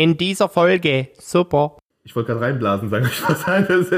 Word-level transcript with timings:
in 0.00 0.16
dieser 0.16 0.48
Folge. 0.48 1.08
Super. 1.18 1.76
Ich 2.04 2.16
wollte 2.16 2.28
gerade 2.32 2.40
reinblasen, 2.46 2.88
sagen 2.88 3.04
ich 3.12 3.28
was 3.28 3.44
anderes. 3.44 3.88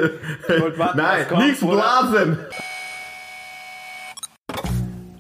Nein, 0.97 1.27
nichts 1.39 1.61
blasen. 1.61 2.39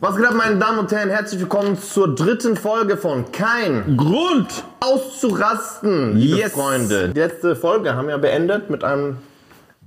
Was 0.00 0.16
geht 0.16 0.26
ab, 0.26 0.34
meine 0.34 0.58
Damen 0.58 0.80
und 0.80 0.90
Herren? 0.90 1.10
Herzlich 1.10 1.38
willkommen 1.38 1.78
zur 1.78 2.16
dritten 2.16 2.56
Folge 2.56 2.96
von 2.96 3.30
Kein 3.30 3.96
Grund! 3.96 4.64
auszurasten, 4.80 6.16
liebe 6.16 6.38
Yes. 6.38 6.52
Freunde. 6.54 7.10
Die 7.10 7.20
letzte 7.20 7.54
Folge 7.54 7.94
haben 7.94 8.08
wir 8.08 8.18
beendet 8.18 8.68
mit 8.68 8.82
einem 8.82 9.18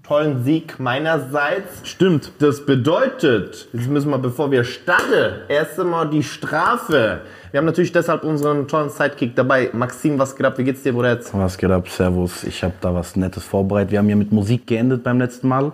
tollen 0.05 0.43
Sieg 0.43 0.79
meinerseits. 0.79 1.81
Stimmt. 1.83 2.31
Das 2.39 2.65
bedeutet, 2.65 3.67
jetzt 3.73 3.89
müssen 3.89 4.09
wir, 4.11 4.17
bevor 4.17 4.51
wir 4.51 4.63
starten, 4.63 5.41
erst 5.47 5.79
einmal 5.79 6.09
die 6.09 6.23
Strafe. 6.23 7.21
Wir 7.51 7.57
haben 7.57 7.65
natürlich 7.65 7.91
deshalb 7.91 8.23
unseren 8.23 8.68
tollen 8.68 8.89
Sidekick 8.89 9.36
dabei. 9.36 9.69
Maxim, 9.73 10.19
was 10.19 10.36
geht 10.36 10.45
ab? 10.45 10.57
Wie 10.57 10.63
geht's 10.63 10.83
dir, 10.83 10.93
Bruder? 10.93 11.13
Jetzt? 11.13 11.33
Was 11.33 11.57
geht 11.57 11.71
ab? 11.71 11.87
Servus. 11.89 12.43
Ich 12.43 12.63
habe 12.63 12.73
da 12.82 12.93
was 12.93 13.15
Nettes 13.15 13.43
vorbereitet. 13.43 13.91
Wir 13.91 13.99
haben 13.99 14.10
ja 14.10 14.15
mit 14.15 14.32
Musik 14.32 14.68
geendet 14.68 15.04
beim 15.04 15.19
letzten 15.19 15.47
Mal. 15.47 15.71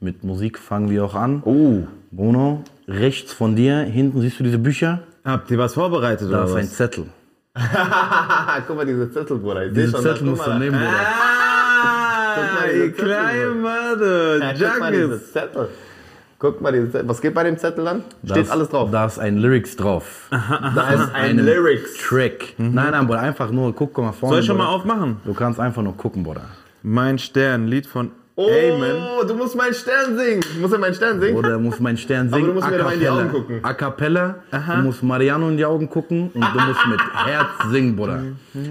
Mit 0.00 0.24
Musik 0.24 0.58
fangen 0.58 0.90
wir 0.90 1.04
auch 1.04 1.14
an. 1.14 1.42
Oh, 1.44 1.86
Bruno, 2.10 2.64
rechts 2.88 3.32
von 3.32 3.54
dir, 3.54 3.80
hinten 3.80 4.20
siehst 4.20 4.40
du 4.40 4.44
diese 4.44 4.58
Bücher? 4.58 5.00
Habt 5.24 5.50
ihr 5.50 5.58
was 5.58 5.74
vorbereitet 5.74 6.32
Da 6.32 6.42
oder 6.42 6.44
ist 6.46 6.54
ein 6.54 6.64
was? 6.64 6.74
Zettel. 6.74 7.04
guck 8.66 8.76
mal, 8.76 8.86
diese 8.86 9.10
Zettel, 9.10 9.38
Bruder. 9.38 9.66
Ich 9.66 9.74
seh 9.74 9.80
Diesen 9.82 9.92
schon, 9.92 10.02
Zettel 10.02 10.26
musst 10.26 10.46
du 10.46 10.54
nehmen, 10.54 10.78
Bruder. 10.78 10.88
Ah, 10.88 11.40
diese 11.42 11.49
ihr 12.74 12.94
Zettel. 12.94 13.04
kleine 13.06 13.46
Mother. 13.54 14.38
Ja, 14.54 14.70
guck 14.70 14.80
mal, 14.80 14.92
diese 14.92 15.02
Junkies. 15.04 15.32
Zettel. 15.32 15.68
Guck 16.38 16.60
mal, 16.60 16.72
diese 16.72 16.90
Zettel. 16.90 17.08
Was 17.08 17.20
geht 17.20 17.34
bei 17.34 17.44
dem 17.44 17.58
Zettel 17.58 17.84
dann? 17.84 18.02
Steht 18.24 18.48
Da 18.48 18.52
alles 18.52 18.68
drauf. 18.70 18.90
Da 18.90 19.06
ist 19.06 19.18
ein 19.18 19.36
Lyrics 19.38 19.76
drauf. 19.76 20.28
Da 20.30 20.90
ist 20.94 21.14
ein 21.14 21.38
Lyrics. 21.38 21.98
Track. 21.98 22.54
Nein, 22.58 22.74
nein, 22.92 23.06
Bruder, 23.06 23.20
einfach 23.20 23.50
nur, 23.50 23.74
guck 23.74 23.96
mal 23.98 24.12
vorne. 24.12 24.34
Soll 24.34 24.40
ich 24.40 24.46
schon 24.46 24.56
mal 24.58 24.66
aufmachen? 24.68 25.18
Du 25.24 25.34
kannst 25.34 25.60
einfach 25.60 25.82
nur 25.82 25.96
gucken, 25.96 26.22
Bruder. 26.22 26.42
Mein 26.82 27.18
Stern, 27.18 27.66
Lied 27.66 27.86
von 27.86 28.12
Oh, 28.36 28.46
Amen. 28.48 29.28
du 29.28 29.34
musst 29.34 29.54
meinen 29.54 29.74
Stern 29.74 30.16
singen. 30.16 30.40
Muss 30.62 30.72
er 30.72 30.78
meinen 30.78 30.94
Stern 30.94 31.20
singen? 31.20 31.34
Bruder, 31.34 31.58
muss 31.58 31.78
mein 31.78 31.98
Stern 31.98 32.28
Aber 32.28 32.36
singen. 32.36 32.46
du 32.48 32.54
musst 32.54 32.70
mir 32.70 32.78
dabei 32.78 32.94
in 32.94 33.00
die. 33.00 33.08
Augen 33.10 33.28
gucken. 33.30 33.58
A 33.62 33.74
cappella. 33.74 34.36
Du 34.50 34.76
musst 34.84 35.02
Mariano 35.02 35.46
in 35.50 35.58
die 35.58 35.64
Augen 35.66 35.90
gucken 35.90 36.30
und 36.32 36.40
du 36.40 36.60
musst 36.60 36.86
mit 36.86 37.00
Herz 37.26 37.48
singen, 37.70 37.94
Bruder. 37.96 38.22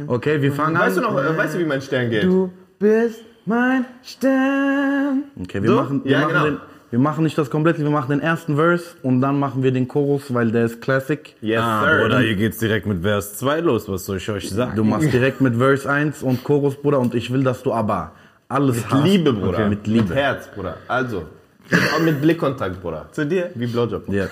Okay, 0.07 0.41
wir 0.41 0.53
fangen 0.53 0.75
Weißt 0.79 0.97
du 0.97 1.05
an. 1.05 1.13
noch, 1.13 1.23
äh, 1.23 1.37
weißt 1.37 1.53
du, 1.53 1.59
wie 1.59 1.65
mein 1.65 1.83
Stern 1.83 2.09
geht? 2.09 2.23
Du 2.23 2.51
bist 2.79 3.21
mein 3.45 3.85
Stern. 4.03 5.23
Okay, 5.41 5.61
wir 5.61 5.69
So? 5.69 5.75
machen, 5.75 6.01
wir, 6.03 6.11
Ja, 6.11 6.19
machen 6.21 6.33
genau. 6.33 6.43
den, 6.45 6.57
wir 6.91 6.99
machen 6.99 7.23
nicht 7.23 7.37
das 7.37 7.49
komplette, 7.49 7.79
wir 7.83 7.89
machen 7.89 8.09
den 8.09 8.19
ersten 8.19 8.55
Verse 8.55 8.85
und 9.03 9.21
dann 9.21 9.39
machen 9.39 9.61
wir 9.63 9.71
den 9.71 9.87
Chorus, 9.87 10.33
weil 10.33 10.51
der 10.51 10.65
ist 10.65 10.81
Classic. 10.81 11.35
Yes, 11.41 11.61
Ah, 11.61 11.83
sir. 11.85 12.01
Bruder, 12.01 12.19
hier 12.19 12.35
geht's 12.35 12.57
direkt 12.57 12.85
mit 12.87 13.01
Vers 13.03 13.37
2 13.37 13.59
los. 13.61 13.87
Was 13.89 14.05
soll 14.05 14.17
ich 14.17 14.29
euch 14.29 14.49
sagen? 14.49 14.75
Du 14.75 14.83
machst 14.83 15.11
direkt 15.13 15.39
mit 15.41 15.55
Verse 15.55 15.89
1 15.89 16.23
und 16.23 16.43
Chorus, 16.43 16.75
Bruder, 16.75 16.99
und 16.99 17.13
ich 17.15 17.31
will, 17.31 17.43
dass 17.43 17.61
du 17.63 17.73
aber 17.73 18.11
alles 18.47 18.77
Mit 18.77 18.89
hast. 18.91 19.03
Liebe, 19.03 19.33
Bruder. 19.33 19.59
Okay, 19.59 19.69
mit 19.69 19.85
Liebe. 19.87 20.15
Herz, 20.15 20.47
Bruder. 20.53 20.77
Also, 20.87 21.25
mit, 21.69 22.05
mit 22.05 22.21
Blickkontakt, 22.21 22.81
Bruder. 22.81 23.07
Zu 23.11 23.25
dir? 23.27 23.51
Wie 23.53 23.67
Blowjob. 23.67 24.09
Ja. 24.09 24.25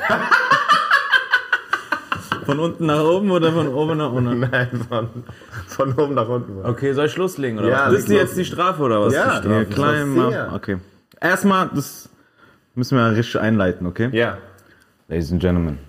Von 2.48 2.60
unten 2.60 2.86
nach 2.86 3.04
oben 3.04 3.30
oder 3.30 3.52
von 3.52 3.68
oben 3.68 3.98
nach 3.98 4.12
unten? 4.14 4.40
Nein, 4.52 4.70
von, 4.88 5.10
von 5.68 5.94
oben 6.00 6.14
nach 6.16 6.30
unten. 6.30 6.66
Okay, 6.66 6.94
soll 6.94 7.08
ich 7.08 7.18
loslegen 7.18 7.60
oder 7.60 7.68
Ja, 7.68 7.86
was? 7.88 7.94
Das 7.94 8.04
ist 8.04 8.10
jetzt 8.10 8.38
die 8.38 8.46
Strafe 8.46 8.82
oder 8.84 9.02
was? 9.02 9.14
Ja, 9.14 9.42
Die 9.42 9.72
Strafe. 9.74 10.50
Okay. 10.56 10.78
Erstmal, 11.20 11.70
das 11.76 12.08
müssen 12.74 12.98
wir 12.98 13.12
richtig 13.12 13.38
einleiten, 13.42 13.86
okay? 13.86 14.08
Ja. 14.14 14.38
Ladies 15.10 15.30
and 15.34 15.42
Gentlemen, 15.42 15.80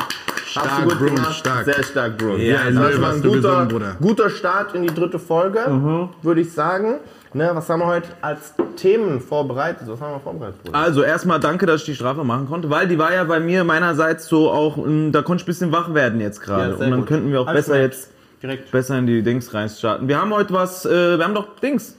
Hast 0.55 0.79
du 0.79 0.89
gut 0.89 0.99
Bro, 0.99 1.07
gemacht. 1.15 1.35
stark. 1.35 1.65
Sehr 1.65 1.83
stark, 1.83 2.19
Bro. 2.19 2.37
Ja, 2.37 2.59
also 2.63 2.81
das 2.81 3.01
war 3.01 3.13
ein 3.13 3.23
guter, 3.23 3.67
gesungen, 3.67 3.97
guter 4.01 4.31
Start 4.31 4.75
in 4.75 4.83
die 4.83 4.95
dritte 4.95 5.19
Folge, 5.19 6.11
würde 6.23 6.41
ich 6.41 6.53
sagen. 6.53 6.97
Ne, 7.35 7.51
was 7.55 7.67
haben 7.71 7.81
wir 7.81 7.87
heute 7.87 8.09
als 8.21 8.53
Themen 8.77 9.19
vorbereitet? 9.21 9.85
Was 9.87 9.99
haben 10.03 10.13
wir 10.13 10.21
vorbereitet, 10.21 10.63
Bruder? 10.65 10.77
Also 10.79 11.03
erstmal 11.03 11.41
danke, 11.41 11.65
dass 11.65 11.81
ich 11.81 11.87
die 11.87 11.95
Strafe 11.95 12.25
machen 12.25 12.47
konnte, 12.47 12.69
weil 12.69 12.87
die 12.89 12.99
war 12.99 13.15
ja 13.15 13.25
bei 13.25 13.41
mir 13.41 13.65
meinerseits 13.65 14.27
so 14.29 14.51
auch, 14.51 14.77
ähm, 14.77 15.13
da 15.13 15.23
konnte 15.23 15.41
ich 15.41 15.45
ein 15.45 15.47
bisschen 15.47 15.73
wach 15.73 15.95
werden 15.95 16.21
jetzt 16.21 16.43
gerade. 16.43 16.73
Ja, 16.73 16.75
Und 16.77 16.91
dann 16.91 17.01
gut. 17.01 17.09
könnten 17.09 17.33
wir 17.33 17.41
auch 17.41 17.47
Alles 17.47 17.67
besser 17.69 17.79
nett. 17.79 17.93
jetzt 17.93 18.11
Direkt. 18.43 18.71
besser 18.71 18.99
in 18.99 19.07
die 19.07 19.23
Dings 19.23 19.55
reinstarten. 19.55 20.09
Wir 20.09 20.21
haben 20.21 20.31
heute 20.35 20.53
was, 20.53 20.85
äh, 20.85 21.17
wir 21.17 21.25
haben 21.25 21.35
doch 21.35 21.57
Dings. 21.61 21.97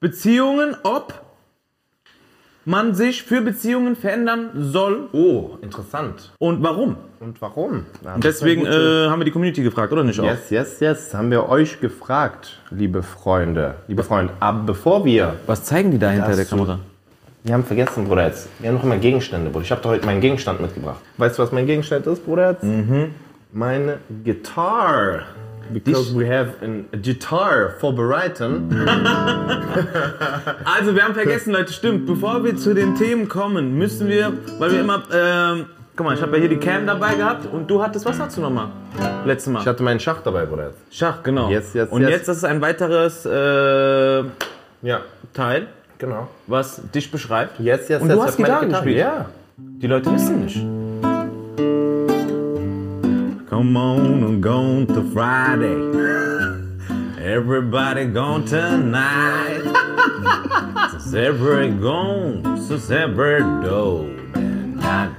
Beziehungen, 0.00 0.76
ob 0.82 1.14
man 2.66 2.94
sich 2.94 3.22
für 3.22 3.40
Beziehungen 3.40 3.96
verändern 3.96 4.50
soll 4.54 5.08
Oh, 5.12 5.52
interessant. 5.62 6.32
und 6.38 6.62
warum. 6.62 6.96
Und 7.20 7.40
warum? 7.40 7.86
Ja, 8.04 8.16
deswegen 8.18 8.66
äh, 8.66 9.08
haben 9.08 9.20
wir 9.20 9.24
die 9.24 9.30
Community 9.30 9.62
gefragt, 9.62 9.92
oder 9.92 10.04
nicht 10.04 10.20
auch? 10.20 10.24
Yes, 10.24 10.50
yes, 10.50 10.80
yes. 10.80 11.14
Haben 11.14 11.30
wir 11.30 11.48
euch 11.48 11.80
gefragt, 11.80 12.58
liebe 12.70 13.02
Freunde. 13.02 13.76
Liebe 13.88 14.02
Freunde, 14.02 14.34
aber 14.40 14.58
bevor 14.64 15.04
wir. 15.04 15.36
Was 15.46 15.64
zeigen 15.64 15.90
die 15.92 15.98
da 15.98 16.10
hinter 16.10 16.36
der 16.36 16.44
Kamera? 16.44 16.80
Wir 17.44 17.54
haben 17.54 17.64
vergessen, 17.64 18.04
Bruder, 18.06 18.26
jetzt. 18.26 18.48
Wir 18.58 18.68
haben 18.68 18.74
noch 18.76 18.82
immer 18.84 18.96
Gegenstände, 18.98 19.48
Bruder. 19.50 19.64
Ich 19.64 19.70
habe 19.70 19.80
doch 19.80 19.90
heute 19.90 20.04
meinen 20.04 20.20
Gegenstand 20.20 20.60
mitgebracht. 20.60 20.98
Weißt 21.16 21.38
du, 21.38 21.42
was 21.44 21.52
mein 21.52 21.64
Gegenstand 21.66 22.04
ist, 22.08 22.26
Bruder? 22.26 22.50
Jetzt? 22.50 22.64
Mhm. 22.64 23.14
Meine 23.52 23.98
Gitarre. 24.24 25.22
Because 25.72 26.14
we 26.14 26.26
have 26.28 26.54
a 26.62 26.96
guitar 26.96 27.70
vorbereiten. 27.78 28.68
Also 30.64 30.94
wir 30.94 31.04
haben 31.04 31.14
vergessen, 31.14 31.52
Leute, 31.52 31.72
stimmt. 31.72 32.06
Bevor 32.06 32.42
wir 32.44 32.56
zu 32.56 32.74
den 32.74 32.94
Themen 32.94 33.28
kommen, 33.28 33.76
müssen 33.78 34.08
wir, 34.08 34.32
weil 34.58 34.72
wir 34.72 34.80
immer, 34.80 35.02
ähm, 35.12 35.66
guck 35.94 36.06
mal, 36.06 36.14
ich 36.14 36.22
habe 36.22 36.32
ja 36.32 36.38
hier 36.40 36.48
die 36.48 36.56
Cam 36.56 36.86
dabei 36.86 37.14
gehabt 37.14 37.46
und 37.52 37.70
du 37.70 37.82
hattest, 37.82 38.04
was 38.06 38.18
hattest 38.18 38.38
du 38.38 38.42
nochmal? 38.42 38.68
Letztes 39.24 39.52
Mal. 39.52 39.60
Ich 39.60 39.66
hatte 39.66 39.82
meinen 39.82 40.00
Schach 40.00 40.20
dabei, 40.22 40.46
Bruder. 40.46 40.68
Jetzt. 40.68 40.96
Schach, 40.96 41.22
genau. 41.22 41.50
Yes, 41.50 41.74
yes, 41.74 41.88
und 41.90 42.02
jetzt 42.08 42.28
das 42.28 42.38
ist 42.38 42.44
ein 42.44 42.60
weiteres 42.60 43.26
äh, 43.26 44.24
Ja, 44.82 45.00
Teil, 45.34 45.68
genau. 45.98 46.28
was 46.46 46.80
dich 46.94 47.10
beschreibt. 47.10 47.58
Yes, 47.60 47.88
yes, 47.88 48.00
Und 48.02 48.08
yes. 48.08 48.16
du 48.16 48.22
hast 48.22 48.32
hab 48.32 48.38
meine 48.40 48.54
Gitarre 48.54 48.66
gespielt? 48.68 48.98
Ja. 48.98 49.26
Die 49.58 49.86
Leute 49.86 50.12
wissen 50.12 50.44
nicht. 50.44 50.66
Come 53.56 53.74
on 53.78 54.22
and 54.22 54.42
go 54.42 54.84
to 54.84 55.02
Friday. 55.14 55.80
Everybody 57.18 58.04
gone 58.04 58.44
tonight. 58.44 59.62
Since 60.90 61.14
every 61.14 61.70
gone, 61.70 62.60
since 62.60 62.90
every 62.90 63.40
do. 63.64 64.10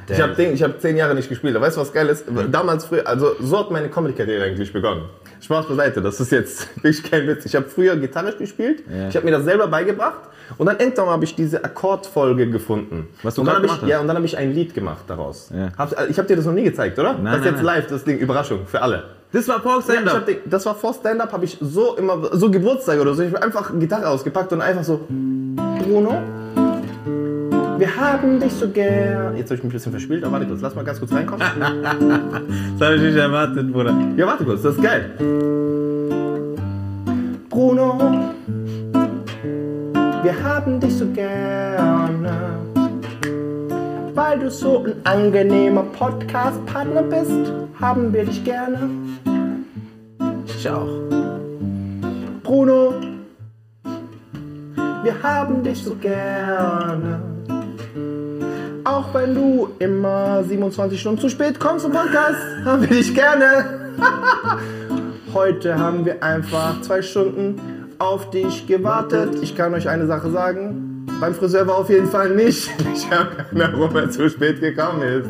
Ich 0.07 0.21
habe 0.21 0.43
ich 0.43 0.61
hab 0.61 0.79
zehn 0.79 0.97
Jahre 0.97 1.15
nicht 1.15 1.29
gespielt. 1.29 1.55
Aber 1.55 1.65
weißt 1.65 1.77
du, 1.77 1.81
was 1.81 1.91
geil 1.91 2.09
ist? 2.09 2.25
Damals 2.51 2.85
früher, 2.85 3.07
also 3.07 3.33
so 3.39 3.57
hat 3.57 3.71
meine 3.71 3.89
Comedy-Karriere 3.89 4.43
eigentlich 4.43 4.71
begonnen. 4.71 5.05
Spaß 5.41 5.67
beiseite, 5.67 6.01
das 6.01 6.19
ist 6.19 6.31
jetzt 6.31 6.67
wirklich 6.83 7.03
kein 7.09 7.27
Witz. 7.27 7.45
Ich 7.45 7.55
habe 7.55 7.65
früher 7.67 7.95
Gitarre 7.97 8.33
gespielt, 8.33 8.83
Ja. 8.89 9.07
ich 9.09 9.15
habe 9.15 9.25
mir 9.25 9.31
das 9.31 9.43
selber 9.43 9.67
beigebracht 9.67 10.19
und 10.57 10.65
dann 10.67 10.79
irgendwann 10.79 11.07
habe 11.09 11.23
ich 11.25 11.35
diese 11.35 11.63
Akkordfolge 11.63 12.49
gefunden. 12.49 13.07
Was 13.23 13.35
du 13.35 13.41
und 13.41 13.47
dann 13.47 13.55
hab 13.57 13.63
ich, 13.63 13.67
gemacht 13.69 13.81
hast. 13.83 13.89
Ja, 13.89 13.99
und 13.99 14.07
dann 14.07 14.15
habe 14.15 14.25
ich 14.25 14.37
ein 14.37 14.53
Lied 14.53 14.73
gemacht 14.73 15.03
daraus. 15.07 15.51
Ja. 15.53 15.69
Hab's- 15.77 15.95
ich 16.09 16.17
habe 16.17 16.27
dir 16.27 16.35
das 16.37 16.45
noch 16.45 16.53
nie 16.53 16.63
gezeigt, 16.63 16.97
oder? 16.99 17.13
Nein, 17.13 17.25
das 17.25 17.33
ist 17.35 17.39
nein, 17.41 17.53
jetzt 17.53 17.63
nein. 17.63 17.75
live, 17.75 17.87
das 17.87 18.03
Ding, 18.03 18.17
Überraschung 18.19 18.65
für 18.65 18.81
alle. 18.81 19.03
Das 19.33 19.45
war 19.49 19.61
Ja, 19.63 19.77
ich 19.79 19.83
Stand-Up. 19.83 20.25
den, 20.25 20.37
das 20.45 20.65
war 20.65 20.73
vor 20.75 20.93
Stand-Up, 20.93 21.33
habe 21.33 21.43
ich 21.43 21.57
so 21.59 21.95
immer, 21.97 22.29
so 22.31 22.49
Geburtstag 22.49 22.99
oder 23.01 23.13
so, 23.13 23.23
ich 23.23 23.33
habe 23.33 23.43
einfach 23.43 23.77
Gitarre 23.77 24.07
ausgepackt 24.07 24.53
und 24.53 24.61
einfach 24.61 24.85
so, 24.85 25.01
Bruno, 25.09 26.21
wir 27.77 27.95
haben 27.95 28.39
dich 28.39 28.53
so 28.53 28.69
gern. 28.69 29.35
Jetzt 29.37 29.49
habe 29.49 29.55
ich 29.55 29.63
mich 29.63 29.63
ein 29.63 29.69
bisschen 29.69 29.91
verspielt, 29.91 30.23
aber 30.23 30.33
warte 30.33 30.47
kurz, 30.47 30.61
lass 30.61 30.75
mal 30.75 30.83
ganz 30.83 30.99
kurz 30.99 31.11
reinkommen. 31.11 31.45
Das 32.77 32.87
habe 32.87 32.97
ich 32.97 33.01
nicht 33.01 33.17
erwartet, 33.17 33.73
Bruder. 33.73 33.95
Ja, 34.15 34.27
warte 34.27 34.45
kurz, 34.45 34.61
das 34.61 34.75
ist 34.75 34.83
geil. 34.83 35.11
Bruno, 37.49 37.97
wir 40.21 40.43
haben 40.43 40.79
dich 40.79 40.95
so 40.95 41.07
gerne. 41.07 42.59
Weil 44.13 44.39
du 44.39 44.51
so 44.51 44.85
ein 44.85 44.93
angenehmer 45.03 45.83
Podcast-Partner 45.83 47.03
bist, 47.03 47.51
haben 47.79 48.13
wir 48.13 48.25
dich 48.25 48.43
gerne. 48.43 48.89
Ich 50.45 50.69
auch. 50.69 50.87
Bruno, 52.43 52.93
wir 55.03 55.23
haben 55.23 55.63
dich 55.63 55.83
so 55.83 55.95
gerne. 55.95 57.36
Auch 58.87 59.13
wenn 59.13 59.35
du 59.35 59.67
immer 59.79 60.45
27 60.45 60.97
Stunden 60.97 61.19
zu 61.19 61.27
spät 61.27 61.59
kommst 61.59 61.83
zum 61.83 61.91
Podcast, 61.91 62.37
haben 62.63 62.83
wir 62.83 62.87
dich 62.87 63.13
gerne. 63.13 63.95
Heute 65.33 65.77
haben 65.77 66.05
wir 66.05 66.23
einfach 66.23 66.79
zwei 66.83 67.01
Stunden 67.01 67.59
auf 67.99 68.29
dich 68.29 68.65
gewartet. 68.65 69.39
Ich 69.41 69.57
kann 69.57 69.73
euch 69.73 69.89
eine 69.89 70.07
Sache 70.07 70.31
sagen. 70.31 71.05
Beim 71.19 71.33
Friseur 71.33 71.67
war 71.67 71.75
auf 71.75 71.89
jeden 71.89 72.07
Fall 72.07 72.29
nicht. 72.29 72.69
Ich 72.95 73.11
habe 73.11 73.43
keine 73.51 73.73
warum 73.77 73.93
er 73.97 74.09
zu 74.09 74.29
spät 74.29 74.61
gekommen 74.61 75.01
ist. 75.01 75.29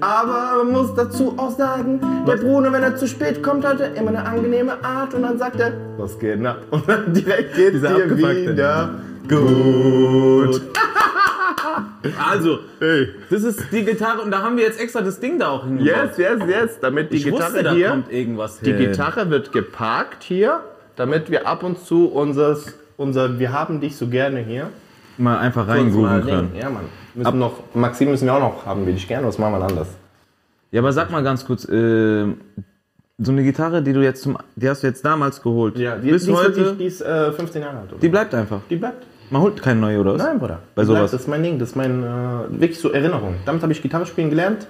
Aber 0.00 0.62
man 0.62 0.70
muss 0.72 0.94
dazu 0.94 1.34
auch 1.36 1.50
sagen, 1.50 2.00
der 2.28 2.36
Bruno, 2.36 2.70
wenn 2.70 2.84
er 2.84 2.94
zu 2.94 3.08
spät 3.08 3.42
kommt, 3.42 3.66
hat 3.66 3.80
er 3.80 3.92
immer 3.96 4.10
eine 4.10 4.24
angenehme 4.24 4.84
Art 4.84 5.14
und 5.14 5.22
dann 5.22 5.36
sagt 5.36 5.58
er, 5.58 5.72
was 5.98 6.16
geht 6.16 6.46
ab? 6.46 6.62
Und 6.70 6.88
dann 6.88 7.12
direkt 7.12 7.56
geht 7.56 7.74
Dieser 7.74 7.88
dir 7.88 8.16
wieder 8.16 8.90
gut. 9.28 10.62
Also, 12.28 12.58
das 13.30 13.42
ist 13.42 13.72
die 13.72 13.84
Gitarre 13.84 14.22
und 14.22 14.30
da 14.30 14.42
haben 14.42 14.56
wir 14.56 14.64
jetzt 14.64 14.80
extra 14.80 15.00
das 15.00 15.20
Ding 15.20 15.38
da 15.38 15.48
auch 15.48 15.64
hingebaut. 15.64 16.10
Yes, 16.16 16.18
yes, 16.18 16.42
yes. 16.48 16.78
Damit 16.80 17.12
die 17.12 17.16
ich 17.16 17.24
Gitarre 17.24 17.52
wusste, 17.52 17.62
da 17.62 17.72
hier, 17.72 17.88
kommt 17.90 18.12
irgendwas 18.12 18.60
die 18.60 18.72
hin. 18.72 18.90
Gitarre 18.90 19.30
wird 19.30 19.52
geparkt 19.52 20.22
hier, 20.22 20.60
damit 20.96 21.30
wir 21.30 21.46
ab 21.46 21.62
und 21.62 21.78
zu 21.78 22.06
unseres, 22.06 22.74
unser 22.96 23.38
Wir 23.38 23.52
haben 23.52 23.80
dich 23.80 23.96
so 23.96 24.08
gerne 24.08 24.40
hier 24.40 24.70
mal 25.18 25.38
einfach 25.38 25.66
denken. 25.66 25.92
können. 25.92 26.50
Ja, 26.54 26.70
Mann. 26.70 26.84
Müssen 27.14 27.38
noch, 27.38 27.62
Maxim 27.74 28.10
müssen 28.10 28.26
wir 28.26 28.34
auch 28.34 28.40
noch 28.40 28.66
haben, 28.66 28.86
wir 28.86 28.92
dich 28.92 29.08
gerne, 29.08 29.26
was 29.26 29.38
machen 29.38 29.54
wir 29.58 29.64
anders? 29.64 29.88
Ja, 30.70 30.80
aber 30.82 30.92
sag 30.92 31.10
mal 31.10 31.22
ganz 31.22 31.46
kurz, 31.46 31.64
äh, 31.66 32.26
so 33.18 33.32
eine 33.32 33.42
Gitarre, 33.42 33.82
die 33.82 33.92
du 33.94 34.02
jetzt 34.02 34.22
zum, 34.22 34.36
die 34.56 34.68
hast 34.68 34.82
du 34.82 34.86
jetzt 34.88 35.04
damals 35.04 35.40
geholt. 35.40 35.78
Ja, 35.78 35.96
die, 35.96 36.10
Bis 36.10 36.24
die 36.24 36.32
ist 36.32 36.36
heute, 36.36 36.56
wirklich, 36.56 36.78
die 36.78 36.84
ist 36.84 37.00
äh, 37.00 37.32
15 37.32 37.62
Jahre 37.62 37.78
alt. 37.78 37.92
Oder? 37.92 38.00
die 38.00 38.08
bleibt 38.08 38.34
einfach. 38.34 38.60
die 38.68 38.76
bleibt. 38.76 39.06
Man 39.30 39.42
holt 39.42 39.62
keine 39.62 39.80
neue, 39.80 40.00
oder 40.00 40.14
was? 40.14 40.22
Nein, 40.22 40.38
Bruder. 40.38 40.60
Bei 40.74 40.84
sowas. 40.84 41.10
Das 41.10 41.22
ist 41.22 41.26
mein 41.28 41.42
Ding, 41.42 41.58
das 41.58 41.70
ist 41.70 41.76
mein, 41.76 42.02
äh, 42.02 42.60
wirklich 42.60 42.78
so 42.78 42.92
Erinnerung. 42.92 43.36
Damit 43.44 43.62
habe 43.62 43.72
ich 43.72 43.82
Gitarre 43.82 44.06
spielen 44.06 44.30
gelernt. 44.30 44.66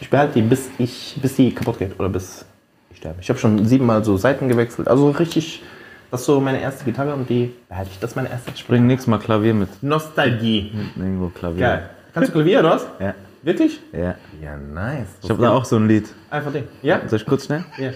Ich 0.00 0.10
behalte 0.10 0.34
die, 0.34 0.42
bis, 0.42 0.68
ich, 0.78 1.18
bis 1.20 1.36
die 1.36 1.54
kaputt 1.54 1.78
geht 1.78 1.98
oder 1.98 2.08
bis 2.08 2.44
ich 2.90 2.98
sterbe. 2.98 3.18
Ich 3.20 3.28
habe 3.28 3.38
schon 3.38 3.64
siebenmal 3.64 4.04
so 4.04 4.16
Seiten 4.16 4.48
gewechselt. 4.48 4.88
Also 4.88 5.10
richtig, 5.10 5.62
das 6.10 6.20
ist 6.20 6.26
so 6.26 6.40
meine 6.40 6.60
erste 6.60 6.84
Gitarre 6.84 7.14
und 7.14 7.28
die 7.28 7.52
behalte 7.68 7.90
ich. 7.92 7.98
Das 8.00 8.10
ist 8.10 8.16
meine 8.16 8.30
erste 8.30 8.52
Bring 8.66 8.86
nächstes 8.86 9.06
Mal 9.06 9.18
Klavier 9.18 9.54
mit. 9.54 9.68
Nostalgie. 9.82 10.72
Irgendwo 10.96 11.28
Klavier. 11.28 11.60
Geil. 11.60 11.90
Kannst 12.12 12.28
du 12.30 12.32
Klavier 12.32 12.60
oder 12.60 12.70
was? 12.70 12.86
Ja. 13.00 13.14
Wirklich? 13.42 13.80
Ja. 13.92 14.14
Ja, 14.40 14.56
nice. 14.56 15.08
Ich 15.22 15.30
habe 15.30 15.42
da 15.42 15.50
auch 15.50 15.64
so 15.64 15.76
ein 15.76 15.88
Lied. 15.88 16.08
Einfach 16.30 16.52
Ding. 16.52 16.64
Ja? 16.82 17.00
Soll 17.08 17.18
ich 17.18 17.26
kurz 17.26 17.46
schnell? 17.46 17.64
Ja. 17.76 17.90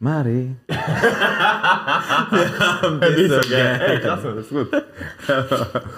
Mari. 0.00 0.54
Ey, 0.68 0.76
krass, 4.00 4.20
das 4.22 4.36
ist 4.36 4.50
gut. 4.50 4.68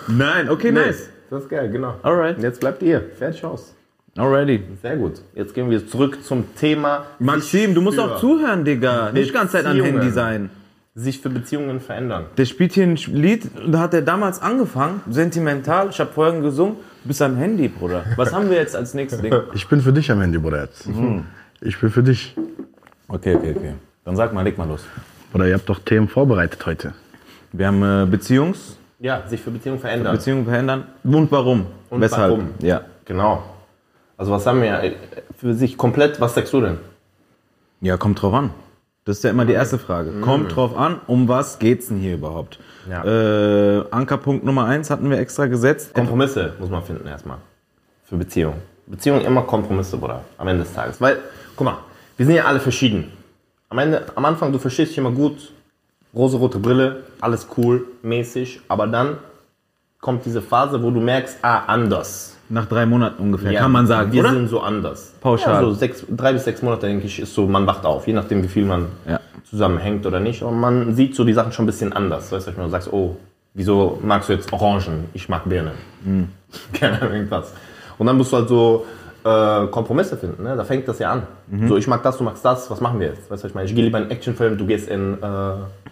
Nein, 0.09 0.49
okay, 0.49 0.73
nice. 0.73 1.11
Das 1.29 1.43
ist 1.43 1.51
geil, 1.51 1.69
genau. 1.71 1.97
Alright. 2.03 2.39
Und 2.39 2.43
jetzt 2.43 2.61
bleibt 2.61 2.83
ihr. 2.83 3.03
Fertig 3.19 3.45
aus. 3.45 3.75
Alrighty. 4.17 4.63
Sehr 4.83 4.97
gut. 4.97 5.21
Jetzt 5.35 5.53
gehen 5.55 5.69
wir 5.71 5.87
zurück 5.87 6.25
zum 6.25 6.55
Thema. 6.57 7.05
Maxim, 7.19 7.75
du 7.75 7.83
musst 7.83 7.99
auch 8.01 8.19
zuhören, 8.19 8.65
Digga. 8.65 9.13
Nicht 9.13 9.29
die 9.29 9.33
ganze 9.35 9.53
Zeit 9.53 9.67
an 9.67 9.77
Beziehungen. 9.77 10.01
Handy 10.01 10.15
sein. 10.15 10.49
sich 10.95 11.21
für 11.21 11.29
Beziehungen 11.31 11.81
verändern. 11.81 12.25
Der 12.37 12.47
spielt 12.47 12.73
hier 12.73 12.83
ein 12.85 12.97
Lied, 12.97 13.49
da 13.69 13.79
hat 13.81 13.95
er 13.95 14.03
damals 14.03 14.41
angefangen, 14.43 15.03
sentimental. 15.09 15.89
Ich 15.91 16.01
habe 16.01 16.11
vorhin 16.11 16.43
gesungen, 16.43 16.77
du 17.03 17.09
bist 17.09 17.23
am 17.23 17.37
Handy, 17.37 17.69
Bruder. 17.69 18.05
Was 18.17 18.33
haben 18.33 18.51
wir 18.51 18.57
jetzt 18.57 18.75
als 18.75 18.93
nächstes 18.95 19.21
Ding? 19.23 19.33
Ich 19.55 19.69
bin 19.69 19.81
für 19.83 19.93
dich 19.93 20.11
am 20.11 20.21
Handy, 20.21 20.39
Bruder, 20.39 20.63
jetzt. 20.63 20.89
Ich 21.61 21.79
bin 21.79 21.91
für 21.91 22.03
dich. 22.03 22.35
Okay, 23.09 23.37
okay, 23.37 23.55
okay. 23.57 23.75
Dann 24.11 24.17
sag 24.17 24.33
mal, 24.33 24.43
leg 24.43 24.59
mal 24.59 24.67
los. 24.67 24.83
Oder 25.33 25.47
ihr 25.47 25.55
habt 25.55 25.69
doch 25.69 25.79
Themen 25.79 26.09
vorbereitet 26.09 26.67
heute. 26.67 26.95
Wir 27.53 27.69
haben 27.69 27.81
äh, 27.81 28.07
Beziehungs, 28.11 28.77
Ja, 28.99 29.23
sich 29.29 29.41
für 29.41 29.53
Beziehungen 29.53 29.79
verändern. 29.79 30.17
Beziehungen 30.17 30.47
verändern. 30.47 30.89
Und 31.05 31.31
warum? 31.31 31.67
Und 31.91 32.01
Weshalb? 32.01 32.33
warum? 32.33 32.49
Ja. 32.59 32.81
Genau. 33.05 33.41
Also 34.17 34.33
was 34.33 34.45
haben 34.47 34.63
wir 34.63 34.83
äh, 34.83 34.95
für 35.39 35.55
sich 35.55 35.79
komplett, 35.79 36.21
was 36.21 36.35
sagst 36.35 36.53
du 36.53 36.61
denn? 36.61 36.79
Ja, 37.83 37.97
kommt 37.99 38.21
drauf 38.21 38.35
an. 38.35 38.51
Das 39.05 39.19
ist 39.19 39.23
ja 39.23 39.31
immer 39.31 39.45
die 39.45 39.53
erste 39.53 39.79
Frage. 39.79 40.11
Kommt 40.23 40.57
drauf 40.57 40.77
an, 40.77 41.01
um 41.07 41.29
was 41.29 41.61
geht's 41.61 41.87
denn 41.87 41.99
hier 41.99 42.15
überhaupt? 42.15 42.59
Ja. 42.91 43.05
Äh, 43.05 43.85
Ankerpunkt 43.93 44.45
Nummer 44.45 44.65
eins 44.65 44.91
hatten 44.91 45.09
wir 45.09 45.21
extra 45.21 45.47
gesetzt. 45.47 45.95
Kompromisse 45.95 46.55
muss 46.59 46.69
man 46.69 46.83
finden 46.83 47.07
erstmal. 47.07 47.39
Für 48.07 48.17
Beziehungen. 48.17 48.61
Beziehungen 48.89 49.25
immer 49.25 49.43
Kompromisse, 49.43 49.97
Bruder, 49.99 50.25
am 50.37 50.49
Ende 50.49 50.65
des 50.65 50.73
Tages. 50.73 51.01
Weil, 51.01 51.19
guck 51.55 51.65
mal, 51.65 51.79
wir 52.17 52.27
sind 52.27 52.35
ja 52.35 52.47
alle 52.47 52.59
verschieden. 52.59 53.13
Am 53.73 53.79
Ende, 53.79 54.03
am 54.17 54.25
Anfang, 54.25 54.51
du 54.53 54.59
verstehst 54.59 54.91
dich 54.91 54.99
immer 54.99 55.13
gut, 55.13 55.53
rosa-rote 56.13 56.59
Brille, 56.59 57.05
alles 57.21 57.47
cool, 57.57 57.87
mäßig, 58.03 58.61
aber 58.67 58.89
dann 58.89 59.19
kommt 60.01 60.25
diese 60.27 60.43
Phase, 60.43 60.83
wo 60.83 60.91
du 60.91 61.01
merkst, 61.01 61.39
ah, 61.43 61.61
anders. 61.67 62.37
Nach 62.49 62.67
drei 62.67 62.85
Monaten 62.85 63.23
ungefähr, 63.23 63.53
Ja, 63.53 63.61
kann 63.61 63.71
man 63.71 63.87
sagen, 63.87 64.11
wir 64.11 64.23
oder? 64.23 64.31
sind 64.31 64.49
so 64.49 64.61
anders. 64.61 65.15
Pauschal. 65.21 65.55
Ja, 65.55 65.61
so 65.61 65.73
sechs, 65.73 66.05
drei 66.11 66.33
bis 66.33 66.45
sechs 66.47 66.63
Monate, 66.63 66.89
denke 66.89 67.07
ich, 67.07 67.21
ist 67.21 67.33
so, 67.33 67.47
man 67.47 67.65
wacht 67.65 67.87
auf, 67.87 68.09
je 68.09 68.13
nachdem, 68.13 68.43
wie 68.43 68.49
viel 68.49 68.65
man 68.65 68.87
Ja. 69.07 69.21
zusammenhängt 69.49 70.05
oder 70.05 70.19
nicht. 70.19 70.43
Und 70.43 70.59
man 70.59 70.97
sieht 70.97 71.15
so 71.15 71.23
die 71.23 71.33
Sachen 71.33 71.53
schon 71.53 71.63
ein 71.63 71.67
bisschen 71.67 71.93
anders. 71.93 72.33
Weißt 72.33 72.49
du, 72.49 72.57
wenn 72.57 72.65
du 72.65 72.71
sagst, 72.71 72.93
oh, 72.93 73.15
wieso 73.55 74.01
magst 74.03 74.29
du 74.29 74.33
jetzt 74.33 74.53
Orangen? 74.53 75.05
Ich 75.15 75.29
mag 75.29 75.49
Birnen. 75.49 75.75
Mhm. 76.05 76.29
Keine 76.73 77.01
Ahnung, 77.01 77.15
irgendwas. 77.15 77.53
Und 77.99 78.07
dann 78.07 78.17
musst 78.17 78.33
du 78.33 78.39
halt 78.39 78.49
so 78.49 78.85
äh, 79.25 79.67
Kompromisse 79.67 80.17
finden. 80.17 80.43
Ne? 80.43 80.57
Da 80.57 80.65
fängt 80.65 80.89
das 80.89 80.99
ja 80.99 81.13
an. 81.13 81.23
Mhm. 81.49 81.69
So, 81.69 81.77
ich 81.77 81.87
mag 81.87 82.03
das, 82.03 82.19
du 82.19 82.25
magst 82.25 82.45
das, 82.45 82.71
was 82.71 82.81
machen 82.81 83.01
wir 83.01 83.09
jetzt? 83.09 83.31
Weißt 83.31 83.43
du, 83.43 83.45
was 83.45 83.51
ich 83.51 83.55
meine? 83.55 83.67
Ich 83.67 83.75
gehe 83.75 83.85
lieber 83.85 83.99
in 83.99 84.05
einen 84.05 84.13
Actionfilm, 84.13 84.57
du 84.59 84.67
gehst 84.67 84.89
in, 84.89 85.15
äh, 85.15 85.17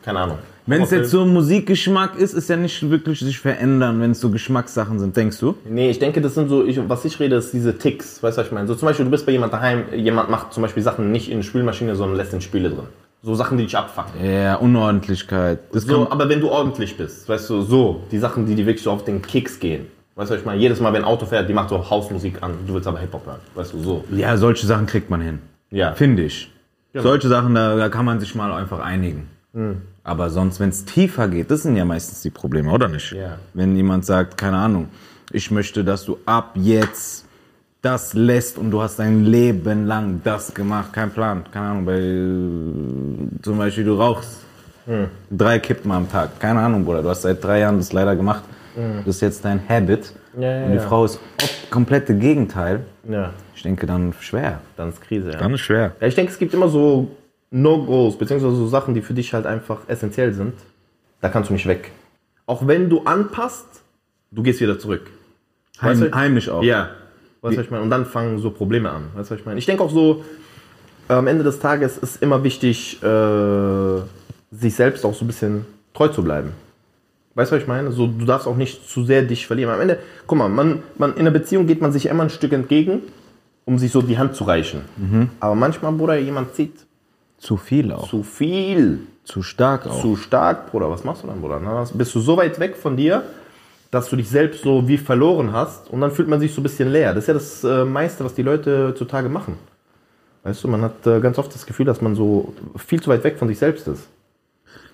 keine 0.02 0.20
Ahnung. 0.20 0.38
Wenn 0.66 0.82
es 0.82 0.90
jetzt 0.90 1.11
so 1.11 1.25
Musikgeschmack 1.25 2.18
ist, 2.18 2.35
ist 2.35 2.50
ja 2.50 2.56
nicht 2.56 2.90
wirklich 2.90 3.20
sich 3.20 3.38
verändern, 3.38 4.00
wenn 4.02 4.11
es 4.11 4.20
so 4.20 4.30
Geschmackssachen 4.30 4.99
sind, 4.99 5.16
denkst 5.16 5.38
du? 5.40 5.54
Nee, 5.64 5.88
ich 5.90 5.99
denke, 5.99 6.20
das 6.20 6.35
sind 6.35 6.50
so, 6.50 6.62
ich, 6.64 6.78
was 6.88 7.06
ich 7.06 7.18
rede, 7.18 7.37
ist 7.37 7.54
diese 7.54 7.78
Ticks. 7.78 8.23
Weißt 8.23 8.37
du, 8.37 8.40
was 8.42 8.49
ich 8.49 8.52
meine? 8.52 8.66
So 8.66 8.75
zum 8.75 8.87
Beispiel, 8.87 9.06
du 9.06 9.11
bist 9.11 9.25
bei 9.25 9.32
jemand 9.32 9.52
daheim, 9.54 9.85
jemand 9.94 10.28
macht 10.28 10.52
zum 10.52 10.62
Beispiel 10.62 10.82
Sachen 10.82 11.11
nicht 11.11 11.30
in 11.30 11.38
die 11.38 11.47
Spülmaschine, 11.47 11.97
sondern 11.97 12.18
lässt 12.18 12.35
in 12.35 12.42
Spüle 12.42 12.68
drin. 12.68 12.85
So 13.23 13.35
Sachen, 13.35 13.58
die 13.58 13.64
dich 13.64 13.76
abfucken. 13.76 14.12
Ja, 14.23 14.56
Unordentlichkeit. 14.56 15.61
Das 15.73 15.85
So, 15.85 16.08
aber 16.11 16.28
wenn 16.28 16.40
du 16.40 16.50
ordentlich 16.50 16.97
bist, 16.97 17.28
weißt 17.28 17.50
du, 17.50 17.62
so, 17.62 18.02
die 18.12 18.18
Sachen, 18.18 18.47
die 18.47 18.54
dir 18.54 18.66
wirklich 18.66 18.85
so 18.85 18.90
auf 18.90 19.04
den 19.04 19.23
Kicks 19.23 19.58
gehen. 19.58 19.87
Weißt 20.18 20.32
du, 20.32 20.34
ich 20.34 20.44
meine? 20.44 20.60
Jedes 20.60 20.80
Mal, 20.80 20.92
wenn 20.92 21.02
ein 21.02 21.08
Auto 21.08 21.26
fährt, 21.26 21.48
die 21.48 21.52
macht 21.52 21.68
so 21.68 21.90
Hausmusik 21.90 22.42
an, 22.42 22.50
du 22.66 22.75
willst 22.75 22.88
aber 22.88 22.98
Hip-Hop 22.98 23.25
hören. 23.25 23.38
Weißt 23.54 23.72
du, 23.72 23.78
so. 23.78 24.04
ja, 24.10 24.37
solche 24.37 24.66
Sachen 24.66 24.87
kriegt 24.87 25.10
man 25.10 25.20
hin. 25.20 25.38
Ja. 25.70 25.92
Finde 25.92 26.25
ich. 26.25 26.52
Solche 26.92 27.28
Sachen, 27.28 27.54
da, 27.54 27.76
da 27.76 27.88
kann 27.88 28.04
man 28.04 28.18
sich 28.18 28.34
mal 28.34 28.52
einfach 28.52 28.80
einigen. 28.80 29.28
Hm. 29.54 29.82
Aber 30.02 30.30
sonst, 30.30 30.58
wenn 30.58 30.70
es 30.70 30.84
tiefer 30.84 31.28
geht, 31.28 31.52
das 31.52 31.62
sind 31.62 31.76
ja 31.76 31.84
meistens 31.84 32.22
die 32.22 32.30
Probleme, 32.30 32.72
oder 32.72 32.88
nicht? 32.88 33.12
Ja. 33.12 33.38
Wenn 33.54 33.76
jemand 33.76 34.06
sagt, 34.06 34.37
keine 34.37 34.56
Ahnung, 34.56 34.88
ich 35.30 35.52
möchte, 35.52 35.84
dass 35.84 36.04
du 36.04 36.18
ab 36.26 36.50
jetzt 36.56 37.25
das 37.80 38.12
lässt 38.12 38.58
und 38.58 38.72
du 38.72 38.82
hast 38.82 38.98
dein 38.98 39.25
Leben 39.25 39.87
lang 39.87 40.20
das 40.25 40.52
gemacht, 40.52 40.92
kein 40.92 41.10
Plan, 41.10 41.44
keine 41.52 41.66
Ahnung, 41.66 41.84
bei 41.84 41.98
äh, 42.00 43.42
zum 43.42 43.56
Beispiel 43.56 43.84
du 43.84 43.94
rauchst 43.94 44.40
drei 45.30 45.60
Kippen 45.60 45.92
am 45.92 46.10
Tag, 46.10 46.40
keine 46.40 46.58
Ahnung, 46.58 46.84
Bruder, 46.84 47.02
du 47.02 47.08
hast 47.10 47.22
seit 47.22 47.44
drei 47.44 47.60
Jahren 47.60 47.76
das 47.76 47.92
leider 47.92 48.16
gemacht, 48.16 48.42
das 49.04 49.16
ist 49.16 49.20
jetzt 49.23 49.44
dein 49.44 49.61
Habit 49.68 50.12
Ja, 50.38 50.58
ja, 50.61 50.64
und 50.66 50.70
die 50.73 50.76
ja. 50.76 50.82
Frau 50.82 51.04
ist 51.04 51.18
ob- 51.42 51.70
komplette 51.70 52.14
Gegenteil, 52.14 52.85
Ja, 53.08 53.32
ich 53.54 53.62
denke 53.62 53.87
dann 53.87 54.12
schwer. 54.20 54.61
dann 54.76 54.88
ist 54.90 55.00
Krise, 55.00 55.32
ja. 55.32 55.47
ist 55.47 55.61
schwer. 55.61 55.92
Ich 56.00 56.14
denke, 56.14 56.32
es 56.32 56.38
gibt 56.38 56.54
immer 56.54 56.68
so 56.68 57.11
No-Gos, 57.50 58.16
beziehungsweise 58.18 58.56
so 58.56 58.66
Sachen, 58.68 58.94
die 58.94 59.00
für 59.02 59.14
dich 59.14 59.32
halt 59.35 59.47
einfach 59.47 59.80
essentiell 59.88 60.32
sind. 60.32 60.52
Da 61.20 61.28
kannst 61.28 61.50
du 61.50 61.54
nicht 61.54 61.66
weg. 61.66 61.90
Auch 62.47 62.66
wenn 62.66 62.88
du 62.90 63.02
anpasst, 63.04 63.66
du 64.30 64.42
gehst 64.42 64.61
wieder 64.61 64.78
zurück. 64.78 65.11
Weißt 65.80 66.00
Heim, 66.02 66.11
du- 66.11 66.16
heimlich 66.16 66.50
auch. 66.50 66.62
Ja. 66.62 66.90
Weißt 67.40 67.54
du, 67.54 67.58
was 67.61 67.64
ich 67.66 67.70
meine? 67.70 67.82
Und 67.85 67.90
dann 67.90 68.04
fangen 68.06 68.38
so 68.38 68.50
Probleme 68.50 68.90
an. 68.90 69.04
Weißt 69.14 69.30
du, 69.30 69.35
was 69.35 69.40
ich 69.40 69.47
meine? 69.47 69.58
Ich 69.58 69.66
denke 69.66 69.82
auch 69.82 69.90
so, 69.90 70.25
am 71.08 71.26
Ende 71.26 71.42
des 71.44 71.58
Tages 71.61 71.97
ist 71.99 72.23
immer 72.23 72.42
wichtig, 72.44 73.02
äh, 73.02 74.00
sich 74.50 74.75
selbst 74.75 75.04
auch 75.04 75.14
so 75.14 75.25
ein 75.25 75.28
bisschen 75.28 75.64
treu 75.94 76.08
zu 76.08 76.23
bleiben. 76.23 76.52
Weißt 77.38 77.52
du, 77.52 77.54
was 77.54 77.62
ich 77.62 77.68
meine? 77.68 77.92
So, 77.92 78.09
du 78.09 78.25
darfst 78.25 78.49
auch 78.49 78.57
nicht 78.57 78.88
zu 78.90 79.04
sehr 79.04 79.23
dich 79.23 79.47
verlieren. 79.47 79.73
Am 79.73 79.80
Ende, 79.80 80.00
guck 80.26 80.38
mal, 80.38 80.49
man, 80.49 80.83
man, 80.97 81.12
in 81.14 81.21
einer 81.21 81.30
Beziehung 81.30 81.68
geht 81.68 81.80
man 81.80 81.92
sich 81.92 82.07
immer 82.07 82.25
ein 82.25 82.30
Stück 82.30 82.52
entgegen, 82.52 83.02
um 83.64 83.78
sich 83.78 83.92
so 83.92 84.02
die 84.02 84.18
Hand 84.18 84.35
zu 84.35 84.42
reichen. 84.42 84.80
Aber 85.38 85.54
manchmal, 85.54 85.92
Bruder, 85.92 86.18
jemand 86.18 86.57
zieht 86.57 86.75
Zu 87.38 87.57
viel 87.57 87.92
auch. 87.92 88.09
zu 88.11 88.25
viel, 88.25 89.02
Zu 89.23 89.45
stark 89.45 89.87
auch. 89.87 90.00
zu 90.02 90.16
stark, 90.16 90.73
Bruder. 90.73 90.90
Was 90.90 91.04
machst 91.04 91.23
du 91.23 91.28
dann, 91.28 91.40
Bruder? 91.40 91.61
Na, 91.62 91.87
bist 91.95 92.12
du 92.12 92.18
so 92.18 92.37
weit 92.37 92.59
weg 92.59 92.76
von 92.76 92.97
dir, 92.97 93.23
dass 93.92 94.11
du 94.11 94.16
dich 94.16 94.28
selbst 94.28 94.64
so 94.64 94.88
wie 94.88 94.99
verloren 94.99 95.52
hast 95.52 95.88
und 95.90 96.00
dann 96.00 96.11
fühlt 96.11 96.26
man 96.26 96.40
sich 96.40 96.52
so 96.52 96.61
ein 96.61 96.64
bisschen 96.64 96.90
leer. 96.90 97.14
Das 97.14 97.23
ist 97.23 97.28
ja 97.28 97.35
das 97.35 97.62
äh, 97.62 97.85
meiste, 97.85 98.25
was 98.25 98.35
die 98.35 98.42
Leute 98.42 98.88
heutzutage 98.88 99.28
machen. 99.28 99.54
Weißt 100.42 100.64
du, 100.64 100.66
man 100.66 100.83
hat 100.83 101.07
äh, 101.07 101.21
ganz 101.21 101.38
oft 101.38 101.54
das 101.54 101.64
Gefühl, 101.66 101.87
dass 101.87 102.00
man 102.00 102.16
so 102.16 102.52
viel 102.76 103.00
zu 103.00 103.11
weit 103.11 103.23
weg 103.23 103.38
von 103.38 103.47
sich 103.47 103.59
selbst 103.61 103.87
ist. 103.87 104.09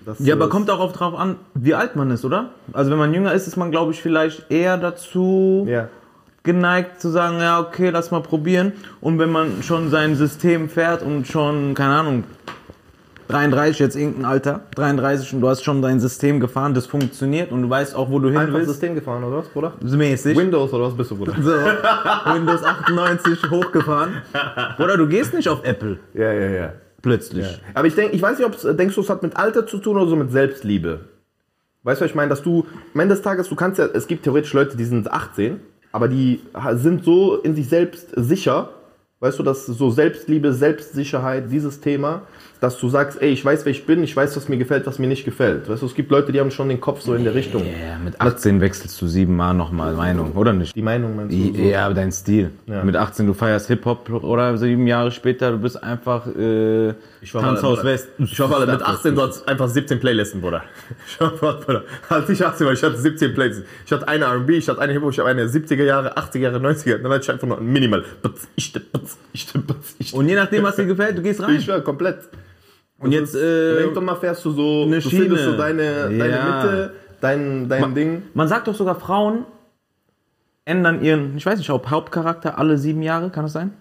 Das, 0.05 0.19
Ja, 0.19 0.35
aber 0.35 0.49
kommt 0.49 0.69
auch 0.69 0.79
oft 0.79 0.99
drauf 0.99 1.15
an, 1.17 1.37
wie 1.53 1.73
alt 1.73 1.95
man 1.95 2.11
ist, 2.11 2.23
oder? 2.25 2.49
Also 2.73 2.91
wenn 2.91 2.97
man 2.97 3.13
jünger 3.13 3.33
ist, 3.33 3.47
ist 3.47 3.57
man, 3.57 3.71
glaube 3.71 3.91
ich, 3.93 4.01
vielleicht 4.01 4.51
eher 4.51 4.77
dazu 4.77 5.65
Ja. 5.67 5.87
geneigt 6.43 7.01
zu 7.01 7.09
sagen, 7.09 7.39
ja, 7.39 7.59
okay, 7.59 7.89
lass 7.89 8.11
mal 8.11 8.21
probieren. 8.21 8.73
Und 9.01 9.17
wenn 9.19 9.31
man 9.31 9.63
schon 9.63 9.89
sein 9.89 10.15
System 10.15 10.69
fährt 10.69 11.01
und 11.01 11.27
schon, 11.27 11.73
keine 11.73 11.95
Ahnung, 11.95 12.23
33, 13.27 13.79
jetzt 13.79 13.95
irgendein 13.95 14.25
Alter, 14.25 14.59
33 14.75 15.33
und 15.33 15.41
du 15.41 15.49
hast 15.49 15.63
schon 15.63 15.81
dein 15.81 15.99
System 15.99 16.39
gefahren, 16.39 16.75
das 16.75 16.85
funktioniert 16.85 17.51
und 17.51 17.63
du 17.63 17.69
weißt 17.71 17.95
auch, 17.95 18.11
wo 18.11 18.19
du 18.19 18.27
hin 18.29 18.37
Einfach 18.37 18.53
willst. 18.53 18.69
System 18.69 18.93
gefahren, 18.93 19.23
oder 19.23 19.37
was, 19.37 19.47
Bruder? 19.47 19.73
Mäßig. 19.81 20.37
Windows 20.37 20.71
oder 20.71 20.83
was 20.85 20.93
bist 20.95 21.09
du, 21.09 21.17
Bruder? 21.17 21.33
So, 21.41 21.51
Windows 22.33 22.63
98 22.63 23.49
hochgefahren. 23.49 24.21
Oder 24.77 24.97
du 24.97 25.07
gehst 25.07 25.33
nicht 25.33 25.49
auf 25.49 25.63
Apple 25.63 25.97
Ja, 26.13 26.31
ja, 26.31 26.47
ja. 26.49 26.73
Plötzlich. 27.05 27.45
Aber 27.75 27.87
ich, 27.87 27.93
denk, 27.93 28.15
ich 28.15 28.21
weiß 28.21 28.39
nicht, 28.39 28.47
ob 28.47 28.77
denkst 28.77 28.95
du, 28.95 29.01
es 29.01 29.11
hat 29.11 29.21
mit 29.21 29.37
Alter 29.37 29.67
zu 29.67 29.77
tun 29.77 29.95
oder 29.95 30.09
so 30.09 30.15
mit 30.15 30.31
Selbstliebe. 30.31 31.01
Weißt 31.83 32.01
du, 32.01 32.05
was 32.05 32.09
ich 32.09 32.15
meine? 32.15 32.29
Dass 32.29 32.41
du, 32.41 32.65
am 32.95 32.99
Ende 32.99 33.13
des 33.13 33.23
Tages, 33.23 33.47
du 33.47 33.55
kannst 33.55 33.77
ja, 33.77 33.85
es 33.85 34.07
gibt 34.07 34.23
theoretisch 34.23 34.51
Leute, 34.53 34.75
die 34.75 34.85
sind 34.85 35.11
18, 35.11 35.59
aber 35.91 36.07
die 36.07 36.41
sind 36.73 37.03
so 37.03 37.37
in 37.37 37.55
sich 37.55 37.69
selbst 37.69 38.07
sicher, 38.15 38.69
weißt 39.19 39.37
du, 39.37 39.43
dass 39.43 39.67
so 39.67 39.91
Selbstliebe, 39.91 40.51
Selbstsicherheit, 40.51 41.51
dieses 41.51 41.79
Thema, 41.79 42.23
dass 42.65 42.79
du 42.79 42.89
sagst, 42.89 43.21
ey, 43.21 43.29
ich 43.29 43.45
weiß, 43.45 43.63
wer 43.65 43.71
ich 43.71 43.85
bin, 43.85 44.03
ich 44.03 44.15
weiß, 44.15 44.35
was 44.35 44.49
mir 44.49 44.57
gefällt, 44.57 44.87
was 44.87 44.97
mir 44.97 45.05
nicht 45.05 45.23
gefällt. 45.23 45.69
Weißt 45.69 45.83
du, 45.83 45.85
es 45.85 45.93
gibt 45.93 46.09
Leute, 46.09 46.31
die 46.31 46.39
haben 46.39 46.49
schon 46.49 46.67
den 46.67 46.81
Kopf 46.81 47.01
so 47.01 47.13
in 47.13 47.23
der 47.23 47.35
Richtung. 47.35 47.63
Ja, 47.63 47.99
mit 48.03 48.19
18 48.19 48.59
wechselst 48.59 48.99
du 48.99 49.05
siebenmal 49.05 49.53
nochmal 49.53 49.93
Meinung, 49.93 50.31
oder 50.31 50.51
nicht? 50.51 50.75
Die 50.75 50.81
Meinung 50.81 51.15
meinst 51.15 51.35
du? 51.35 51.53
So? 51.53 51.61
Ja, 51.61 51.85
aber 51.85 51.93
dein 51.93 52.11
Stil. 52.11 52.49
Ja. 52.65 52.83
Mit 52.83 52.95
18, 52.95 53.27
du 53.27 53.35
feierst 53.35 53.67
Hip-Hop 53.67 54.09
oder 54.09 54.57
sieben 54.57 54.87
Jahre 54.87 55.11
später, 55.11 55.51
du 55.51 55.59
bist 55.59 55.81
einfach 55.83 56.25
äh, 56.35 56.93
Tanzhaus 57.31 57.83
West. 57.83 58.09
Ich 58.17 58.39
hoffe, 58.39 58.65
mit 58.65 58.81
18 58.81 59.13
du 59.13 59.21
hast 59.21 59.47
einfach 59.47 59.67
17 59.67 59.99
Playlisten, 59.99 60.41
Bruder. 60.41 60.63
Ich 61.07 61.19
hoffe, 61.19 61.59
Bruder. 61.63 61.83
Als 62.09 62.29
ich 62.29 62.43
18 62.43 62.65
war, 62.65 62.73
ich 62.73 62.81
hatte 62.81 62.97
17 62.97 63.35
Playlisten. 63.35 63.65
Ich 63.85 63.91
hatte 63.91 64.07
eine 64.07 64.25
R&B, 64.25 64.57
ich 64.57 64.67
hatte 64.67 64.81
eine 64.81 64.93
Hip-Hop, 64.93 65.11
ich 65.11 65.19
hatte 65.19 65.29
eine 65.29 65.45
70er 65.45 65.83
Jahre, 65.83 66.17
80er 66.17 66.39
Jahre, 66.39 66.57
90er. 66.57 66.97
Dann 66.97 67.11
hatte 67.11 67.23
ich 67.23 67.31
einfach 67.31 67.47
nur 67.47 67.59
ein 67.59 67.71
Minimal. 67.71 68.03
Ich, 68.55 68.73
ich, 69.33 69.47
ich, 69.99 70.13
Und 70.15 70.27
je 70.27 70.35
nachdem, 70.35 70.63
was 70.63 70.77
dir 70.77 70.85
gefällt, 70.85 71.17
du 71.17 71.21
gehst 71.21 71.43
rein. 71.43 71.55
ich 71.55 71.65
schwör, 71.65 71.81
komplett. 71.81 72.27
Und 72.99 73.11
jetzt, 73.11 73.35
Und 73.35 73.41
äh, 73.41 73.79
irgendwann 73.81 74.05
mal 74.05 74.15
fährst 74.15 74.43
du 74.45 74.51
so, 74.51 74.83
eine 74.83 74.99
du 74.99 75.09
findest 75.09 75.11
Schiene. 75.43 75.51
so 75.51 75.57
deine, 75.57 76.09
deine 76.09 76.29
Ja. 76.29 76.45
Mitte, 76.63 76.93
dein, 77.21 77.67
dein 77.69 77.93
Ding. 77.95 78.23
man 78.33 78.47
sagt 78.47 78.67
doch 78.67 78.75
sogar, 78.75 78.95
Frauen 78.95 79.45
ändern 80.63 81.01
ihren, 81.03 81.35
ich 81.37 81.45
weiß 81.45 81.57
nicht, 81.59 81.69
ob 81.69 81.89
Hauptcharakter 81.89 82.57
alle 82.57 82.77
sieben 82.77 83.01
Jahre, 83.01 83.29
kann 83.29 83.43
das 83.43 83.53
sein? 83.53 83.73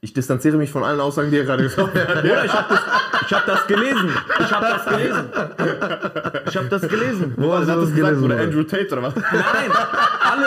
Ich 0.00 0.12
distanziere 0.12 0.56
mich 0.58 0.70
von 0.70 0.84
allen 0.84 1.00
Aussagen, 1.00 1.30
die 1.30 1.36
ihr 1.36 1.44
gerade 1.44 1.62
gesagt 1.62 1.92
habt. 1.94 2.24
Ja, 2.24 2.44
ich 2.44 2.52
hab 2.52 2.68
das, 2.68 2.80
ich 3.26 3.32
hab 3.32 3.46
das 3.46 3.66
gelesen. 3.66 4.10
Ich 4.38 4.52
hab 4.52 4.60
das 4.60 4.84
gelesen. 4.84 5.24
Ich 6.46 6.56
hab 6.56 6.70
das 6.70 6.88
gelesen. 6.88 7.34
Wo 7.36 7.54
hast 7.54 7.62
du 7.68 7.72
das 7.74 7.80
gesagt, 7.80 7.94
gelesen, 7.94 8.20
Bruder? 8.20 8.34
Bruder? 8.36 8.40
Andrew 8.48 8.62
Tate 8.64 8.88
oder 8.92 9.02
was? 9.04 9.14
Nein, 9.14 9.22
alle, 10.20 10.46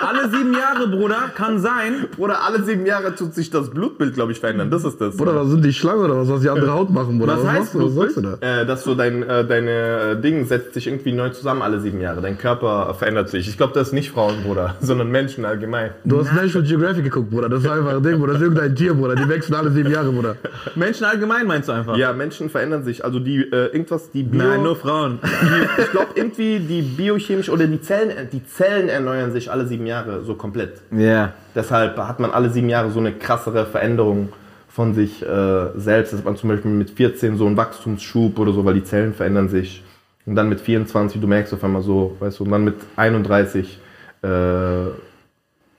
alle 0.00 0.28
sieben 0.30 0.52
Jahre, 0.52 0.88
Bruder, 0.88 1.30
kann 1.34 1.58
sein. 1.58 2.06
Bruder, 2.16 2.44
alle 2.44 2.62
sieben 2.62 2.86
Jahre 2.86 3.14
tut 3.14 3.34
sich 3.34 3.50
das 3.50 3.70
Blutbild, 3.70 4.14
glaube 4.14 4.32
ich, 4.32 4.40
verändern. 4.40 4.70
Das 4.70 4.84
ist 4.84 5.00
das. 5.00 5.16
Bruder, 5.16 5.34
was 5.34 5.48
sind 5.48 5.64
die 5.64 5.72
Schlangen 5.72 6.04
oder 6.04 6.18
was, 6.18 6.28
was 6.28 6.40
die 6.40 6.48
andere 6.48 6.72
Haut 6.72 6.90
machen, 6.90 7.18
Bruder? 7.18 7.38
Was 7.38 7.46
heißt 7.46 7.58
machst 7.58 7.74
du? 7.74 7.84
Was 7.84 7.94
sagst 7.94 8.16
du 8.16 8.20
da? 8.22 8.38
Äh, 8.40 8.66
dass 8.66 8.84
so 8.84 8.94
dein 8.94 9.22
äh, 9.22 9.44
deine 9.44 9.70
äh, 9.70 10.20
Ding 10.20 10.46
setzt 10.46 10.74
sich 10.74 10.86
irgendwie 10.86 11.12
neu 11.12 11.30
zusammen 11.30 11.62
alle 11.62 11.80
sieben 11.80 12.00
Jahre. 12.00 12.20
Dein 12.20 12.38
Körper 12.38 12.94
verändert 12.94 13.28
sich. 13.28 13.48
Ich 13.48 13.56
glaube, 13.56 13.72
das 13.74 13.88
ist 13.88 13.92
nicht 13.92 14.10
Frauen, 14.10 14.42
Bruder, 14.44 14.76
sondern 14.80 15.10
Menschen 15.10 15.44
allgemein. 15.44 15.90
Du 16.04 16.18
hast 16.20 16.32
National 16.32 16.66
Geographic 16.68 17.04
geguckt, 17.04 17.30
Bruder. 17.30 17.48
Das 17.48 17.64
ist 17.64 17.68
einfach 17.68 17.96
ein 17.96 18.02
Ding, 18.02 18.18
Bruder. 18.18 18.34
Das 18.34 18.42
ist 18.42 18.48
irgendein 18.48 18.76
Tier, 18.76 18.94
Bruder. 18.94 19.16
Die 19.16 19.28
wechseln 19.28 19.56
alle 19.56 19.70
sieben 19.70 19.90
Jahre, 19.90 20.12
Bruder. 20.12 20.36
Menschen 20.74 21.04
allgemein 21.04 21.46
meinst 21.46 21.68
du 21.68 21.72
einfach? 21.72 21.96
Ja, 21.96 22.12
Menschen 22.12 22.50
verändern 22.50 22.84
sich. 22.84 23.04
Also 23.04 23.18
die 23.18 23.38
äh, 23.38 23.72
irgendwas 23.72 24.10
die 24.10 24.22
Bio, 24.22 24.42
Nein, 24.42 24.62
nur 24.62 24.76
Frauen. 24.76 25.18
die, 25.22 25.82
ich 25.82 25.90
glaube 25.90 26.08
irgendwie 26.14 26.60
die 26.60 26.82
biochemisch 26.82 27.48
oder 27.50 27.66
die 27.66 27.80
Zellen 27.80 28.28
die 28.32 28.44
Zellen 28.46 28.88
erneuern 28.88 29.32
sich 29.32 29.50
alle 29.50 29.66
sieben 29.66 29.86
Jahre 29.86 29.87
so 30.22 30.34
komplett. 30.34 30.80
Ja. 30.90 31.32
Deshalb 31.54 31.96
hat 31.98 32.20
man 32.20 32.30
alle 32.30 32.50
sieben 32.50 32.68
Jahre 32.68 32.90
so 32.90 33.00
eine 33.00 33.12
krassere 33.12 33.66
Veränderung 33.66 34.28
von 34.68 34.94
sich 34.94 35.22
äh, 35.22 35.66
selbst. 35.76 36.12
Das 36.12 36.20
hat 36.20 36.24
man 36.26 36.36
zum 36.36 36.50
Beispiel 36.50 36.70
mit 36.70 36.90
14 36.90 37.36
so 37.36 37.46
einen 37.46 37.56
Wachstumsschub 37.56 38.38
oder 38.38 38.52
so, 38.52 38.64
weil 38.64 38.74
die 38.74 38.84
Zellen 38.84 39.12
verändern 39.12 39.48
sich. 39.48 39.82
Und 40.24 40.36
dann 40.36 40.48
mit 40.48 40.60
24, 40.60 41.20
du 41.20 41.26
merkst 41.26 41.54
auf 41.54 41.64
einmal 41.64 41.82
so, 41.82 42.16
weißt 42.20 42.38
du, 42.38 42.44
und 42.44 42.50
dann 42.50 42.62
mit 42.62 42.74
31, 42.96 43.80
äh, 44.22 44.26
weißt 44.28 44.92
du, 44.94 44.94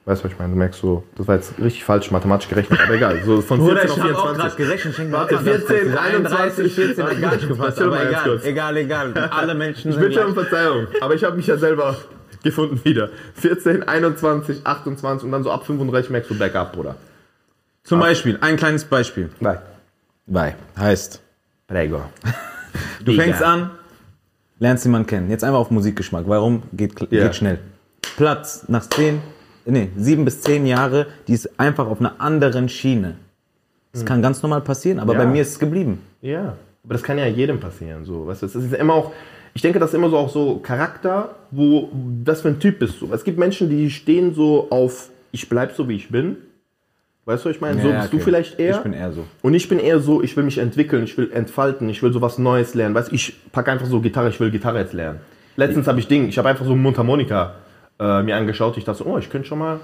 was 0.06 0.25
ich 0.25 0.39
meine? 0.39 0.51
Du 0.51 0.58
merkst 0.58 0.82
so, 0.82 1.04
das 1.16 1.28
war 1.28 1.36
jetzt 1.36 1.54
richtig 1.60 1.84
falsch 1.84 2.10
mathematisch 2.10 2.50
gerechnet, 2.50 2.80
aber 2.84 2.96
egal. 2.96 3.22
So 3.24 3.42
von 3.42 3.63
14 3.63 3.68
Bruder, 3.68 3.86
ich 3.86 3.92
auf 3.92 4.00
hab 4.00 4.16
auch 4.16 4.34
gerade 4.34 4.56
24. 4.56 4.58
gerechnet. 4.58 4.98
Mir 4.98 5.12
Warte, 5.12 5.38
auch 5.38 5.42
mal 5.44 5.51
ganz 5.51 5.66
14, 5.68 5.92
kurz. 5.92 6.04
21, 6.04 6.74
14, 6.74 7.04
hat 7.04 7.22
gar 7.22 7.36
nicht 7.36 7.48
gepasst. 7.48 7.82
Aber 7.82 8.10
egal, 8.10 8.39
egal, 8.44 8.78
egal. 8.78 9.30
Alle 9.32 9.54
Menschen 9.54 9.92
Ich 9.92 9.98
bitte 9.98 10.25
um. 10.25 10.34
Verzeihung, 10.34 10.88
aber 11.00 11.13
ich 11.13 11.24
habe 11.24 11.38
mich 11.38 11.46
ja 11.48 11.58
selber 11.58 11.96
gefunden 12.43 12.79
wieder. 12.84 13.10
14, 13.36 13.84
21, 13.88 14.65
28 14.65 15.25
und 15.25 15.31
dann 15.31 15.43
so 15.43 15.51
ab 15.51 15.65
35 15.65 16.10
merkst 16.12 16.29
du 16.29 16.38
Backup, 16.38 16.74
Bruder. 16.74 16.96
Zum 17.84 18.00
Beispiel, 18.00 18.38
ein 18.41 18.55
kleines 18.58 18.84
Beispiel. 18.86 19.29
Nein. 19.39 19.58
Bei. 20.27 20.55
Heißt, 20.77 21.22
Prego. 21.67 22.03
du 23.05 23.13
fängst 23.13 23.41
an, 23.41 23.72
lernst 24.60 24.86
jemanden 24.86 25.08
kennen. 25.08 25.29
Jetzt 25.29 25.43
einfach 25.43 25.60
auf 25.60 25.72
Musikgeschmack. 25.72 26.25
Warum? 26.27 26.63
Geht, 26.74 27.00
Ja. 27.12 27.24
geht 27.24 27.36
schnell. 27.36 27.60
Platz 28.17 28.65
nach 28.67 28.88
zehn, 28.89 29.22
nee, 29.65 29.89
sieben 29.98 30.25
bis 30.25 30.41
zehn 30.41 30.65
Jahre, 30.65 31.08
die 31.27 31.34
ist 31.34 31.60
einfach 31.60 31.88
auf 31.88 32.00
einer 32.00 32.19
anderen 32.19 32.69
Schiene. 32.69 33.15
Das 33.91 34.05
kann 34.05 34.22
ganz 34.22 34.43
normal 34.43 34.62
passieren, 34.62 35.00
aber 35.00 35.13
Hm. 35.13 35.19
Ja. 35.19 35.25
bei 35.25 35.31
mir 35.31 35.41
ist 35.41 35.50
es 35.53 35.60
geblieben. 35.60 36.01
Ja, 36.22 36.55
aber 36.84 36.93
das 36.93 37.01
kann 37.01 37.17
ja 37.17 37.25
jedem 37.25 37.60
passieren. 37.60 38.05
So. 38.05 38.27
Weißt 38.27 38.41
du, 38.43 38.46
es 38.46 38.55
ist 38.55 38.74
immer 38.74 38.93
auch, 38.93 39.12
ich 39.53 39.62
denke, 39.62 39.79
das 39.79 39.91
ist 39.91 39.96
immer 39.96 40.10
so 40.10 40.18
auch 40.18 40.29
so 40.29 40.58
Charakter, 40.58 41.36
wo, 41.51 41.89
was 42.25 42.41
für 42.41 42.50
ein 42.50 42.60
Typ 42.60 42.79
bist 42.79 43.01
du. 43.01 43.12
Es 43.13 43.24
gibt 43.24 43.38
Menschen, 43.38 43.70
die 43.70 43.89
stehen 43.89 44.34
so 44.34 44.68
auf, 44.70 45.10
ich 45.32 45.50
bleib 45.50 45.74
so, 45.74 45.88
wie 45.89 45.96
ich 45.96 46.10
bin. 46.10 46.38
Weißt 47.25 47.46
du, 47.46 47.50
was 47.50 47.56
ich 47.56 47.62
meine, 47.62 47.82
so 47.82 47.89
Ja, 47.89 48.01
bist 48.01 48.13
du 48.13 48.18
okay. 48.18 48.25
vielleicht 48.25 48.60
eher. 48.60 48.77
Ich 48.77 48.82
bin 48.82 48.94
eher 48.94 49.12
so. 49.12 49.25
Und 49.41 49.53
ich 49.53 49.70
bin 49.70 49.79
eher 49.79 50.00
so, 50.00 50.24
ich 50.24 50.36
will 50.36 50.44
mich 50.44 50.58
entwickeln, 50.58 51.03
ich 51.03 51.18
will 51.18 51.32
entfalten, 51.32 51.89
ich 51.89 52.01
will 52.01 52.12
sowas 52.12 52.38
Neues 52.39 52.74
lernen. 52.74 52.96
Weißt 52.96 53.12
du, 53.12 53.15
ich 53.15 53.36
packe 53.51 53.72
einfach 53.72 53.86
so 53.86 54.01
Gitarre, 54.01 54.29
ich 54.29 54.39
will 54.39 54.50
Gitarre 54.50 54.79
jetzt 54.79 54.94
lernen. 54.94 55.20
Letztens 55.56 55.88
habe 55.88 56.00
ich 56.00 56.08
Ding, 56.08 56.29
ich 56.29 56.38
habe 56.38 56.50
einfach 56.50 56.65
so 56.65 56.75
Mundharmonika 56.75 57.56
äh, 58.00 58.24
mir 58.24 58.36
angeschaut. 58.36 58.77
Ich 58.77 58.86
dachte 58.86 59.03
so, 59.03 59.06
oh, 59.06 59.18
ich 59.18 59.29
könnte 59.29 59.48
schon 59.48 59.60
mal. 59.60 59.79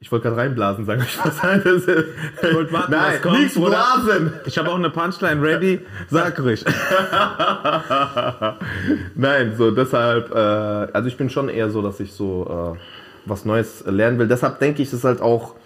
Ich 0.00 0.12
wollte 0.12 0.28
gerade 0.28 0.40
reinblasen, 0.40 0.84
sagen 0.84 1.02
ich 1.04 1.18
was 1.18 1.42
ist, 1.64 1.88
Ich 1.88 2.54
wollte 2.54 2.72
warten, 2.72 2.92
Nein, 2.92 3.14
was 3.14 3.22
kommt, 3.22 3.40
nichts 3.40 3.58
blasen! 3.58 4.32
Ich 4.44 4.56
habe 4.56 4.70
auch 4.70 4.76
eine 4.76 4.90
Punchline 4.90 5.42
ready. 5.42 5.80
Sag 6.08 6.38
ruhig. 6.38 6.64
Nein, 9.16 9.54
so 9.58 9.72
deshalb, 9.72 10.32
äh, 10.32 10.36
also 10.36 11.08
ich 11.08 11.16
bin 11.16 11.30
schon 11.30 11.48
eher 11.48 11.70
so, 11.70 11.82
dass 11.82 11.98
ich 11.98 12.12
so 12.12 12.76
äh, 12.76 12.78
was 13.24 13.44
Neues 13.44 13.82
lernen 13.86 14.20
will. 14.20 14.28
Deshalb 14.28 14.60
denke 14.60 14.82
ich, 14.82 14.92
ist 14.92 15.02
halt 15.02 15.20
auch 15.20 15.56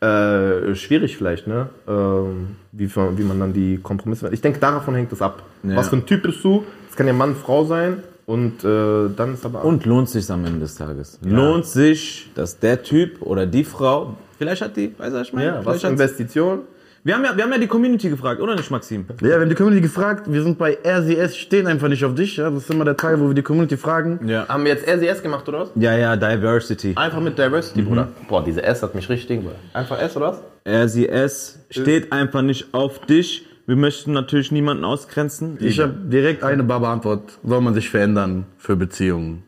äh, 0.00 0.74
schwierig 0.74 1.18
vielleicht, 1.18 1.46
ne? 1.46 1.68
Ähm, 1.86 2.56
wie, 2.72 2.88
wie 2.96 3.22
man 3.22 3.38
dann 3.38 3.52
die 3.52 3.78
Kompromisse. 3.82 4.30
Ich 4.32 4.40
denke, 4.40 4.60
davon 4.60 4.94
hängt 4.94 5.12
es 5.12 5.20
ab. 5.20 5.42
Ja. 5.62 5.76
Was 5.76 5.90
für 5.90 5.96
ein 5.96 6.06
Typ 6.06 6.22
bist 6.22 6.42
du? 6.42 6.64
Das 6.88 6.96
kann 6.96 7.06
ja 7.06 7.12
Mann, 7.12 7.36
Frau 7.36 7.66
sein. 7.66 8.02
Und 8.26 8.64
äh, 8.64 9.08
dann 9.14 9.34
ist 9.34 9.44
aber. 9.44 9.64
Und 9.64 9.84
lohnt 9.84 10.08
sich 10.08 10.30
am 10.30 10.44
Ende 10.44 10.60
des 10.60 10.76
Tages. 10.76 11.18
Lohnt 11.22 11.66
sich, 11.66 12.30
dass 12.34 12.58
der 12.58 12.82
Typ 12.82 13.20
oder 13.20 13.46
die 13.46 13.64
Frau, 13.64 14.16
vielleicht 14.38 14.62
hat 14.62 14.76
die, 14.76 14.94
weißt 14.98 15.12
du, 15.12 15.18
was 15.18 15.28
ich 15.28 15.32
meine? 15.32 15.46
ja, 15.46 15.60
was 15.64 15.84
Investition? 15.84 16.60
wir, 17.04 17.14
haben 17.14 17.24
ja, 17.24 17.36
wir 17.36 17.44
haben 17.44 17.52
ja 17.52 17.58
die 17.58 17.66
Community 17.66 18.08
gefragt, 18.08 18.40
oder 18.40 18.56
nicht, 18.56 18.70
Maxim? 18.70 19.04
Ja, 19.20 19.26
wir 19.26 19.40
haben 19.40 19.48
die 19.50 19.54
Community 19.54 19.82
gefragt. 19.82 20.24
Wir 20.26 20.42
sind 20.42 20.56
bei 20.56 20.78
RCS, 20.82 21.36
stehen 21.36 21.66
einfach 21.66 21.88
nicht 21.88 22.02
auf 22.02 22.14
dich. 22.14 22.38
Ja? 22.38 22.48
Das 22.48 22.62
ist 22.62 22.70
immer 22.70 22.86
der 22.86 22.96
Teil, 22.96 23.20
wo 23.20 23.26
wir 23.26 23.34
die 23.34 23.42
Community 23.42 23.76
fragen. 23.76 24.26
Ja. 24.26 24.48
Haben 24.48 24.64
wir 24.64 24.72
jetzt 24.72 24.88
RCS 24.88 25.22
gemacht 25.22 25.46
oder 25.46 25.60
was? 25.60 25.70
Ja, 25.74 25.94
ja, 25.94 26.16
Diversity. 26.16 26.94
Einfach 26.96 27.20
mit 27.20 27.36
Diversity, 27.36 27.82
Bruder. 27.82 28.08
Boah, 28.26 28.42
diese 28.42 28.62
S 28.62 28.82
hat 28.82 28.94
mich 28.94 29.06
richtig, 29.10 29.42
Bruder. 29.42 29.56
Einfach 29.74 30.00
S 30.00 30.16
oder 30.16 30.28
was? 30.28 30.40
RCS 30.66 31.58
steht 31.68 32.10
einfach 32.10 32.40
nicht 32.40 32.72
auf 32.72 33.00
dich. 33.00 33.44
Wir 33.66 33.76
möchten 33.76 34.12
natürlich 34.12 34.52
niemanden 34.52 34.84
ausgrenzen. 34.84 35.56
Ich 35.60 35.80
habe 35.80 35.94
direkt 35.94 36.42
eine 36.42 36.64
Baba-Antwort. 36.64 37.38
Soll 37.42 37.60
man 37.60 37.74
sich 37.74 37.88
verändern 37.88 38.46
für 38.58 38.76
Beziehungen? 38.76 39.42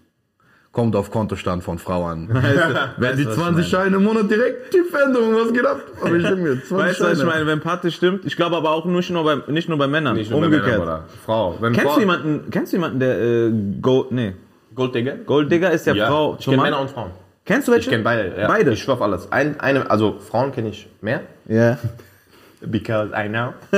kommt 0.77 0.95
auf 0.95 1.11
Kontostand 1.11 1.65
von 1.65 1.79
Frau 1.79 2.05
an. 2.05 2.29
Werden 2.99 3.17
die 3.17 3.27
20 3.27 3.67
Scheine 3.67 3.97
im 3.97 4.05
Monat 4.05 4.31
direkt 4.31 4.75
die 4.75 4.83
Pfändung, 4.83 5.35
was 5.35 5.51
geht 5.51 5.65
ab? 5.65 5.81
Aber 6.03 6.15
ich 6.15 6.23
mir, 6.23 6.63
20 6.63 6.71
Weißt 6.71 7.01
du, 7.01 7.05
was 7.05 7.19
ich 7.19 7.25
meine? 7.25 7.47
Wenn 7.47 7.61
Patte 7.61 7.91
stimmt, 7.91 8.27
ich 8.27 8.37
glaube 8.37 8.59
aber 8.59 8.73
auch 8.73 8.85
nicht 8.85 9.09
nur 9.09 9.25
bei, 9.25 9.51
nicht 9.51 9.71
nur 9.71 9.79
bei 9.79 9.87
Männern. 9.87 10.17
Nicht 10.17 10.31
nur 10.31 10.41
bei 10.41 10.47
Umgekehrt. 10.49 10.81
Männern. 10.81 11.05
Frau. 11.25 11.57
Wenn 11.61 11.73
kennst 11.73 11.89
Frau, 11.89 11.95
du 11.95 12.01
jemanden, 12.01 12.51
kennst 12.51 12.73
du 12.75 12.77
jemanden, 12.77 13.01
der 13.01 13.19
äh, 13.19 13.53
Gold, 13.81 14.13
nee, 14.13 14.35
Golddigger? 14.75 15.17
Golddigger 15.25 15.71
ist 15.71 15.87
ja, 15.87 15.95
Ja. 15.95 16.09
Frau 16.09 16.37
Ich 16.39 16.45
kenne? 16.45 16.61
Männer 16.61 16.81
und 16.83 16.91
Frauen. 16.91 17.13
Kennst 17.47 17.69
du 17.69 17.73
welche? 17.73 17.85
Ich 17.85 17.91
kenne 17.91 18.05
beide. 18.05 18.39
Ja. 18.39 18.47
Beide? 18.47 18.73
Ich 18.73 18.83
schwör 18.83 18.95
auf 18.95 19.03
alles. 19.03 19.33
Ein, 19.33 19.59
eine, 19.59 19.91
also 19.91 20.19
Frauen 20.19 20.53
kenne 20.53 20.69
ich 20.69 20.91
mehr. 21.01 21.23
Ja. 21.49 21.79
Because 22.61 23.13
I 23.15 23.29
know. 23.29 23.53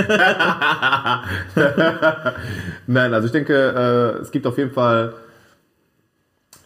Nein, 2.86 3.12
also 3.14 3.26
ich 3.26 3.32
denke, 3.32 3.54
äh, 4.18 4.22
es 4.22 4.30
gibt 4.30 4.46
auf 4.46 4.56
jeden 4.58 4.70
Fall. 4.72 5.14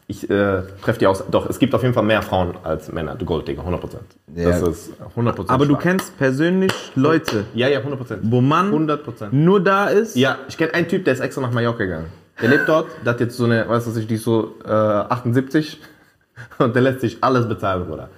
Ich 0.08 0.28
äh, 0.28 0.62
treffe 0.82 0.98
die 0.98 1.06
aus. 1.06 1.24
Doch, 1.30 1.48
es 1.48 1.58
gibt 1.58 1.74
auf 1.74 1.80
jeden 1.82 1.94
Fall 1.94 2.02
mehr 2.02 2.20
Frauen 2.20 2.54
als 2.64 2.92
Männer, 2.92 3.14
du 3.14 3.24
Golddigger, 3.24 3.62
100%. 3.62 3.96
Ja. 4.34 4.50
Das 4.50 4.60
ist 4.60 4.92
100%. 5.16 5.48
Aber 5.48 5.64
du 5.64 5.72
stark. 5.74 5.82
kennst 5.82 6.18
persönlich 6.18 6.72
Leute, 6.96 7.44
Ja, 7.54 7.68
ja, 7.68 7.80
100%. 7.80 8.18
wo 8.24 8.40
man 8.42 8.70
100%. 8.72 9.28
nur 9.30 9.62
da 9.62 9.86
ist. 9.86 10.14
Ja, 10.16 10.38
ich 10.48 10.58
kenne 10.58 10.74
einen 10.74 10.88
Typ, 10.88 11.04
der 11.06 11.14
ist 11.14 11.20
extra 11.20 11.40
nach 11.40 11.52
Mallorca 11.52 11.84
gegangen. 11.84 12.08
Der 12.42 12.50
lebt 12.50 12.68
dort, 12.68 12.88
der 13.06 13.12
hat 13.14 13.20
jetzt 13.20 13.36
so 13.36 13.44
eine, 13.44 13.66
weißt 13.68 13.86
du, 13.96 14.00
die 14.00 14.14
ist 14.16 14.24
so 14.24 14.56
äh, 14.66 14.68
78 14.70 15.80
und 16.58 16.74
der 16.74 16.82
lässt 16.82 17.00
sich 17.00 17.18
alles 17.22 17.48
bezahlen, 17.48 17.86
Bruder. 17.86 18.10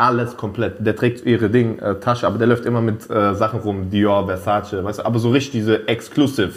Alles 0.00 0.36
komplett. 0.36 0.76
Der 0.86 0.94
trägt 0.94 1.26
ihre 1.26 1.50
Ding, 1.50 1.80
äh, 1.80 1.96
Tasche, 1.98 2.26
aber 2.26 2.38
der 2.38 2.46
läuft 2.46 2.64
immer 2.64 2.80
mit 2.80 3.10
äh, 3.10 3.34
Sachen 3.34 3.58
rum, 3.60 3.90
Dior, 3.90 4.26
Versace, 4.26 4.84
weißt 4.84 5.00
du, 5.00 5.04
aber 5.04 5.18
so 5.18 5.30
richtig 5.30 5.52
diese 5.52 5.88
Exclusive. 5.88 6.52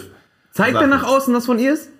Zeigt 0.52 0.74
er 0.74 0.80
Sachen. 0.82 0.90
nach 0.90 1.02
außen, 1.02 1.34
dass 1.34 1.46
von 1.46 1.58
ihr 1.58 1.72
ist? 1.72 1.90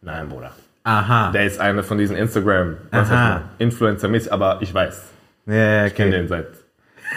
Nein, 0.00 0.28
Bruder. 0.28 0.52
Aha. 0.84 1.32
Der 1.32 1.44
ist 1.46 1.60
einer 1.60 1.82
von 1.82 1.98
diesen 1.98 2.16
Instagram, 2.16 2.76
was 2.92 3.10
heißt 3.10 3.42
Influencer-mäßig, 3.58 4.30
aber 4.32 4.58
ich 4.60 4.72
weiß. 4.72 5.02
Ja, 5.46 5.54
ja, 5.54 5.86
Ich 5.86 5.94
kenne 5.96 6.10
okay. 6.10 6.18
den 6.18 6.28
seit, 6.28 6.48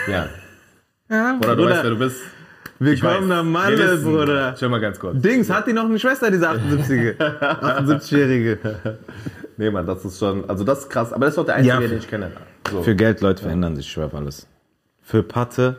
ja. 0.08 0.26
Ja, 1.10 1.38
Bruder, 1.40 1.56
du 1.56 1.66
weißt, 1.66 1.84
wer 1.84 1.90
du 1.92 1.98
bist. 2.00 2.20
Willkommen 2.80 3.32
am 3.32 3.46
Wir 3.46 3.52
Malle, 3.52 3.98
Bruder. 3.98 4.56
Schau 4.60 4.70
mal 4.70 4.82
ganz 4.82 5.00
kurz. 5.00 5.22
Dings, 5.22 5.48
hat 5.52 5.68
die 5.68 5.74
noch 5.74 5.86
eine 5.86 6.00
Schwester, 6.00 6.32
diese 6.32 6.50
78-Jährige? 6.50 7.16
78-Jährige. 7.42 8.58
Nee, 9.58 9.70
Mann, 9.70 9.86
das 9.86 10.04
ist 10.04 10.18
schon, 10.18 10.50
also 10.50 10.64
das 10.64 10.80
ist 10.80 10.90
krass, 10.90 11.14
aber 11.14 11.26
das 11.26 11.34
ist 11.34 11.38
doch 11.38 11.46
der 11.46 11.56
Einzige, 11.56 11.76
Ja. 11.76 11.80
den 11.88 11.98
ich 12.00 12.08
kenne. 12.10 12.32
So. 12.72 12.82
Für 12.84 12.96
Geld, 12.96 13.22
Leute, 13.22 13.44
verändern 13.44 13.76
sich, 13.76 13.86
ich 13.86 13.92
schwör 13.92 14.08
auf 14.08 14.16
alles. 14.16 14.48
Für 15.02 15.24
Patte, 15.24 15.78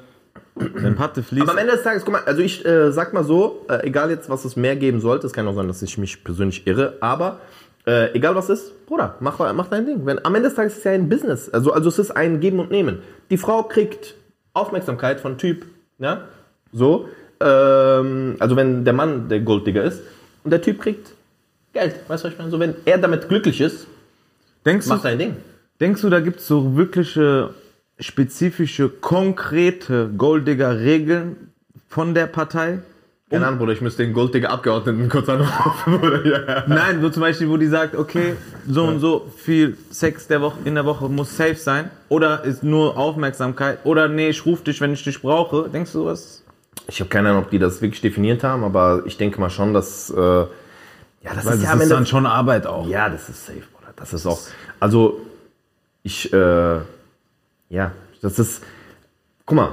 wenn 0.55 0.95
Patte 0.95 1.23
fließt. 1.23 1.43
Aber 1.43 1.53
am 1.53 1.59
Ende 1.59 1.73
des 1.73 1.83
Tages, 1.83 2.05
guck 2.05 2.13
mal, 2.13 2.23
also 2.25 2.41
ich 2.41 2.65
äh, 2.65 2.93
sag 2.93 3.13
mal 3.13 3.25
so, 3.25 3.65
äh, 3.69 3.87
egal 3.87 4.11
jetzt, 4.11 4.31
was 4.31 4.45
es 4.45 4.57
mehr 4.57 4.77
geben 4.77 5.01
sollte, 5.01 5.27
es 5.27 5.33
kann 5.33 5.47
auch 5.49 5.55
sein, 5.55 5.69
dass 5.69 5.83
ich 5.83 5.99
mich 5.99 6.23
persönlich 6.23 6.67
irre, 6.67 6.97
aber 7.01 7.41
äh, 7.87 8.15
egal 8.15 8.35
was 8.35 8.49
ist, 8.49 8.87
Bruder, 8.87 9.17
mach, 9.21 9.39
mach 9.55 9.69
dein 9.69 9.87
Ding. 9.87 10.07
Wenn, 10.07 10.25
am 10.25 10.35
Ende 10.35 10.49
des 10.49 10.57
Tages 10.57 10.75
ist 10.75 10.79
es 10.79 10.85
ja 10.85 10.93
ein 10.93 11.09
Business, 11.09 11.49
also, 11.51 11.73
also 11.73 11.89
es 11.89 11.99
ist 11.99 12.11
ein 12.13 12.41
Geben 12.41 12.61
und 12.61 12.71
Nehmen. 12.71 13.03
Die 13.31 13.37
Frau 13.37 13.65
kriegt 13.65 14.15
Aufmerksamkeit 14.55 15.21
von 15.21 15.39
Typ, 15.39 15.67
ja, 15.99 16.23
so, 16.73 17.09
ähm, 17.41 18.37
also 18.39 18.57
wenn 18.57 18.85
der 18.85 18.95
Mann 18.95 19.29
der 19.29 19.41
Golddigger 19.41 19.83
ist 19.83 20.03
und 20.45 20.51
der 20.51 20.63
Typ 20.63 20.81
kriegt 20.81 21.13
Geld, 21.73 21.97
weißt 22.09 22.25
du, 22.25 22.29
was 22.29 22.33
ich 22.33 22.39
meine? 22.39 22.51
So, 22.51 22.59
wenn 22.59 22.75
er 22.87 22.97
damit 22.97 23.29
glücklich 23.29 23.61
ist, 23.61 23.87
denkst, 24.65 24.87
mach 24.87 25.03
dein 25.03 25.19
Ding. 25.19 25.37
Denkst 25.81 26.03
du, 26.03 26.11
da 26.11 26.21
gibt 26.21 26.41
es 26.41 26.47
so 26.47 26.77
wirkliche, 26.77 27.55
spezifische, 27.99 28.89
konkrete 28.89 30.11
Goldigger-Regeln 30.17 31.53
von 31.89 32.15
der 32.15 32.27
Partei? 32.27 32.81
Keine 33.29 33.45
Ahnung, 33.49 33.59
Bruder, 33.59 33.73
ich 33.73 33.81
müsste 33.81 34.05
den 34.05 34.13
Golddigger 34.13 34.51
Abgeordneten 34.51 35.09
kurz 35.09 35.29
anrufen, 35.29 35.99
Bruder. 36.01 36.63
Nein, 36.69 37.01
so 37.01 37.11
zum 37.11 37.23
Beispiel, 37.23 37.49
wo 37.49 37.57
die 37.57 37.67
sagt, 37.67 37.97
okay, 37.97 38.35
so 38.69 38.85
und 38.85 39.01
so 39.01 39.27
viel 39.37 39.77
Sex 39.91 40.29
der 40.29 40.41
Woche, 40.43 40.59
in 40.65 40.77
der 40.77 40.85
Woche 40.85 41.09
muss 41.09 41.37
safe 41.37 41.57
sein. 41.57 41.91
Oder 42.09 42.45
ist 42.45 42.63
nur 42.63 42.97
Aufmerksamkeit. 42.97 43.81
Oder 43.83 44.07
nee, 44.07 44.29
ich 44.29 44.47
ruf 44.47 44.63
dich, 44.63 44.81
wenn 44.81 44.93
ich 44.93 45.03
dich 45.03 45.21
brauche. 45.21 45.69
Denkst 45.69 45.93
du 45.93 46.05
was? 46.05 46.45
Ich 46.87 47.01
habe 47.01 47.11
keine 47.11 47.31
Ahnung, 47.31 47.43
ob 47.43 47.51
die 47.51 47.59
das 47.59 47.83
wirklich 47.83 48.01
definiert 48.01 48.45
haben, 48.45 48.63
aber 48.63 49.03
ich 49.07 49.17
denke 49.17 49.41
mal 49.41 49.51
schon, 49.51 49.75
dass. 49.75 50.09
Äh, 50.11 50.21
ja, 50.21 50.47
das 51.35 51.45
Weil 51.45 51.55
ist 51.55 51.63
das 51.65 51.75
ja 51.75 51.83
ist 51.83 51.91
dann 51.91 52.07
schon 52.07 52.27
Arbeit 52.27 52.65
auch. 52.69 52.87
ja, 52.87 53.09
das 53.09 53.29
ist 53.29 53.45
safe, 53.47 53.59
Bruder. 53.59 53.93
Das 53.97 54.13
ist 54.13 54.25
auch. 54.25 54.39
Also, 54.79 55.21
ich. 56.07 56.33
Äh, 56.33 56.79
ja, 57.69 57.93
das 58.23 58.39
ist. 58.39 58.63
Guck 59.45 59.57
mal. 59.57 59.71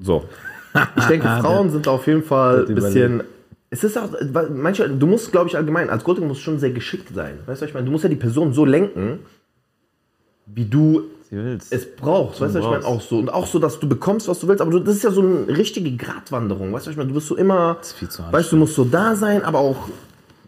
So. 0.00 0.24
Ich 0.96 1.04
denke, 1.08 1.26
Frauen 1.40 1.70
sind 1.70 1.88
auf 1.88 2.06
jeden 2.06 2.22
Fall 2.22 2.66
ein 2.68 2.74
bisschen. 2.74 3.22
Es 3.68 3.82
ist 3.82 3.98
auch, 3.98 4.10
manche, 4.50 4.88
du 4.88 5.06
musst, 5.06 5.32
glaube 5.32 5.48
ich, 5.48 5.56
allgemein, 5.56 5.90
als 5.90 6.04
Golding 6.04 6.28
musst 6.28 6.40
du 6.40 6.44
schon 6.44 6.58
sehr 6.60 6.70
geschickt 6.70 7.08
sein. 7.12 7.38
Weißt 7.46 7.60
du, 7.60 7.64
was 7.64 7.68
ich 7.68 7.74
meine? 7.74 7.86
Du 7.86 7.92
musst 7.92 8.04
ja 8.04 8.10
die 8.10 8.16
Person 8.16 8.52
so 8.52 8.64
lenken, 8.64 9.18
wie 10.46 10.64
du 10.66 11.02
es 11.70 11.96
brauchst, 11.96 12.40
weißt 12.40 12.54
du, 12.54 12.58
was 12.60 12.64
ich 12.64 12.70
meine, 12.70 12.84
auch 12.84 13.00
so. 13.00 13.18
Und 13.18 13.28
auch 13.28 13.46
so, 13.46 13.58
dass 13.58 13.80
du 13.80 13.88
bekommst, 13.88 14.28
was 14.28 14.38
du 14.38 14.46
willst, 14.46 14.62
aber 14.62 14.70
du, 14.70 14.78
das 14.78 14.94
ist 14.94 15.02
ja 15.02 15.10
so 15.10 15.20
eine 15.20 15.48
richtige 15.48 15.90
Gratwanderung, 15.96 16.72
weißt 16.72 16.86
du, 16.86 16.90
was 16.90 16.92
ich 16.92 16.96
meine, 16.96 17.08
du 17.08 17.14
bist 17.14 17.26
so 17.26 17.36
immer, 17.36 17.78
ist 17.80 17.94
viel 17.94 18.08
zu 18.08 18.22
weißt 18.30 18.52
du, 18.52 18.56
du 18.56 18.60
musst 18.60 18.76
so 18.76 18.84
da 18.84 19.16
sein, 19.16 19.42
aber 19.42 19.58
auch, 19.58 19.88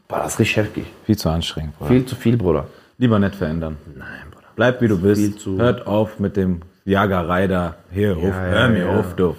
boah, 0.07 0.21
das 0.21 0.35
ist 0.35 0.39
richtig 0.39 0.57
heftig. 0.57 0.87
Viel 1.05 1.19
zu 1.19 1.29
anstrengend, 1.29 1.77
Bruder. 1.77 1.91
Viel 1.91 2.07
zu 2.07 2.15
viel, 2.15 2.37
Bruder. 2.37 2.69
Lieber 2.99 3.19
nicht 3.19 3.35
verändern. 3.35 3.77
Nein. 3.97 4.28
Bleib 4.59 4.81
wie 4.83 4.89
du 4.89 4.99
bist. 5.01 5.21
viel 5.21 5.37
zu- 5.37 5.57
Hört 5.59 5.87
auf 5.87 6.19
mit 6.19 6.37
dem 6.37 6.63
Jagerei 6.85 7.47
da. 7.47 7.77
Hier, 7.93 8.13
ruf, 8.15 8.35
hör 8.35 8.69
mir 8.69 8.89
auf, 8.89 9.15
du. 9.15 9.37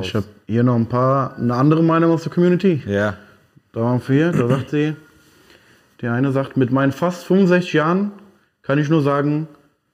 Ich 0.00 0.14
habe 0.14 0.26
hier 0.46 0.62
noch 0.62 0.76
ein 0.76 0.86
paar, 0.86 1.36
eine 1.36 1.54
andere 1.56 1.82
Meinung 1.82 2.12
aus 2.12 2.22
der 2.22 2.32
Community. 2.32 2.80
Ja. 2.86 3.16
Da 3.72 3.80
waren 3.80 4.00
vier, 4.00 4.30
da 4.30 4.46
sagt 4.46 4.70
sie, 4.70 4.94
der 6.02 6.12
eine 6.12 6.30
sagt, 6.30 6.56
mit 6.56 6.70
meinen 6.70 6.92
fast 6.92 7.24
65 7.24 7.72
Jahren 7.72 8.12
kann 8.62 8.78
ich 8.78 8.88
nur 8.88 9.02
sagen, 9.02 9.48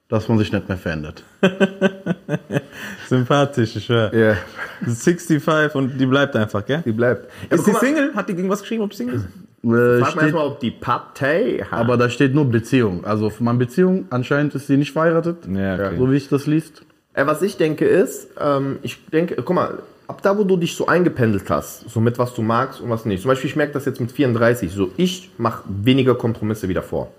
dass 0.08 0.28
man 0.28 0.36
sich 0.38 0.52
nicht 0.52 0.68
mehr 0.68 0.76
verändert. 0.78 1.24
Sympathisch, 3.08 3.76
ich 3.76 3.88
höre. 3.88 4.12
Ja, 4.14 4.36
65 4.84 5.74
und 5.74 5.98
die 5.98 6.06
bleibt 6.06 6.36
einfach, 6.36 6.64
gell? 6.66 6.82
die 6.84 6.92
bleibt. 6.92 7.30
Ist 7.50 7.66
die 7.66 7.72
Single? 7.72 8.14
Hat 8.14 8.28
die 8.28 8.32
irgendwas 8.34 8.60
geschrieben, 8.60 8.82
ob 8.82 8.90
die 8.90 8.96
Single 8.96 9.14
ist? 9.16 9.26
Äh, 9.66 9.98
Frag 10.00 10.00
mal 10.00 10.10
steht, 10.10 10.22
erstmal, 10.22 10.46
ob 10.46 10.60
die 10.60 10.70
Partei 10.70 11.58
hat. 11.70 11.72
aber 11.80 11.96
da 11.96 12.08
steht 12.08 12.34
nur 12.34 12.44
Beziehung. 12.46 13.04
Also 13.04 13.30
für 13.30 13.42
meine 13.44 13.58
Beziehung, 13.58 14.06
anscheinend 14.10 14.54
ist 14.54 14.66
sie 14.66 14.76
nicht 14.76 14.92
verheiratet, 14.92 15.38
Ja, 15.52 15.74
okay. 15.74 15.96
so 15.98 16.10
wie 16.10 16.16
ich 16.16 16.28
das 16.28 16.46
liest. 16.46 16.82
Äh, 17.14 17.26
was 17.26 17.42
ich 17.42 17.56
denke 17.56 17.86
ist, 17.86 18.28
ähm, 18.40 18.78
ich 18.82 19.04
denke, 19.06 19.36
guck 19.36 19.54
mal, 19.54 19.78
ab 20.06 20.22
da, 20.22 20.36
wo 20.38 20.44
du 20.44 20.56
dich 20.56 20.76
so 20.76 20.86
eingependelt 20.86 21.48
hast, 21.50 21.88
so 21.88 22.00
mit 22.00 22.18
was 22.18 22.34
du 22.34 22.42
magst 22.42 22.80
und 22.80 22.90
was 22.90 23.04
nicht. 23.04 23.22
Zum 23.22 23.28
Beispiel, 23.30 23.50
ich 23.50 23.56
merke 23.56 23.72
das 23.72 23.84
jetzt 23.86 24.00
mit 24.00 24.12
34, 24.12 24.70
so 24.70 24.90
ich 24.96 25.30
mache 25.38 25.64
weniger 25.68 26.14
Kompromisse 26.14 26.68
wie 26.68 26.74
davor. 26.74 27.10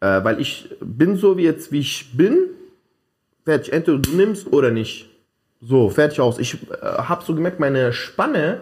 Äh, 0.00 0.22
weil 0.24 0.40
ich 0.40 0.68
bin 0.80 1.16
so 1.16 1.38
wie 1.38 1.44
jetzt, 1.44 1.72
wie 1.72 1.80
ich 1.80 2.16
bin, 2.16 2.36
fertig. 3.44 3.72
Entweder 3.72 3.98
du 3.98 4.10
nimmst 4.10 4.52
oder 4.52 4.70
nicht. 4.70 5.08
So, 5.62 5.88
fertig 5.88 6.20
aus. 6.20 6.38
Ich 6.38 6.54
äh, 6.70 6.76
habe 6.82 7.24
so 7.24 7.34
gemerkt, 7.34 7.60
meine 7.60 7.92
Spanne, 7.94 8.60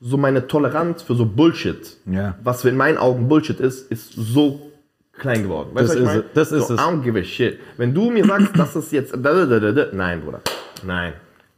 so 0.00 0.16
meine 0.16 0.46
Toleranz 0.46 1.02
für 1.02 1.14
so 1.14 1.26
Bullshit, 1.26 1.96
Ja. 2.10 2.34
was 2.42 2.64
in 2.64 2.76
meinen 2.76 2.98
Augen 2.98 3.28
Bullshit 3.28 3.60
ist, 3.60 3.90
ist 3.92 4.12
so 4.14 4.70
klein 5.12 5.42
geworden. 5.42 5.70
Weißt 5.74 5.90
Das 5.90 5.96
du, 5.96 6.04
was 6.04 6.10
ich 6.12 6.16
ist 6.18 6.22
meine? 6.22 6.24
das 6.34 6.52
ist 6.52 6.68
so. 6.68 6.74
I 6.74 6.78
don't 6.78 7.02
give 7.02 7.18
a 7.18 7.22
shit. 7.24 7.58
Wenn 7.76 7.92
du 7.94 8.10
mir 8.10 8.24
sagst, 8.24 8.58
dass 8.58 8.72
das 8.72 8.90
jetzt. 8.90 9.14
Nein, 9.16 10.20
Bruder. 10.22 10.40
Nein. 10.86 11.12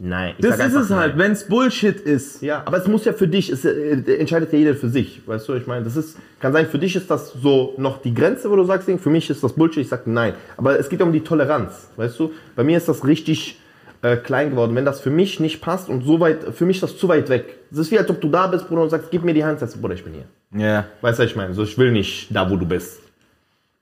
Nein. 0.04 0.34
Ich 0.36 0.44
Das 0.44 0.58
ist 0.58 0.74
es 0.74 0.90
halt, 0.90 1.10
nein. 1.12 1.18
wenn 1.18 1.32
es 1.32 1.46
Bullshit 1.46 1.94
ist. 2.00 2.42
Ja, 2.42 2.62
aber 2.64 2.78
es 2.78 2.88
muss 2.88 3.04
ja 3.04 3.12
für 3.12 3.28
dich, 3.28 3.50
es 3.50 3.64
äh, 3.64 4.00
entscheidet 4.18 4.52
ja 4.52 4.58
jeder 4.58 4.74
für 4.74 4.88
sich. 4.88 5.22
Weißt 5.28 5.48
du, 5.48 5.54
ich 5.54 5.68
meine, 5.68 5.84
das 5.84 5.96
ist, 5.96 6.18
kann 6.40 6.52
sein, 6.52 6.66
für 6.66 6.80
dich 6.80 6.96
ist 6.96 7.08
das 7.08 7.32
so 7.34 7.74
noch 7.76 8.02
die 8.02 8.12
Grenze, 8.12 8.50
wo 8.50 8.56
du 8.56 8.64
sagst, 8.64 8.90
für 8.90 9.10
mich 9.10 9.30
ist 9.30 9.44
das 9.44 9.52
Bullshit, 9.52 9.82
ich 9.82 9.88
sag 9.88 10.08
nein. 10.08 10.34
Aber 10.56 10.76
es 10.76 10.88
geht 10.88 10.98
ja 10.98 11.06
um 11.06 11.12
die 11.12 11.20
Toleranz, 11.20 11.88
weißt 11.94 12.18
du? 12.18 12.32
Bei 12.56 12.64
mir 12.64 12.78
ist 12.78 12.88
das 12.88 13.06
richtig 13.06 13.60
äh, 14.02 14.16
klein 14.16 14.50
geworden. 14.50 14.74
Wenn 14.74 14.84
das 14.84 15.00
für 15.00 15.10
mich 15.10 15.40
nicht 15.40 15.60
passt 15.60 15.88
und 15.88 16.02
so 16.04 16.20
weit, 16.20 16.54
für 16.54 16.66
mich 16.66 16.76
ist 16.76 16.82
das 16.82 16.98
zu 16.98 17.08
weit 17.08 17.28
weg. 17.28 17.58
Es 17.70 17.78
ist 17.78 17.90
wie, 17.90 17.98
als 17.98 18.10
ob 18.10 18.20
du 18.20 18.28
da 18.28 18.48
bist, 18.48 18.68
Bruder, 18.68 18.82
und 18.82 18.90
sagst, 18.90 19.10
gib 19.10 19.24
mir 19.24 19.34
die 19.34 19.44
Hand, 19.44 19.60
sagst 19.60 19.76
du, 19.76 19.80
Bruder, 19.80 19.94
ich 19.94 20.04
bin 20.04 20.14
hier. 20.14 20.24
Ja. 20.60 20.86
Weißt 21.00 21.18
du, 21.18 21.22
was 21.22 21.30
ich 21.30 21.36
meine? 21.36 21.54
So, 21.54 21.62
ich 21.62 21.78
will 21.78 21.92
nicht 21.92 22.34
da, 22.34 22.50
wo 22.50 22.56
du 22.56 22.66
bist. 22.66 23.00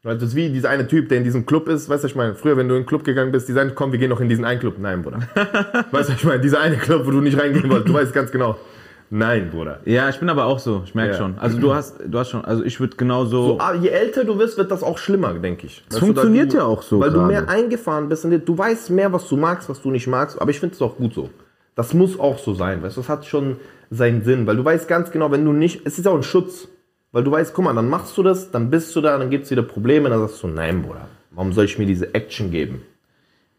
Das 0.03 0.23
ist 0.23 0.35
wie 0.35 0.49
dieser 0.49 0.71
eine 0.71 0.87
Typ, 0.87 1.11
der 1.11 1.19
in 1.19 1.25
diesem 1.25 1.45
Club 1.45 1.69
ist. 1.69 1.89
Weißt 1.91 2.03
du, 2.03 2.05
was 2.05 2.13
ich 2.13 2.17
meine? 2.17 2.35
Früher, 2.35 2.57
wenn 2.57 2.69
du 2.69 2.75
in 2.75 2.83
den 2.83 2.87
Club 2.87 3.05
gegangen 3.05 3.33
bist, 3.33 3.49
die 3.49 3.53
sagen, 3.53 3.73
komm, 3.75 3.93
wir 3.93 3.99
gehen 3.99 4.09
noch 4.09 4.21
in 4.21 4.31
diesen 4.31 4.47
einen 4.47 4.59
Club. 4.59 4.77
Nein, 4.79 5.03
Bruder. 5.03 5.19
weißt 5.91 6.09
du, 6.09 6.13
was 6.13 6.21
ich 6.21 6.25
meine? 6.25 6.41
Dieser 6.41 6.61
eine 6.61 6.77
Club, 6.77 7.07
wo 7.07 7.11
du 7.11 7.21
nicht 7.21 7.39
reingehen 7.39 7.69
wolltest. 7.69 7.89
Du 7.89 7.95
weißt 7.95 8.15
ganz 8.15 8.31
genau. 8.31 8.57
Nein, 9.13 9.51
Bruder. 9.51 9.81
Ja, 9.87 10.09
ich 10.09 10.19
bin 10.21 10.29
aber 10.29 10.45
auch 10.47 10.61
so, 10.61 10.83
ich 10.85 10.95
merke 10.95 11.13
Ja. 11.13 11.19
schon. 11.19 11.37
Also 11.39 11.59
du 11.59 11.75
hast, 11.75 11.97
du 12.07 12.17
hast 12.19 12.31
schon, 12.31 12.45
also 12.45 12.63
ich 12.65 12.79
würde 12.79 12.97
genauso. 12.97 13.45
So, 13.49 13.59
ah, 13.59 13.75
je 13.75 13.89
älter 13.89 14.25
du 14.25 14.39
wirst, 14.39 14.57
wird 14.57 14.71
das 14.71 14.85
auch 14.85 14.99
schlimmer, 14.99 15.35
denke 15.35 15.67
ich. 15.67 15.83
Du, 15.91 15.99
funktioniert 15.99 16.55
da- 16.55 16.59
ja 16.59 16.65
auch 16.65 16.83
so 16.83 17.01
Weil 17.01 17.11
du 17.11 17.17
gerade. 17.17 17.27
mehr 17.27 17.49
eingefahren 17.49 18.09
bist. 18.09 18.25
Und 18.25 18.49
du 18.49 18.57
weißt 18.59 18.91
mehr, 18.91 19.13
was 19.13 19.29
du 19.29 19.37
magst, 19.37 19.69
was 19.69 19.83
du 19.83 19.91
nicht 19.91 20.07
magst. 20.07 20.41
Aber 20.41 20.51
ich 20.53 20.61
finde 20.61 20.77
es 20.77 20.83
auch 20.83 20.97
gut 20.97 21.13
so. 21.13 21.29
Das 21.75 21.93
muss 21.93 22.21
auch 22.21 22.39
so 22.39 22.55
sein. 22.55 22.83
Weißt 22.85 22.97
du, 22.97 23.01
das 23.01 23.09
hat 23.09 23.27
schon 23.27 23.57
seinen 23.91 24.23
Sinn. 24.23 24.47
Weil 24.47 24.57
du 24.57 24.65
weißt 24.65 24.87
ganz 24.87 25.11
genau, 25.11 25.31
wenn 25.33 25.45
du 25.45 25.53
nicht. 25.53 25.85
Es 25.85 25.99
ist 25.99 26.07
auch 26.07 26.15
ein 26.15 26.23
Schutz. 26.23 26.69
Weil 27.11 27.25
du 27.25 27.33
weißt, 27.33 27.53
guck 27.53 27.65
mal, 27.65 27.75
dann 27.75 27.89
machst 27.89 28.17
du 28.17 28.23
das, 28.23 28.53
dann 28.53 28.71
bist 28.71 28.95
du 28.95 29.01
da, 29.01 29.19
dann 29.19 29.31
gibt 29.31 29.45
es 29.47 29.51
wieder 29.51 29.63
Probleme. 29.63 30.09
Dann 30.09 30.21
sagst 30.21 30.41
du, 30.45 30.47
nein, 30.47 30.83
Bruder. 30.83 31.09
Warum 31.33 31.53
soll 31.53 31.65
ich 31.65 31.77
mir 31.79 31.87
diese 31.87 32.15
Action 32.15 32.53
geben? 32.53 32.83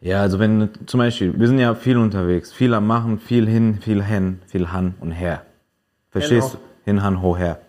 Ja, 0.02 0.22
also 0.22 0.40
wenn 0.40 0.70
zum 0.88 0.98
Beispiel, 1.00 1.34
wir 1.40 1.48
sind 1.48 1.60
ja 1.60 1.76
viel 1.76 1.98
unterwegs, 1.98 2.52
viel 2.52 2.74
am 2.74 2.88
Machen, 2.88 3.20
viel 3.20 3.48
hin, 3.48 3.78
viel 3.82 4.04
hin, 4.04 4.40
viel 4.48 4.72
han 4.72 4.96
und 5.00 5.12
her. 5.12 5.44
Verstehst 6.10 6.56
du? 6.56 6.58
Hin, 6.86 7.04
han, 7.04 7.22
ho, 7.22 7.38
her. 7.38 7.60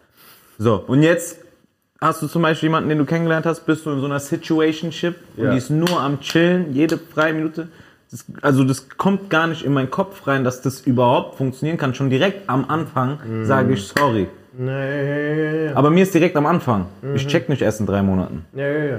So, 0.59 0.83
und 0.87 1.03
jetzt 1.03 1.41
hast 2.01 2.23
du 2.23 2.27
zum 2.29 2.41
Beispiel 2.43 2.69
jemanden, 2.69 2.89
den 2.89 2.99
du 2.99 3.05
kennengelernt 3.05 3.45
hast, 3.45 3.67
bist 3.67 3.85
du 3.85 3.91
in 3.91 4.01
so 4.01 4.07
einer 4.07 4.19
Situationship 4.19 5.15
und 5.37 5.45
Ja. 5.45 5.51
die 5.53 5.59
ist 5.59 5.71
nur 5.71 6.01
am 6.01 6.21
Chillen, 6.21 6.73
jede 6.73 6.97
freie 6.99 7.35
Minute. 7.35 7.69
Das, 8.11 8.25
also 8.41 8.65
das 8.65 8.89
kommt 8.89 9.29
gar 9.31 9.47
nicht 9.47 9.65
in 9.65 9.73
meinen 9.73 9.91
Kopf 9.91 10.27
rein, 10.27 10.43
dass 10.43 10.63
das 10.63 10.81
überhaupt 10.83 11.37
funktionieren 11.37 11.77
kann. 11.79 11.95
Schon 11.95 12.11
direkt 12.11 12.49
am 12.49 12.65
Anfang 12.69 13.19
sage 13.45 13.75
ich 13.75 13.87
sorry. 13.87 14.27
Nee, 14.55 15.67
ja, 15.67 15.77
Aber 15.77 15.91
mir 15.91 16.03
ist 16.03 16.13
direkt 16.15 16.37
am 16.37 16.45
Anfang. 16.47 16.87
Ich 17.15 17.27
check 17.27 17.49
nicht 17.49 17.63
erst 17.63 17.81
in 17.81 17.87
drei 17.87 18.03
Monaten. 18.03 18.45
ja, 18.55 18.67
ja, 18.69 18.85
ja. 18.85 18.99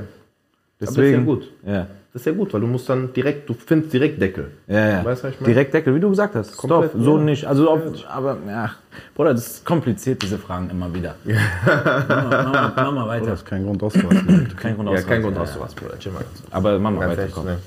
Deswegen. 0.82 1.26
gut. 1.26 1.50
Ja. 1.66 1.88
Das 2.14 2.22
ist 2.22 2.26
ja 2.28 2.32
gut, 2.34 2.54
weil 2.54 2.62
du 2.62 2.68
musst 2.68 2.88
dann 2.90 3.12
direkt, 3.12 3.50
du 3.50 3.56
findest 3.56 3.92
direkt 3.92 4.22
Deckel. 4.22 4.52
Ja, 4.68 4.88
ja. 4.88 5.04
Weißt 5.06 5.24
was 5.24 5.32
ich 5.34 5.42
meine? 5.42 5.52
Direkt 5.52 5.74
Deckel, 5.74 5.96
wie 5.96 6.00
du 6.00 6.10
gesagt 6.12 6.36
hast. 6.36 6.56
Komplett, 6.56 6.92
Stop, 6.92 7.02
so 7.04 7.18
ja. 7.18 7.24
nicht. 7.24 7.46
Also, 7.46 7.72
ob, 7.72 7.82
aber, 8.08 8.38
ja, 8.48 8.72
Bruder, 9.16 9.34
das 9.34 9.48
ist 9.48 9.66
kompliziert, 9.66 10.22
diese 10.22 10.38
Fragen 10.38 10.70
immer 10.70 10.94
wieder. 10.94 11.16
mach, 11.26 11.86
mal, 11.88 12.28
mach, 12.30 12.54
mal, 12.54 12.74
mach 12.76 12.92
mal 12.92 13.08
weiter. 13.08 13.26
Das 13.26 13.40
ist 13.40 13.48
kein 13.48 13.64
Grund 13.66 13.82
auszurasten. 13.82 14.48
Kein 14.58 14.76
Grund 14.76 14.90
Ja, 14.90 14.94
ausrasten. 14.94 15.10
kein 15.12 15.22
Grund 15.24 15.40
hast 15.40 15.56
du 15.56 15.60
was, 15.60 15.74
Bruder. 15.74 15.98
Chill 15.98 16.12
mal. 16.12 16.24
Aber 16.52 16.78
mach 16.78 16.92
mal 16.92 17.00
Ganz 17.08 17.18
weiter, 17.18 17.32
komm. 17.34 17.46
ne. 17.46 17.58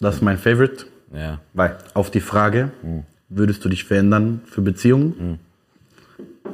Das 0.00 0.14
ist 0.16 0.22
mein 0.22 0.38
Favorite. 0.38 0.86
Ja. 1.14 1.40
Weil, 1.52 1.76
Auf 1.92 2.10
die 2.10 2.20
Frage, 2.20 2.70
würdest 3.28 3.62
du 3.64 3.68
dich 3.68 3.84
verändern 3.84 4.40
für 4.46 4.62
Beziehungen? 4.62 5.38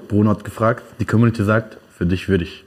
Bruno 0.09 0.31
hat 0.31 0.43
gefragt, 0.43 0.83
die 0.99 1.05
Community 1.05 1.45
sagt, 1.45 1.79
für 1.97 2.05
dich 2.05 2.29
würde 2.29 2.43
ich. 2.45 2.65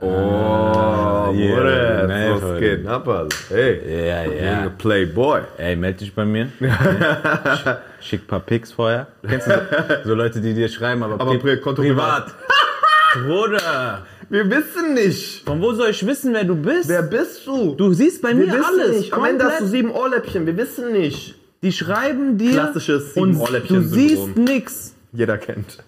Oh, 0.00 1.32
yeah, 1.34 1.54
Bruder, 1.56 2.06
nee, 2.08 2.30
was 2.30 2.40
voll. 2.40 2.60
geht 2.60 2.86
ab, 2.86 3.08
Alter? 3.08 3.36
Hey, 3.50 4.06
Ja, 4.08 4.24
ja. 4.24 4.68
Playboy. 4.70 5.40
Ey, 5.58 5.76
meld 5.76 6.00
dich 6.00 6.14
bei 6.14 6.24
mir. 6.24 6.48
Sch- 6.60 7.76
Schick 8.00 8.22
ein 8.22 8.26
paar 8.26 8.40
Pics 8.40 8.72
vorher. 8.72 9.08
Kennst 9.26 9.46
du 9.46 9.50
so, 9.50 10.08
so 10.10 10.14
Leute, 10.14 10.40
die 10.40 10.54
dir 10.54 10.68
schreiben, 10.68 11.02
aber, 11.02 11.14
Aber 11.20 11.32
pri- 11.32 11.56
Konto 11.58 11.82
privat. 11.82 12.32
Bruder, 13.26 14.06
Wir 14.28 14.48
wissen 14.50 14.94
nicht. 14.94 15.44
von 15.44 15.60
wo 15.62 15.72
soll 15.72 15.90
ich 15.90 16.06
wissen, 16.06 16.32
wer 16.34 16.44
du 16.44 16.54
bist? 16.54 16.88
Wer 16.88 17.02
bist 17.02 17.46
du? 17.46 17.74
du 17.74 17.92
siehst 17.94 18.20
bei 18.22 18.36
wir 18.36 18.46
mir 18.46 18.64
alles. 18.64 18.98
nicht. 18.98 19.12
Am 19.14 19.24
Ende 19.24 19.44
hast 19.46 19.60
du 19.62 19.66
sieben 19.66 19.90
Ohrläppchen. 19.90 20.46
Wir 20.46 20.56
wissen 20.56 20.92
nicht. 20.92 21.34
Die 21.62 21.72
schreiben 21.72 22.38
dir 22.38 22.52
Klassisches 22.52 23.14
und 23.14 23.30
du 23.32 23.38
Sieben-Ohrläppchen-Syndrom. 23.38 23.92
siehst 24.34 24.36
nix. 24.36 24.94
Jeder 25.12 25.38
kennt. 25.38 25.78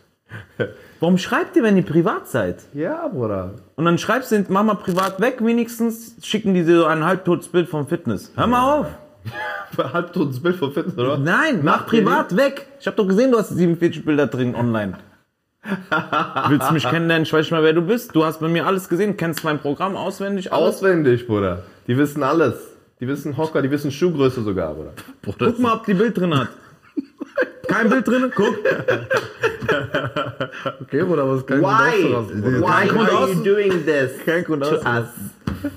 Warum 1.00 1.16
schreibt 1.16 1.56
ihr, 1.56 1.62
wenn 1.62 1.78
ihr 1.78 1.82
privat 1.82 2.28
seid? 2.28 2.62
Ja, 2.74 3.08
Bruder. 3.08 3.54
Und 3.76 3.86
dann 3.86 3.96
schreibst 3.96 4.32
du, 4.32 4.44
mach 4.50 4.62
mal 4.62 4.74
privat 4.74 5.18
weg, 5.20 5.38
wenigstens 5.40 6.14
schicken 6.22 6.52
die 6.52 6.62
dir 6.62 6.80
so 6.80 6.84
ein 6.84 7.04
halbtotes 7.04 7.48
Bild 7.48 7.70
vom 7.70 7.88
Fitness. 7.88 8.32
Hör 8.36 8.46
mal 8.46 8.80
auf. 8.80 8.86
Halbtotes 9.92 10.42
Bild 10.42 10.56
von 10.56 10.72
Fitness, 10.72 10.98
oder? 10.98 11.16
Nein, 11.16 11.60
mach 11.62 11.80
Nach 11.80 11.86
privat 11.86 12.36
weg. 12.36 12.66
Ich 12.80 12.86
habe 12.86 12.96
doch 12.96 13.06
gesehen, 13.06 13.30
du 13.30 13.38
hast 13.38 13.48
47 13.50 14.04
Bilder 14.04 14.26
drin 14.26 14.54
online. 14.54 14.98
Willst 16.48 16.68
du 16.68 16.74
mich 16.74 16.84
kennenlernen? 16.88 17.22
Ich 17.22 17.32
weiß 17.32 17.50
mal, 17.50 17.62
wer 17.62 17.72
du 17.72 17.82
bist. 17.82 18.14
Du 18.14 18.24
hast 18.24 18.40
bei 18.40 18.48
mir 18.48 18.66
alles 18.66 18.88
gesehen, 18.88 19.16
kennst 19.16 19.44
mein 19.44 19.58
Programm 19.58 19.96
auswendig. 19.96 20.52
Alles. 20.52 20.76
Auswendig, 20.76 21.26
Bruder. 21.26 21.62
Die 21.86 21.96
wissen 21.96 22.22
alles. 22.22 22.56
Die 23.00 23.08
wissen 23.08 23.36
Hocker, 23.38 23.62
die 23.62 23.70
wissen 23.70 23.90
Schuhgröße 23.90 24.42
sogar, 24.42 24.74
Bruder. 24.74 24.92
Guck 25.38 25.58
mal, 25.58 25.74
ob 25.76 25.86
die 25.86 25.94
Bild 25.94 26.18
drin 26.18 26.36
hat. 26.36 26.48
Kein 27.68 27.88
Bild 27.88 28.06
drin? 28.06 28.32
Guck. 28.34 28.58
Okay, 30.82 31.02
Bruder, 31.04 31.22
aber 31.22 31.32
es 31.34 31.40
ist 31.40 31.46
kein 31.46 31.60
Grund 31.60 31.78
Why? 31.78 32.04
auszurasten. 32.14 32.42
Bruder. 32.42 32.60
Why 32.60 32.88
Grund 32.88 33.10
are 33.10 33.28
you 33.28 33.42
doing 33.44 33.84
this 33.84 34.10
Kein 34.24 34.44
Grund 34.44 34.62
to 34.62 34.68
auszurasten. 34.70 35.30
us? 35.64 35.72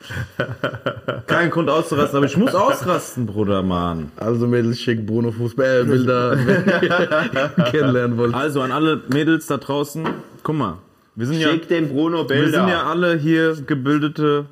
Kein 1.26 1.50
Grund 1.50 1.68
auszurasten, 1.70 2.16
aber 2.16 2.26
ich 2.26 2.36
muss 2.36 2.54
ausrasten, 2.54 3.26
Bruder, 3.26 3.62
Mann. 3.62 4.10
Also 4.16 4.46
Mädels, 4.46 4.80
schick 4.80 5.06
Bruno 5.06 5.30
Fußballbilder, 5.30 6.38
wenn 6.46 6.66
ihr 6.82 7.64
kennenlernen 7.70 8.16
wollt. 8.16 8.34
Also 8.34 8.60
an 8.62 8.72
alle 8.72 9.02
Mädels 9.08 9.46
da 9.46 9.58
draußen, 9.58 10.08
guck 10.42 10.56
mal. 10.56 10.78
Wir 11.14 11.26
sind 11.26 11.38
ja, 11.38 11.50
Schick 11.50 11.68
dem 11.68 11.88
Bruno 11.90 12.24
Bilder. 12.24 12.44
wir 12.46 12.50
sind 12.52 12.68
ja 12.68 12.84
alle 12.84 13.16
hier 13.18 13.54
gebildete 13.66 14.46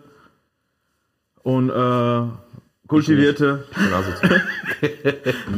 und 1.43 1.71
äh, 1.71 2.23
kultivierte. 2.89 3.65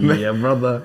Yeah, 0.00 0.33
brother. 0.40 0.83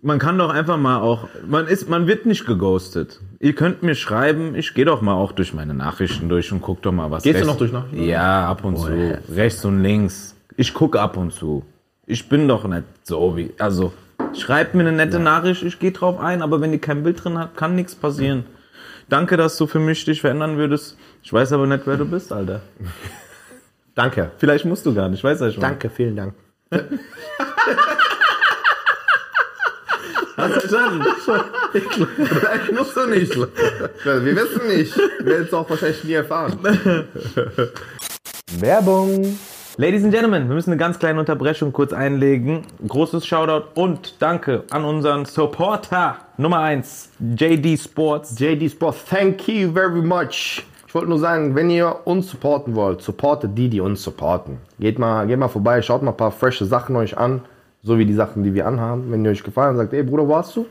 Man 0.00 0.18
kann 0.20 0.38
doch 0.38 0.50
einfach 0.50 0.76
mal 0.76 1.00
auch, 1.00 1.26
man 1.46 1.66
ist, 1.66 1.88
man 1.88 2.06
wird 2.06 2.24
nicht 2.24 2.46
geghostet. 2.46 3.20
Ihr 3.40 3.54
könnt 3.54 3.82
mir 3.82 3.96
schreiben, 3.96 4.54
ich 4.54 4.72
gehe 4.74 4.84
doch 4.84 5.02
mal 5.02 5.14
auch 5.14 5.32
durch 5.32 5.54
meine 5.54 5.74
Nachrichten 5.74 6.28
durch 6.28 6.52
und 6.52 6.60
guck 6.62 6.82
doch 6.82 6.92
mal 6.92 7.10
was. 7.10 7.24
Gehst 7.24 7.34
du 7.34 7.38
rechts- 7.40 7.48
noch 7.48 7.58
durch 7.58 7.72
Nachrichten? 7.72 8.04
Ja, 8.04 8.48
ab 8.48 8.64
und 8.64 8.76
zu, 8.76 9.18
rechts 9.34 9.64
und 9.64 9.82
links. 9.82 10.36
Ich 10.56 10.72
gucke 10.72 11.00
ab 11.00 11.16
und 11.16 11.32
zu. 11.32 11.64
Ich 12.06 12.28
bin 12.28 12.46
doch 12.46 12.64
nicht 12.64 12.84
so 13.02 13.36
wie, 13.36 13.52
also 13.58 13.92
schreibt 14.38 14.74
mir 14.74 14.82
eine 14.82 14.92
nette 14.92 15.18
Nachricht, 15.18 15.62
ich 15.64 15.78
gehe 15.80 15.90
drauf 15.92 16.20
ein, 16.20 16.42
aber 16.42 16.60
wenn 16.60 16.72
ihr 16.72 16.80
kein 16.80 17.02
Bild 17.02 17.22
drin 17.24 17.36
habt, 17.38 17.56
kann 17.56 17.74
nichts 17.74 17.94
passieren. 17.96 18.44
Danke, 19.08 19.36
dass 19.36 19.56
du 19.56 19.66
für 19.66 19.78
mich 19.80 20.04
dich 20.04 20.20
verändern 20.20 20.56
würdest. 20.58 20.96
Ich 21.24 21.32
weiß 21.32 21.52
aber 21.52 21.66
nicht, 21.66 21.86
wer 21.86 21.96
du 21.96 22.04
bist, 22.04 22.32
Alter. 22.32 22.60
Danke. 23.94 24.30
Vielleicht 24.38 24.64
musst 24.64 24.86
du 24.86 24.94
gar 24.94 25.08
nicht, 25.08 25.24
weiß 25.24 25.40
ja 25.40 25.50
schon. 25.50 25.60
Danke, 25.60 25.90
vielen 25.90 26.14
Dank. 26.14 26.34
Hast 30.38 30.52
verstanden? 30.52 31.04
Vielleicht 31.72 32.72
musst 32.72 32.96
du 32.96 33.06
nicht. 33.06 33.36
Wir 33.36 34.36
wissen 34.36 34.68
nicht. 34.68 34.96
Wir 34.96 35.26
werden 35.26 35.46
es 35.46 35.52
auch 35.52 35.68
wahrscheinlich 35.68 36.04
nie 36.04 36.12
erfahren. 36.12 36.56
Werbung. 38.60 39.36
Ladies 39.78 40.04
and 40.04 40.12
Gentlemen, 40.12 40.48
wir 40.48 40.54
müssen 40.54 40.70
eine 40.70 40.76
ganz 40.78 41.00
kleine 41.00 41.18
Unterbrechung 41.18 41.72
kurz 41.72 41.92
einlegen. 41.92 42.62
Großes 42.86 43.26
Shoutout 43.26 43.80
und 43.80 44.22
Danke 44.22 44.62
an 44.70 44.84
unseren 44.84 45.24
Supporter 45.24 46.18
Nummer 46.36 46.60
1, 46.60 47.10
JD 47.36 47.78
Sports. 47.78 48.38
JD 48.38 48.70
Sports, 48.70 49.04
thank 49.08 49.48
you 49.48 49.72
very 49.72 50.02
much. 50.02 50.64
Ich 50.86 50.94
wollte 50.94 51.08
nur 51.08 51.18
sagen, 51.18 51.54
wenn 51.56 51.68
ihr 51.68 52.00
uns 52.04 52.30
supporten 52.30 52.76
wollt, 52.76 53.02
supportet 53.02 53.58
die, 53.58 53.68
die 53.68 53.80
uns 53.80 54.02
supporten. 54.02 54.58
Geht 54.78 54.98
mal, 54.98 55.26
geht 55.26 55.38
mal 55.38 55.48
vorbei, 55.48 55.82
schaut 55.82 56.02
mal 56.02 56.12
ein 56.12 56.16
paar 56.16 56.32
frische 56.32 56.64
Sachen 56.64 56.96
euch 56.96 57.18
an, 57.18 57.42
so 57.82 57.98
wie 57.98 58.06
die 58.06 58.14
Sachen, 58.14 58.42
die 58.42 58.54
wir 58.54 58.66
anhaben. 58.66 59.10
Wenn 59.10 59.24
ihr 59.24 59.30
euch 59.30 59.42
gefallen, 59.42 59.76
sagt, 59.76 59.92
ey 59.92 60.02
Bruder, 60.02 60.26
wo 60.26 60.36
hast 60.36 60.56
du? 60.56 60.66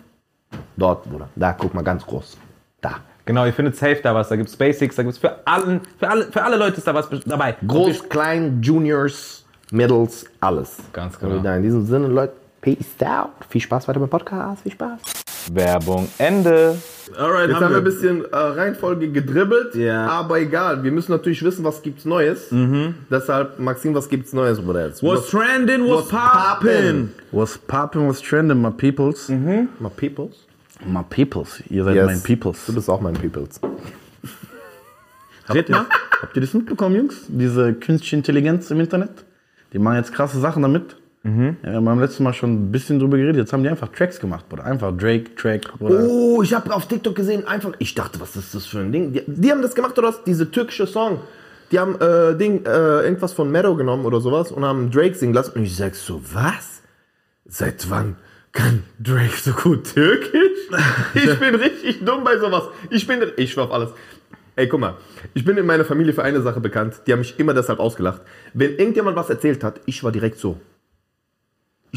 Dort, 0.75 1.03
Bruder. 1.09 1.29
Da, 1.35 1.53
guck 1.53 1.73
mal 1.73 1.83
ganz 1.83 2.05
groß. 2.05 2.37
Da. 2.81 2.97
Genau, 3.25 3.45
ihr 3.45 3.53
findet 3.53 3.75
safe 3.75 3.99
da 4.01 4.15
was. 4.15 4.29
Da 4.29 4.35
gibt's 4.37 4.55
Basics, 4.55 4.95
da 4.95 5.03
gibt's 5.03 5.17
für, 5.17 5.45
allen, 5.45 5.81
für, 5.99 6.09
alle, 6.09 6.31
für 6.31 6.41
alle 6.41 6.55
Leute 6.55 6.77
ist 6.77 6.87
da 6.87 6.93
was 6.93 7.09
dabei. 7.25 7.55
Groß, 7.65 8.07
klein, 8.07 8.61
Juniors, 8.61 9.45
Middles, 9.71 10.25
alles. 10.39 10.77
Ganz 10.93 11.19
genau. 11.19 11.37
Und 11.37 11.45
in 11.45 11.63
diesem 11.63 11.85
Sinne, 11.85 12.07
Leute, 12.07 12.33
peace 12.61 12.95
out. 13.05 13.31
Viel 13.49 13.61
Spaß 13.61 13.87
weiter 13.87 13.99
beim 13.99 14.09
Podcast. 14.09 14.61
Viel 14.61 14.71
Spaß. 14.71 15.26
Werbung 15.53 16.07
Ende. 16.17 16.77
Alright, 17.17 17.49
Jetzt 17.49 17.61
haben 17.61 17.69
wir 17.71 17.77
ein 17.77 17.83
bisschen 17.85 18.25
äh, 18.25 18.35
Reihenfolge 18.35 19.09
gedribbelt, 19.09 19.75
Ja. 19.75 20.07
aber 20.07 20.39
egal. 20.39 20.83
Wir 20.83 20.91
müssen 20.91 21.11
natürlich 21.13 21.41
wissen, 21.43 21.63
was 21.63 21.81
gibt's 21.81 22.03
Neues. 22.03 22.47
Deshalb, 23.09 23.57
Maxim, 23.59 23.95
was 23.95 24.09
gibt's 24.09 24.33
Neues, 24.33 24.59
Bruder? 24.59 24.87
Jetzt? 24.87 25.01
Was 25.03 25.27
trending, 25.29 25.85
was 25.87 26.03
was 26.05 26.09
poppin'. 26.09 27.09
Was 27.31 27.57
poppin', 27.57 28.07
was 28.09 28.21
trending, 28.21 28.61
my 28.61 28.71
peoples? 28.71 29.29
My 29.29 29.89
Peoples? 29.95 30.35
My 30.85 31.01
peoples. 31.09 31.63
Ihr 31.69 31.83
seid 31.85 31.95
Yes. 31.95 32.05
mein 32.05 32.21
peoples. 32.21 32.65
Du 32.67 32.73
bist 32.73 32.89
auch 32.89 32.99
mein 33.01 33.13
Peoples. 33.13 33.59
Red 35.49 35.69
mal. 35.69 35.85
Habt 36.21 36.35
ihr 36.35 36.41
das 36.41 36.53
mitbekommen, 36.53 36.95
Jungs? 36.95 37.15
Diese 37.29 37.73
künstliche 37.73 38.17
Intelligenz 38.17 38.69
im 38.69 38.79
Internet? 38.81 39.11
Die 39.73 39.79
machen 39.79 39.95
jetzt 39.97 40.13
krasse 40.13 40.39
Sachen 40.39 40.61
damit. 40.61 40.97
Ja, 41.27 41.69
wir 41.69 41.73
haben 41.73 41.85
beim 41.85 41.99
letzten 41.99 42.23
Mal 42.23 42.33
schon 42.33 42.53
ein 42.53 42.71
bisschen 42.71 42.99
drüber 42.99 43.17
geredet. 43.17 43.35
Jetzt 43.37 43.53
haben 43.53 43.63
die 43.63 43.69
einfach 43.69 43.89
Tracks 43.89 44.19
gemacht, 44.19 44.47
Bruder. 44.47 44.63
Einfach 44.63 44.95
Drake, 44.95 45.35
Track, 45.35 45.77
Bruder. 45.77 46.07
Oh, 46.07 46.41
ich 46.41 46.53
habe 46.53 46.73
auf 46.73 46.87
TikTok 46.87 47.15
gesehen, 47.15 47.45
einfach, 47.47 47.73
ich 47.79 47.93
dachte, 47.95 48.19
was 48.21 48.35
ist 48.35 48.55
das 48.55 48.65
für 48.65 48.79
ein 48.79 48.91
Ding? 48.91 49.11
Die, 49.11 49.23
die 49.27 49.51
haben 49.51 49.61
das 49.61 49.75
gemacht, 49.75 49.97
oder 49.97 50.09
was? 50.09 50.23
Diese 50.23 50.49
türkische 50.49 50.87
Song. 50.87 51.19
Die 51.71 51.79
haben 51.79 51.99
äh, 51.99 52.37
Ding, 52.37 52.65
äh, 52.65 53.03
irgendwas 53.03 53.33
von 53.33 53.51
Meadow 53.51 53.75
genommen 53.75 54.05
oder 54.05 54.21
sowas 54.21 54.53
und 54.53 54.63
haben 54.63 54.89
Drake 54.89 55.15
singen 55.15 55.33
lassen. 55.33 55.57
Und 55.57 55.63
ich 55.63 55.75
sag 55.75 55.95
so, 55.95 56.21
was? 56.33 56.81
Seit 57.45 57.89
wann 57.89 58.15
kann 58.53 58.83
Drake 58.99 59.35
so 59.35 59.51
gut 59.51 59.93
Türkisch? 59.93 60.69
Ich 61.13 61.39
bin 61.39 61.55
richtig 61.55 62.05
dumm 62.05 62.23
bei 62.23 62.37
sowas. 62.37 62.63
Ich 62.89 63.05
bin, 63.05 63.21
ich 63.35 63.51
schwör 63.51 63.65
auf 63.65 63.71
alles. 63.71 63.89
Ey, 64.55 64.67
guck 64.67 64.79
mal, 64.79 64.95
ich 65.33 65.45
bin 65.45 65.57
in 65.57 65.65
meiner 65.65 65.85
Familie 65.85 66.13
für 66.13 66.23
eine 66.23 66.41
Sache 66.41 66.59
bekannt. 66.59 67.01
Die 67.05 67.11
haben 67.11 67.19
mich 67.19 67.37
immer 67.37 67.53
deshalb 67.53 67.79
ausgelacht. 67.79 68.21
Wenn 68.53 68.71
irgendjemand 68.77 69.15
was 69.15 69.29
erzählt 69.29 69.63
hat, 69.63 69.81
ich 69.85 70.03
war 70.03 70.11
direkt 70.11 70.39
so. 70.39 70.57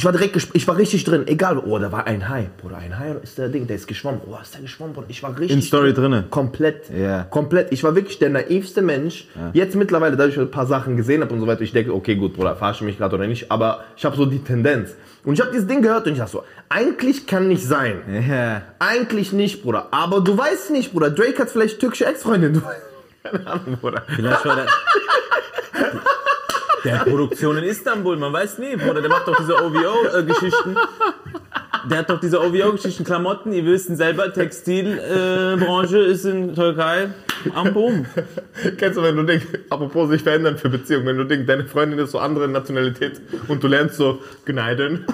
Ich 0.00 0.06
war 0.06 0.12
direkt, 0.12 0.34
ich 0.54 0.66
war 0.66 0.78
richtig 0.78 1.04
drin. 1.04 1.28
Egal, 1.28 1.58
oh, 1.58 1.78
da 1.78 1.92
war 1.92 2.06
ein 2.06 2.26
Hai. 2.26 2.48
Bruder, 2.62 2.78
ein 2.78 2.98
Hai 2.98 3.16
ist 3.22 3.36
der 3.36 3.50
Ding, 3.50 3.66
der 3.66 3.76
ist 3.76 3.86
geschwommen. 3.86 4.22
Oh, 4.26 4.34
ist 4.40 4.54
der 4.54 4.62
geschwommen, 4.62 4.94
Bruder. 4.94 5.08
Ich 5.10 5.22
war 5.22 5.38
richtig. 5.38 5.50
In 5.50 5.60
Story 5.60 5.92
drinne. 5.92 6.24
Komplett. 6.30 6.88
Ja. 6.88 7.24
Komplett. 7.24 7.70
Ich 7.70 7.84
war 7.84 7.94
wirklich 7.94 8.18
der 8.18 8.30
naivste 8.30 8.80
Mensch. 8.80 9.28
Jetzt 9.52 9.76
mittlerweile, 9.76 10.16
da 10.16 10.26
ich 10.26 10.38
ein 10.38 10.50
paar 10.50 10.64
Sachen 10.64 10.96
gesehen 10.96 11.20
habe 11.20 11.34
und 11.34 11.40
so 11.40 11.46
weiter, 11.46 11.60
ich 11.60 11.72
denke, 11.72 11.92
okay, 11.92 12.14
gut, 12.14 12.32
Bruder, 12.32 12.56
verarsche 12.56 12.82
mich 12.82 12.96
gerade 12.96 13.14
oder 13.14 13.26
nicht. 13.26 13.52
Aber 13.52 13.84
ich 13.94 14.06
habe 14.06 14.16
so 14.16 14.24
die 14.24 14.38
Tendenz. 14.42 14.96
Und 15.22 15.34
ich 15.34 15.40
habe 15.42 15.50
dieses 15.52 15.66
Ding 15.66 15.82
gehört 15.82 16.06
und 16.06 16.14
ich 16.14 16.18
dachte 16.18 16.32
so, 16.32 16.44
eigentlich 16.70 17.26
kann 17.26 17.48
nicht 17.48 17.66
sein. 17.66 18.00
Ja. 18.26 18.62
Eigentlich 18.78 19.34
nicht, 19.34 19.62
Bruder. 19.62 19.88
Aber 19.90 20.22
du 20.22 20.34
weißt 20.38 20.70
nicht, 20.70 20.92
Bruder. 20.92 21.10
Drake 21.10 21.38
hat 21.40 21.50
vielleicht 21.50 21.78
türkische 21.78 22.06
Ex-Freundin. 22.06 22.62
Keine 23.22 23.46
Ahnung, 23.46 23.76
Bruder. 23.78 24.02
Vielleicht 24.08 24.46
war 24.46 24.56
der. 24.56 24.66
Der 26.84 27.00
hat 27.00 27.08
Produktion 27.08 27.56
in 27.58 27.64
Istanbul, 27.64 28.16
man 28.16 28.32
weiß 28.32 28.58
nie, 28.58 28.76
Bruder, 28.76 29.00
der 29.00 29.10
macht 29.10 29.28
doch 29.28 29.36
diese 29.36 29.54
OVO-Geschichten. 29.54 30.76
der 31.90 31.98
hat 31.98 32.10
doch 32.10 32.20
diese 32.20 32.40
OVO-Geschichten, 32.40 33.04
Klamotten, 33.04 33.52
ihr 33.52 33.64
wisst 33.66 33.94
selber, 33.96 34.32
Textilbranche 34.32 35.98
äh, 35.98 36.10
ist 36.10 36.24
in 36.24 36.54
Türkei 36.54 37.08
am 37.54 37.72
Boom. 37.72 38.06
Kennst 38.78 38.98
du, 38.98 39.02
wenn 39.02 39.16
du 39.16 39.22
denkst, 39.24 39.46
apropos 39.68 40.10
sich 40.10 40.22
verändern 40.22 40.56
für 40.56 40.68
Beziehungen, 40.68 41.06
wenn 41.06 41.18
du 41.18 41.24
denkst, 41.24 41.46
deine 41.46 41.64
Freundin 41.66 41.98
ist 41.98 42.12
so 42.12 42.18
andere 42.18 42.48
Nationalität 42.48 43.20
und 43.48 43.62
du 43.62 43.68
lernst 43.68 43.96
so 43.96 44.20
Gneiden. 44.44 45.04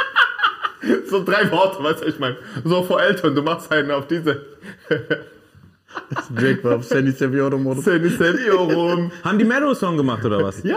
so 1.10 1.24
drei 1.24 1.50
Worte, 1.50 1.82
weißt 1.82 2.02
du, 2.02 2.06
ich 2.06 2.18
meine. 2.18 2.36
So 2.64 2.82
vor 2.82 3.02
Eltern, 3.02 3.34
du 3.34 3.42
machst 3.42 3.70
einen 3.72 3.90
auf 3.90 4.06
diese 4.06 4.44
Drake 6.34 6.62
war 6.64 6.76
auf 6.76 6.84
Sandy 6.84 7.12
Severo 7.12 7.56
Modus. 7.58 7.84
Sandy 7.84 8.08
Senio 8.08 8.64
rum. 8.64 9.10
Haben 9.24 9.38
die 9.38 9.44
Meadow-Song 9.44 9.96
gemacht 9.96 10.24
oder 10.24 10.42
was? 10.42 10.62
Ja! 10.62 10.76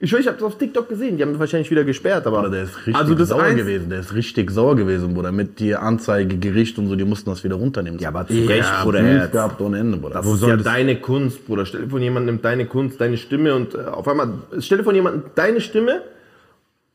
Ich 0.00 0.10
schwör, 0.10 0.18
ich 0.18 0.26
hab's 0.26 0.42
auf 0.42 0.58
TikTok 0.58 0.88
gesehen, 0.88 1.16
die 1.16 1.22
haben 1.22 1.30
das 1.30 1.38
wahrscheinlich 1.40 1.70
wieder 1.70 1.84
gesperrt, 1.84 2.26
aber. 2.26 2.50
Der 2.50 2.64
ist 2.64 2.76
richtig 2.78 2.96
Also 2.96 3.14
das 3.14 3.28
sauer 3.28 3.44
eins- 3.44 3.56
gewesen. 3.56 3.88
Der 3.88 4.00
ist 4.00 4.12
richtig 4.12 4.50
sauer 4.50 4.76
gewesen, 4.76 5.14
Bruder. 5.14 5.30
Mit 5.32 5.60
die 5.60 5.74
Anzeige, 5.76 6.36
Gericht 6.36 6.76
und 6.78 6.88
so, 6.88 6.96
die 6.96 7.04
mussten 7.04 7.30
das 7.30 7.42
wieder 7.44 7.54
runternehmen. 7.54 7.98
Ja, 8.00 8.08
aber 8.08 8.26
zu 8.26 8.34
Recht, 8.34 8.68
Bruder, 8.82 9.02
Herz. 9.02 9.30
gehabt 9.30 9.60
ohne 9.60 9.78
Ende, 9.78 9.96
Bruder. 9.96 10.14
Das 10.16 10.26
ist 10.26 10.42
ja 10.42 10.56
deine 10.56 11.00
Kunst, 11.00 11.46
Bruder. 11.46 11.64
Stell 11.64 11.82
dir 11.82 11.88
vor, 11.90 12.00
jemand 12.00 12.26
nimmt 12.26 12.44
deine 12.44 12.66
Kunst, 12.66 13.00
deine 13.00 13.16
Stimme 13.16 13.54
und 13.54 13.74
äh, 13.74 13.78
auf 13.84 14.06
einmal, 14.08 14.28
stell 14.58 14.78
dir 14.78 14.84
vor, 14.84 14.92
jemand 14.92 15.24
deine 15.36 15.60
Stimme 15.60 16.02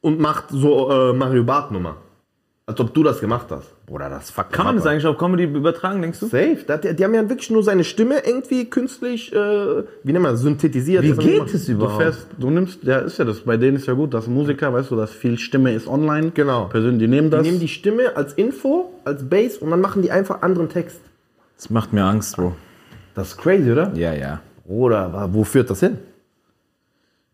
und 0.01 0.19
macht 0.19 0.45
so 0.49 0.91
äh, 0.91 1.13
Mario 1.13 1.43
Bart 1.45 1.71
Nummer. 1.71 1.95
Als 2.69 2.79
ob 2.79 2.93
du 2.93 3.01
das 3.01 3.19
gemacht 3.19 3.47
hast. 3.49 3.65
Bruder, 3.87 4.09
das 4.09 4.29
fuckt 4.29 4.53
Kann 4.53 4.67
man 4.67 4.75
das 4.75 4.85
eigentlich 4.85 5.07
auf 5.07 5.17
Comedy 5.17 5.45
übertragen, 5.45 6.03
denkst 6.03 6.19
du? 6.19 6.27
Safe. 6.27 6.57
Da, 6.67 6.77
die, 6.77 6.95
die 6.95 7.03
haben 7.03 7.15
ja 7.15 7.27
wirklich 7.27 7.49
nur 7.49 7.63
seine 7.63 7.83
Stimme 7.83 8.17
irgendwie 8.23 8.65
künstlich, 8.69 9.33
äh, 9.33 9.35
wie 10.03 10.13
nennt 10.13 10.21
man 10.21 10.33
das, 10.33 10.41
synthetisiert. 10.41 11.03
Wie 11.03 11.09
Das 11.09 11.17
geht 11.17 11.51
es 11.51 11.65
Du 11.65 11.71
überhaupt? 11.71 11.99
fährst, 12.03 12.27
du 12.37 12.51
nimmst, 12.51 12.83
ja, 12.83 12.99
ist 12.99 13.17
ja 13.17 13.25
das, 13.25 13.39
bei 13.39 13.57
denen 13.57 13.77
ist 13.77 13.87
ja 13.87 13.93
gut, 13.93 14.13
dass 14.13 14.27
Musiker, 14.27 14.71
weißt 14.71 14.91
du, 14.91 14.95
dass 14.95 15.09
viel 15.09 15.39
Stimme 15.39 15.73
ist 15.73 15.87
online. 15.87 16.29
Genau. 16.35 16.65
Persönlich, 16.65 16.99
die 16.99 17.07
nehmen 17.07 17.31
das. 17.31 17.41
Die 17.41 17.47
nehmen 17.49 17.59
die 17.59 17.67
Stimme 17.67 18.15
als 18.15 18.33
Info, 18.33 18.91
als 19.03 19.27
Bass 19.27 19.57
und 19.57 19.71
dann 19.71 19.81
machen 19.81 20.03
die 20.03 20.11
einfach 20.11 20.43
anderen 20.43 20.69
Text. 20.69 21.01
Das 21.57 21.71
macht 21.71 21.91
mir 21.91 22.03
Angst, 22.03 22.35
Bro. 22.35 22.53
Das 23.15 23.29
ist 23.29 23.37
crazy, 23.37 23.71
oder? 23.71 23.91
Ja, 23.95 24.13
ja. 24.13 24.41
Oder 24.67 25.27
wo 25.33 25.43
führt 25.43 25.71
das 25.71 25.79
hin? 25.79 25.97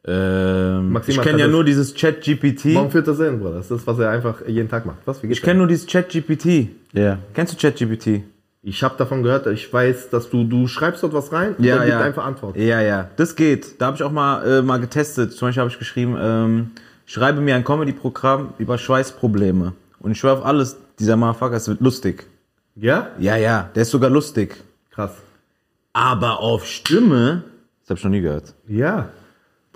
Ähm, 0.08 0.91
Maxim 0.91 1.15
ich 1.15 1.22
kenne 1.22 1.39
ja 1.39 1.46
das- 1.46 1.52
nur 1.52 1.63
dieses 1.63 1.94
Chat-GPT. 1.96 2.76
Warum 2.76 2.91
führt 2.91 3.08
das 3.08 3.18
hin, 3.18 3.39
Bruder? 3.39 3.56
Das 3.56 3.65
ist 3.65 3.72
das, 3.72 3.88
was 3.88 3.98
er 4.00 4.12
einfach 4.12 4.46
jeden 4.48 4.70
Tag 4.70 4.86
macht. 4.86 4.98
Was? 5.06 5.22
Wie 5.24 5.28
geht's 5.28 5.39
Ich 5.39 5.44
kenne 5.44 5.60
nur 5.60 5.68
dieses 5.68 5.88
Chat-GPT. 5.88 6.70
ja. 6.94 7.18
Kennst 7.34 7.54
du 7.54 7.58
ChatGPT? 7.58 8.22
Ich 8.68 8.82
habe 8.84 8.96
davon 8.98 9.22
gehört, 9.24 9.46
ich 9.48 9.72
weiß, 9.72 10.10
dass 10.10 10.30
du, 10.30 10.44
du 10.44 10.68
schreibst 10.68 11.04
dort 11.04 11.13
was 11.13 11.32
rein 11.32 11.54
und 11.56 11.65
dann 11.68 11.86
gibt 11.86 11.98
einfach 11.98 12.26
Antwort. 12.26 12.56
Ja, 12.58 12.82
ja. 12.82 13.10
Das 13.15 13.36
geht. 13.36 13.80
Da 13.80 13.88
habe 13.88 13.96
ich 13.98 14.02
auch 14.04 14.12
mal, 14.12 14.44
äh, 14.60 14.62
mal 14.63 14.80
getestet. 14.80 15.34
Zum 15.34 15.48
Beispiel 15.48 15.62
habe 15.62 15.70
ich 15.72 15.78
geschrieben, 15.78 16.15
ähm, 16.20 16.72
schreibe 17.06 17.41
mir 17.41 17.56
ein 17.56 17.63
Comedy-Programm 17.63 18.54
über 18.58 18.78
Schweißprobleme. 18.80 19.74
Und 20.00 20.12
ich 20.12 20.20
schwöre 20.20 20.38
auf 20.39 20.46
alles, 20.46 20.78
dieser 21.00 21.15
Motherfucker, 21.15 21.56
es 21.56 21.68
wird 21.68 21.80
lustig. 21.82 22.26
Ja? 22.76 23.10
Ja, 23.20 23.36
ja, 23.38 23.70
der 23.76 23.84
ist 23.84 23.91
sogar 23.91 24.10
lustig. 24.10 24.56
Krass. 24.91 25.12
Aber 25.94 26.39
auf 26.39 26.65
Stimme, 26.65 27.44
das 27.82 27.89
habe 27.91 27.98
ich 28.00 28.04
noch 28.04 28.12
nie 28.12 28.22
gehört. 28.22 28.54
Ja. 28.68 29.10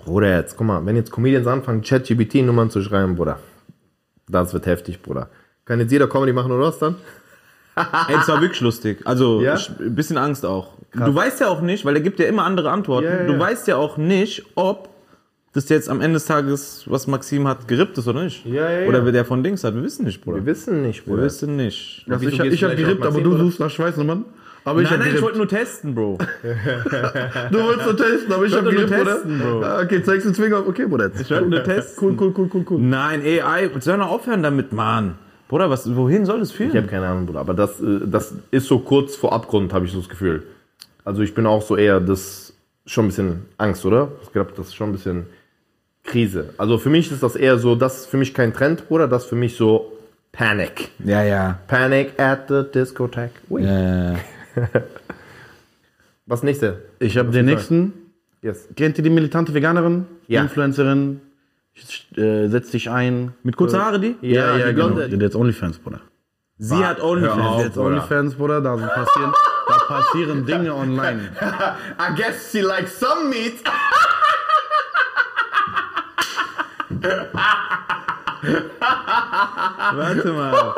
Bruder, 0.04 0.36
jetzt, 0.36 0.56
guck 0.56 0.66
mal, 0.66 0.84
wenn 0.86 0.96
jetzt 0.96 1.10
Comedians 1.12 1.46
anfangen, 1.46 1.82
ChatGPT-Nummern 1.82 2.70
zu 2.70 2.82
schreiben, 2.82 3.16
Bruder, 3.16 3.38
das 4.28 4.52
wird 4.52 4.66
heftig, 4.66 5.02
Bruder. 5.02 5.28
Kann 5.64 5.80
jetzt 5.80 5.92
jeder 5.92 6.08
Comedy 6.08 6.32
machen 6.32 6.50
oder 6.52 6.64
was 6.64 6.78
dann? 6.78 6.96
Ey, 7.76 8.14
das 8.14 8.28
war 8.28 8.40
wirklich 8.40 8.60
lustig. 8.60 8.98
Also, 9.04 9.40
Ja? 9.40 9.54
ein 9.78 9.94
bisschen 9.94 10.18
Angst 10.18 10.44
auch. 10.44 10.74
Du 10.92 11.14
weißt 11.14 11.40
ja 11.40 11.48
auch 11.48 11.60
nicht, 11.60 11.84
weil 11.84 11.94
der 11.94 12.02
gibt 12.02 12.18
ja 12.18 12.26
immer 12.26 12.44
andere 12.44 12.70
Antworten. 12.70 13.06
Ja, 13.06 13.20
ja, 13.20 13.26
Du 13.26 13.38
weißt 13.38 13.68
ja 13.68 13.76
auch 13.76 13.96
nicht, 13.96 14.44
ob 14.56 14.88
das 15.52 15.68
jetzt 15.68 15.88
am 15.88 16.00
Ende 16.00 16.14
des 16.14 16.26
Tages, 16.26 16.84
was 16.86 17.06
Maxim 17.06 17.46
hat, 17.48 17.66
gerippt 17.68 17.96
ist 17.98 18.06
oder 18.08 18.24
nicht. 18.24 18.44
Ja, 18.44 18.70
ja, 18.70 18.88
Oder 18.88 18.98
ja. 18.98 19.04
wer 19.04 19.12
der 19.12 19.24
von 19.24 19.42
Dings 19.42 19.62
hat. 19.64 19.74
Wir 19.74 19.82
wissen 19.82 20.04
nicht, 20.04 20.20
Bruder. 20.22 20.38
Wir 20.38 20.46
wissen 20.46 20.82
nicht, 20.82 21.06
Wir 21.06 21.12
Bruder. 21.12 21.24
wissen 21.24 21.56
nicht. 21.56 22.04
Also 22.08 22.26
ich, 22.26 22.38
ich 22.40 22.64
habe 22.64 22.76
gerippt, 22.76 23.04
aber 23.06 23.20
du 23.20 23.36
suchst 23.36 23.60
nach 23.60 23.70
Schweißnummern. 23.70 24.24
Aber 24.64 24.82
ich 24.82 24.90
Nein, 24.90 24.98
hab 25.00 25.06
nein, 25.06 25.16
ich 25.16 25.22
wollte 25.22 25.38
nur 25.38 25.48
testen, 25.48 25.94
Bro. 25.94 26.18
Du 27.50 27.58
wolltest 27.62 27.86
nur 27.86 27.96
testen, 27.96 28.32
aber 28.32 28.44
ich 28.44 28.54
habe 28.54 28.66
wollte 28.66 28.80
nur 28.80 28.88
testen, 28.88 29.40
oder? 29.40 29.60
Bro. 29.60 29.62
Ah, 29.64 29.82
Okay, 29.82 30.02
zeigst 30.02 30.26
du 30.26 30.30
den 30.30 30.34
Finger 30.34 30.58
auf. 30.58 30.68
Okay, 30.68 30.86
Bruder. 30.86 31.10
Ich 31.18 31.30
wollte 31.30 31.48
nur 31.48 31.64
testen. 31.64 32.08
Cool, 32.08 32.16
cool, 32.20 32.34
cool, 32.36 32.50
cool, 32.52 32.64
cool. 32.70 32.80
Nein, 32.80 33.22
AI, 33.22 33.70
soll 33.80 33.96
noch 33.96 34.10
aufhören 34.10 34.42
damit, 34.42 34.72
Mann. 34.72 35.16
Bruder, 35.48 35.70
was, 35.70 35.94
wohin 35.96 36.26
soll 36.26 36.40
das 36.40 36.50
Ich 36.50 36.56
führen? 36.56 36.76
habe 36.76 36.86
keine 36.86 37.06
Ahnung, 37.06 37.26
Bruder, 37.26 37.40
aber 37.40 37.54
das, 37.54 37.80
äh, 37.80 38.00
das 38.06 38.34
ist 38.50 38.66
so 38.66 38.78
kurz 38.80 39.16
vor 39.16 39.32
Abgrund, 39.32 39.72
habe 39.72 39.86
ich 39.86 39.92
so 39.92 39.98
das 39.98 40.08
Gefühl. 40.08 40.44
Also 41.04 41.22
ich 41.22 41.34
bin 41.34 41.46
auch 41.46 41.62
so 41.62 41.76
eher 41.76 41.98
das 41.98 42.52
schon 42.86 43.06
ein 43.06 43.08
bisschen 43.08 43.46
Angst, 43.58 43.84
oder? 43.84 44.12
Ich 44.22 44.32
glaube, 44.32 44.52
das 44.56 44.68
ist 44.68 44.74
schon 44.76 44.90
ein 44.90 44.92
bisschen 44.92 45.26
Krise. 46.04 46.50
Also 46.58 46.78
für 46.78 46.88
mich 46.90 47.10
ist 47.10 47.22
das 47.22 47.34
eher 47.34 47.58
so, 47.58 47.74
das 47.74 48.00
ist 48.00 48.06
für 48.06 48.16
mich 48.16 48.32
kein 48.34 48.52
Trend, 48.52 48.86
Bruder, 48.88 49.08
das 49.08 49.24
ist 49.24 49.28
für 49.30 49.36
mich 49.36 49.56
so 49.56 49.92
Panic. 50.32 50.90
Ja, 51.04 51.24
ja. 51.24 51.58
Panic 51.66 52.12
at 52.20 52.46
the 52.48 52.62
discotheque. 52.72 53.32
Ui. 53.50 53.62
Äh, 53.64 54.14
Was 56.26 56.42
nächste? 56.42 56.82
Ich 56.98 57.16
habe 57.18 57.30
den 57.30 57.46
nächsten. 57.46 57.92
Yes. 58.42 58.68
Kennt 58.76 58.96
ihr 58.98 59.04
die 59.04 59.10
militante 59.10 59.52
Veganerin? 59.52 60.06
Ja. 60.28 60.42
Influencerin. 60.42 61.20
Äh, 62.16 62.48
setzt 62.48 62.72
sich 62.72 62.90
ein. 62.90 63.32
mit 63.42 63.56
kurzer 63.56 63.84
Haare, 63.84 64.00
die? 64.00 64.16
Ja, 64.20 64.56
die 64.56 64.62
genau. 64.62 64.88
Blonde. 64.88 65.08
Die 65.08 65.14
hat 65.14 65.22
jetzt 65.22 65.36
Onlyfans, 65.36 65.78
Bruder. 65.78 66.00
Sie 66.58 66.84
hat 66.84 67.00
OnlyFans. 67.00 67.40
Auf. 67.40 67.56
Die 67.56 67.58
hat 67.58 67.64
jetzt 67.66 67.78
Onlyfans, 67.78 68.34
Bruder. 68.34 68.60
Da 68.60 68.76
passieren, 68.76 69.32
da 69.66 69.78
passieren 69.86 70.46
Dinge 70.46 70.74
online. 70.74 71.30
I 71.40 72.14
guess 72.16 72.50
she 72.52 72.60
likes 72.60 72.98
some 72.98 73.28
meat. 73.30 73.54
Warte 79.94 80.32
mal. 80.32 80.74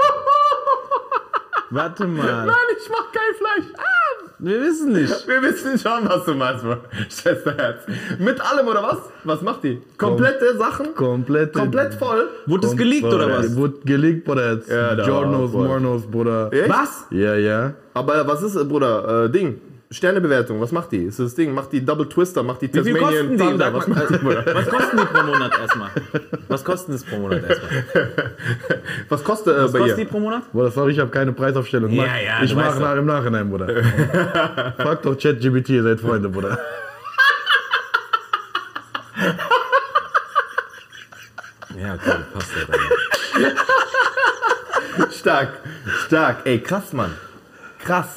Warte 1.72 2.06
mal. 2.06 2.46
Nein, 2.46 2.54
ich 2.78 2.88
mach 2.90 3.10
kein 3.12 3.34
Fleisch. 3.40 3.72
Ah, 3.78 4.30
Wir 4.38 4.60
wissen 4.60 4.92
nicht. 4.92 5.26
wir 5.26 5.40
wissen 5.42 5.78
schon, 5.78 6.06
was 6.08 6.24
du 6.26 6.34
meinst, 6.34 6.62
Bro. 6.64 6.76
Schwesterherz. 7.08 7.80
Mit 8.18 8.40
allem, 8.40 8.66
oder 8.68 8.82
was? 8.82 8.98
Was 9.24 9.40
macht 9.40 9.64
die? 9.64 9.80
Komplette 9.96 10.56
Sachen? 10.58 10.94
Komplett. 10.94 11.54
Komplett 11.54 11.94
voll? 11.94 12.28
Wurde 12.46 12.66
es 12.66 12.76
geleakt 12.76 13.04
oder 13.06 13.28
was? 13.38 13.56
Wurde 13.56 13.78
geleakt, 13.84 14.24
Bruder. 14.24 14.52
Jetzt 14.54 14.68
Ja, 14.70 14.96
war- 14.98 15.26
Mornos, 15.26 16.02
Bruder. 16.10 16.52
Echt? 16.52 16.68
Was? 16.68 17.06
Ja, 17.10 17.34
ja. 17.36 17.72
Aber 17.94 18.26
was 18.26 18.42
ist, 18.42 18.56
äh, 18.56 18.64
Bruder, 18.64 19.24
äh, 19.24 19.30
Ding? 19.30 19.60
Sternebewertung, 19.92 20.60
was 20.60 20.72
macht 20.72 20.90
die? 20.92 21.04
Ist 21.04 21.18
das 21.20 21.34
Ding? 21.34 21.52
Macht 21.54 21.72
die 21.72 21.84
Double 21.84 22.08
Twister? 22.08 22.42
Macht 22.42 22.62
die 22.62 22.72
Wie 22.72 22.82
viel 22.82 22.94
kosten 22.96 23.04
Tasmanian 23.04 23.30
die? 23.30 23.36
Thunder? 23.38 23.64
Sag 23.66 23.74
Was 23.74 23.86
mal, 23.88 23.94
macht 23.96 24.10
die? 24.10 24.54
Was 24.54 24.68
kosten 24.68 24.96
die 24.96 25.04
pro 25.04 25.22
Monat 25.22 25.58
erstmal? 25.60 25.90
Was 26.48 26.64
kosten 26.64 26.92
das 26.92 27.04
pro 27.04 27.16
Monat 27.18 27.42
erstmal? 27.48 27.70
Was 29.10 29.24
kostet 29.24 29.56
äh, 29.56 29.64
Was 29.64 29.72
bei 29.72 29.78
kostet 29.80 29.98
die 29.98 30.02
ihr? 30.02 30.08
pro 30.08 30.20
Monat? 30.20 30.50
Bruder, 30.52 30.70
sorry, 30.70 30.92
ich 30.92 30.98
habe 30.98 31.10
keine 31.10 31.32
Preisaufstellung. 31.32 31.90
Ja, 31.90 32.02
Mach- 32.04 32.22
ja, 32.22 32.42
ich 32.42 32.50
du 32.50 32.56
mache 32.56 32.68
weißt 32.68 32.80
nach 32.80 32.96
im 32.96 33.06
Nachhinein, 33.06 33.50
Bruder. 33.50 33.66
Frag 34.78 35.02
doch 35.02 35.16
ChatGPT, 35.18 35.68
ihr 35.70 35.82
seid 35.82 36.00
Freunde, 36.00 36.28
Bruder. 36.30 36.58
Ja, 41.76 41.94
okay, 41.94 42.16
passt 42.34 42.50
ja. 43.40 43.50
Stark, 45.10 45.48
stark. 46.06 46.36
Ey, 46.44 46.60
krass, 46.60 46.92
Mann. 46.92 47.14
Krass, 47.82 48.08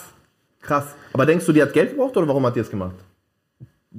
krass. 0.65 0.95
Aber 1.13 1.25
denkst 1.25 1.45
du, 1.45 1.51
die 1.53 1.61
hat 1.61 1.73
Geld 1.73 1.91
gebraucht 1.91 2.15
oder 2.17 2.27
warum 2.27 2.45
hat 2.45 2.55
die 2.55 2.59
es 2.59 2.69
gemacht? 2.69 2.95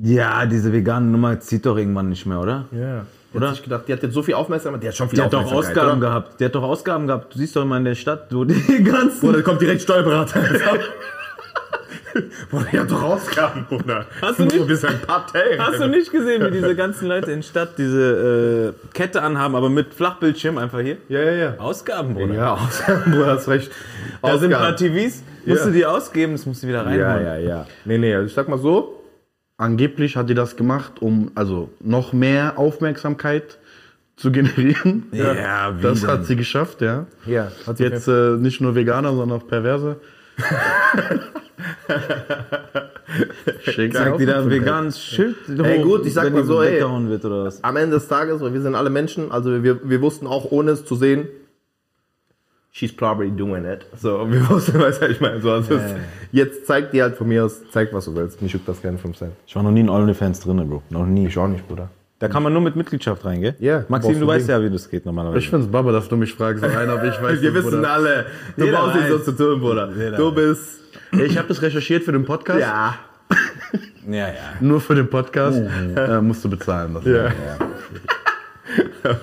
Ja, 0.03 0.45
diese 0.45 0.73
vegane 0.73 1.07
Nummer 1.07 1.41
zieht 1.41 1.65
doch 1.65 1.77
irgendwann 1.79 2.11
nicht 2.11 2.27
mehr, 2.27 2.41
oder? 2.41 2.67
Ja. 2.71 3.07
Oder? 3.33 3.49
Hat 3.49 3.55
sich 3.57 3.65
gedacht, 3.65 3.85
die 3.89 3.93
hat 3.93 4.03
jetzt 4.03 4.15
so 4.15 4.23
viel 4.23 4.35
Aufmerksamkeit, 4.35 4.83
die 4.83 4.89
hat 4.89 4.97
schon 4.97 5.09
viel 5.09 5.19
Die 5.19 5.23
hat 5.25 5.33
doch. 5.33 5.51
Ausgaben 5.53 5.99
oder? 5.99 6.09
gehabt. 6.09 6.41
Die 6.41 6.45
hat 6.45 6.55
doch 6.55 6.63
Ausgaben 6.63 7.07
gehabt. 7.07 7.35
Du 7.35 7.39
siehst 7.39 7.57
doch 7.57 7.63
immer 7.63 7.77
in 7.77 7.85
der 7.85 7.95
Stadt, 7.95 8.29
wo 8.35 8.45
die 8.45 8.55
ganzen. 8.85 9.29
Oder 9.29 9.43
kommt 9.43 9.61
direkt 9.61 9.83
Steuerberater. 9.83 10.41
Die 12.73 12.79
hat 12.79 12.91
doch 12.91 13.03
Ausgaben, 13.03 13.67
Bruder. 13.69 14.07
Hast 14.23 14.39
du 14.39 14.45
nicht- 14.45 14.57
Du 14.57 14.67
bist 14.67 14.85
ein 14.85 15.01
Partei. 15.07 15.57
Hast 15.59 15.81
du 15.81 15.89
nicht 15.89 16.11
gesehen, 16.11 16.45
wie 16.47 16.51
diese 16.51 16.75
ganzen 16.75 17.09
Leute 17.09 17.33
in 17.33 17.43
Stadt 17.43 17.79
diese 17.79 18.75
äh, 18.75 18.89
Kette 18.95 19.23
anhaben, 19.23 19.55
aber 19.55 19.69
mit 19.69 19.95
Flachbildschirm 19.95 20.59
einfach 20.59 20.81
hier? 20.81 20.97
Ja, 21.09 21.21
ja, 21.21 21.33
ja. 21.33 21.55
Ausgaben, 21.59 22.15
Bruder. 22.15 22.35
Ja, 22.35 22.55
Ausgaben, 22.55 23.03
Bruder, 23.13 23.27
hast 23.27 23.49
recht. 23.49 23.71
Da 24.23 24.39
sind 24.39 24.53
ein 24.55 24.61
paar. 24.61 24.77
TVs, 24.77 25.23
musst 25.45 25.61
Ja. 25.61 25.67
du 25.67 25.73
die 25.73 25.87
ausgeben, 25.87 26.33
das 26.33 26.47
musst 26.47 26.63
du 26.63 26.69
wieder 26.69 26.81
reinholen. 26.87 27.01
Ja, 27.01 27.21
ja, 27.21 27.37
ja. 27.39 27.67
Nee, 27.85 27.99
nee, 27.99 28.15
also 28.15 28.27
ich 28.27 28.35
sag 28.35 28.49
mal 28.49 28.59
so. 28.59 28.93
Angeblich 29.59 30.17
hat 30.17 30.29
die 30.29 30.35
das 30.35 30.57
gemacht, 30.57 31.01
um 31.01 31.31
also 31.35 31.71
noch 31.81 32.13
mehr 32.13 32.59
Aufmerksamkeit 32.59 33.59
zu 34.17 34.31
generieren. 34.31 35.07
Ja, 35.13 35.75
wie 35.79 35.83
Das 35.83 36.01
denn? 36.03 36.11
hat 36.11 36.27
sie 36.27 36.37
geschafft, 36.37 36.83
ja. 36.83 37.07
Ja, 37.27 37.51
hat 37.67 37.79
Jetzt 37.81 38.07
äh, 38.09 38.37
nicht 38.39 38.61
nur 38.61 38.75
Veganer, 38.75 39.15
sondern 39.15 39.41
auch 39.41 39.47
Perverse. 39.47 39.97
Schick 43.61 43.95
Zeigt 43.95 44.19
wieder 44.19 44.39
ein 44.39 44.51
veganes 44.51 45.01
Schild 45.03 45.37
Ey, 45.63 45.83
gut, 45.83 46.07
ich 46.07 46.15
sag 46.15 46.33
mal 46.33 46.45
so, 46.45 46.63
ey. 46.63 46.81
wird 47.09 47.25
oder 47.25 47.45
was. 47.45 47.65
am 47.65 47.77
Ende 47.77 47.97
des 47.97 48.09
Tages, 48.09 48.41
weil 48.41 48.53
wir 48.53 48.61
sind 48.61 48.75
alle 48.75 48.91
Menschen, 48.91 49.31
also 49.33 49.63
wir, 49.63 49.89
wir 49.89 50.03
wussten 50.03 50.27
auch, 50.27 50.51
ohne 50.51 50.73
es 50.73 50.85
zu 50.85 50.97
sehen, 50.97 51.29
she's 52.77 52.95
probably 52.95 53.31
doing 53.31 53.65
it. 53.65 53.87
So, 53.97 54.31
wir 54.31 54.49
wussten, 54.51 54.79
weißt 54.79 55.03
du, 55.03 55.09
ich 55.09 55.21
meine, 55.21 55.41
so, 55.41 55.51
also 55.53 55.77
es, 55.77 55.95
jetzt 56.33 56.67
zeigt 56.67 56.93
dir 56.93 57.05
halt 57.05 57.17
von 57.17 57.29
mir 57.29 57.45
aus, 57.45 57.63
zeig, 57.71 57.93
was 57.93 58.05
du 58.05 58.15
willst. 58.15 58.43
Mich 58.43 58.53
juckt 58.53 58.69
das 58.69 58.83
gerne 58.83 58.99
vom 58.99 59.15
Cent. 59.15 59.33
Ich 59.47 59.57
war 59.57 59.63
noch 59.63 59.71
nie 59.71 59.81
in 59.81 59.89
OnlyFans 59.89 60.41
drin, 60.41 60.69
Bro. 60.69 60.83
Noch 60.91 61.07
nie. 61.07 61.27
Ich 61.27 61.39
auch 61.39 61.49
nicht, 61.49 61.67
Bruder. 61.67 61.89
Da 62.19 62.29
kann 62.29 62.43
man 62.43 62.53
nur 62.53 62.63
mit 62.63 62.77
Mitgliedschaft 62.77 63.25
rein, 63.27 63.43
gell? 63.43 63.55
Ja, 63.59 63.85
Maxim, 63.89 64.15
du 64.15 64.21
du 64.21 64.27
weißt 64.27 64.49
Ding. 64.49 64.57
ja, 64.57 64.63
wie 64.63 64.71
das 64.71 64.89
geht 64.89 65.05
normalerweise. 65.05 65.39
Ich 65.39 65.51
find's 65.51 65.67
Baba, 65.67 65.93
dass 65.93 66.09
du 66.09 66.17
mich 66.17 66.33
fragst. 66.33 66.65
So 66.65 66.71
einer, 66.71 66.95
aber 66.95 67.05
ich 67.05 67.21
weiß 67.21 67.43
Wir 67.43 67.53
wissen 67.53 67.71
Bruder. 67.73 67.93
alle. 67.93 68.27
Du 68.57 68.65
Jeder 68.65 68.79
brauchst 68.79 68.97
nicht 68.97 69.09
so 69.09 69.19
zu 69.19 69.33
tun, 69.33 69.61
Bruder. 69.61 69.91
Jeder 69.95 70.17
Du 70.17 70.33
bist. 70.33 70.81
Ich 71.13 71.37
habe 71.37 71.49
das 71.49 71.61
recherchiert 71.61 72.05
für 72.05 72.13
den 72.13 72.25
Podcast. 72.25 72.61
Ja. 72.61 72.99
ja, 74.09 74.29
ja. 74.29 74.35
Nur 74.61 74.81
für 74.81 74.95
den 74.95 75.11
Podcast 75.11 75.61
äh, 75.95 76.21
musst 76.23 76.43
du 76.43 76.49
bezahlen. 76.49 76.95
Das 76.95 77.05
Ja. 77.05 77.29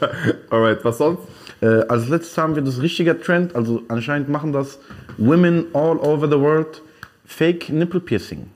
Alright, 0.52 0.86
was 0.86 0.98
sonst? 1.00 1.24
Äh, 1.62 1.66
als 1.88 2.08
letztes 2.10 2.38
haben 2.38 2.56
wir 2.56 2.62
das 2.62 2.82
richtige 2.82 3.20
Trend. 3.20 3.56
Also 3.56 3.82
anscheinend 3.88 4.30
machen 4.30 4.54
das 4.54 4.80
Women 5.18 5.66
all 5.74 5.98
over 5.98 6.28
the 6.28 6.40
world 6.40 6.82
Fake 7.26 7.70
Nipple 7.70 8.00
Piercing. 8.02 8.52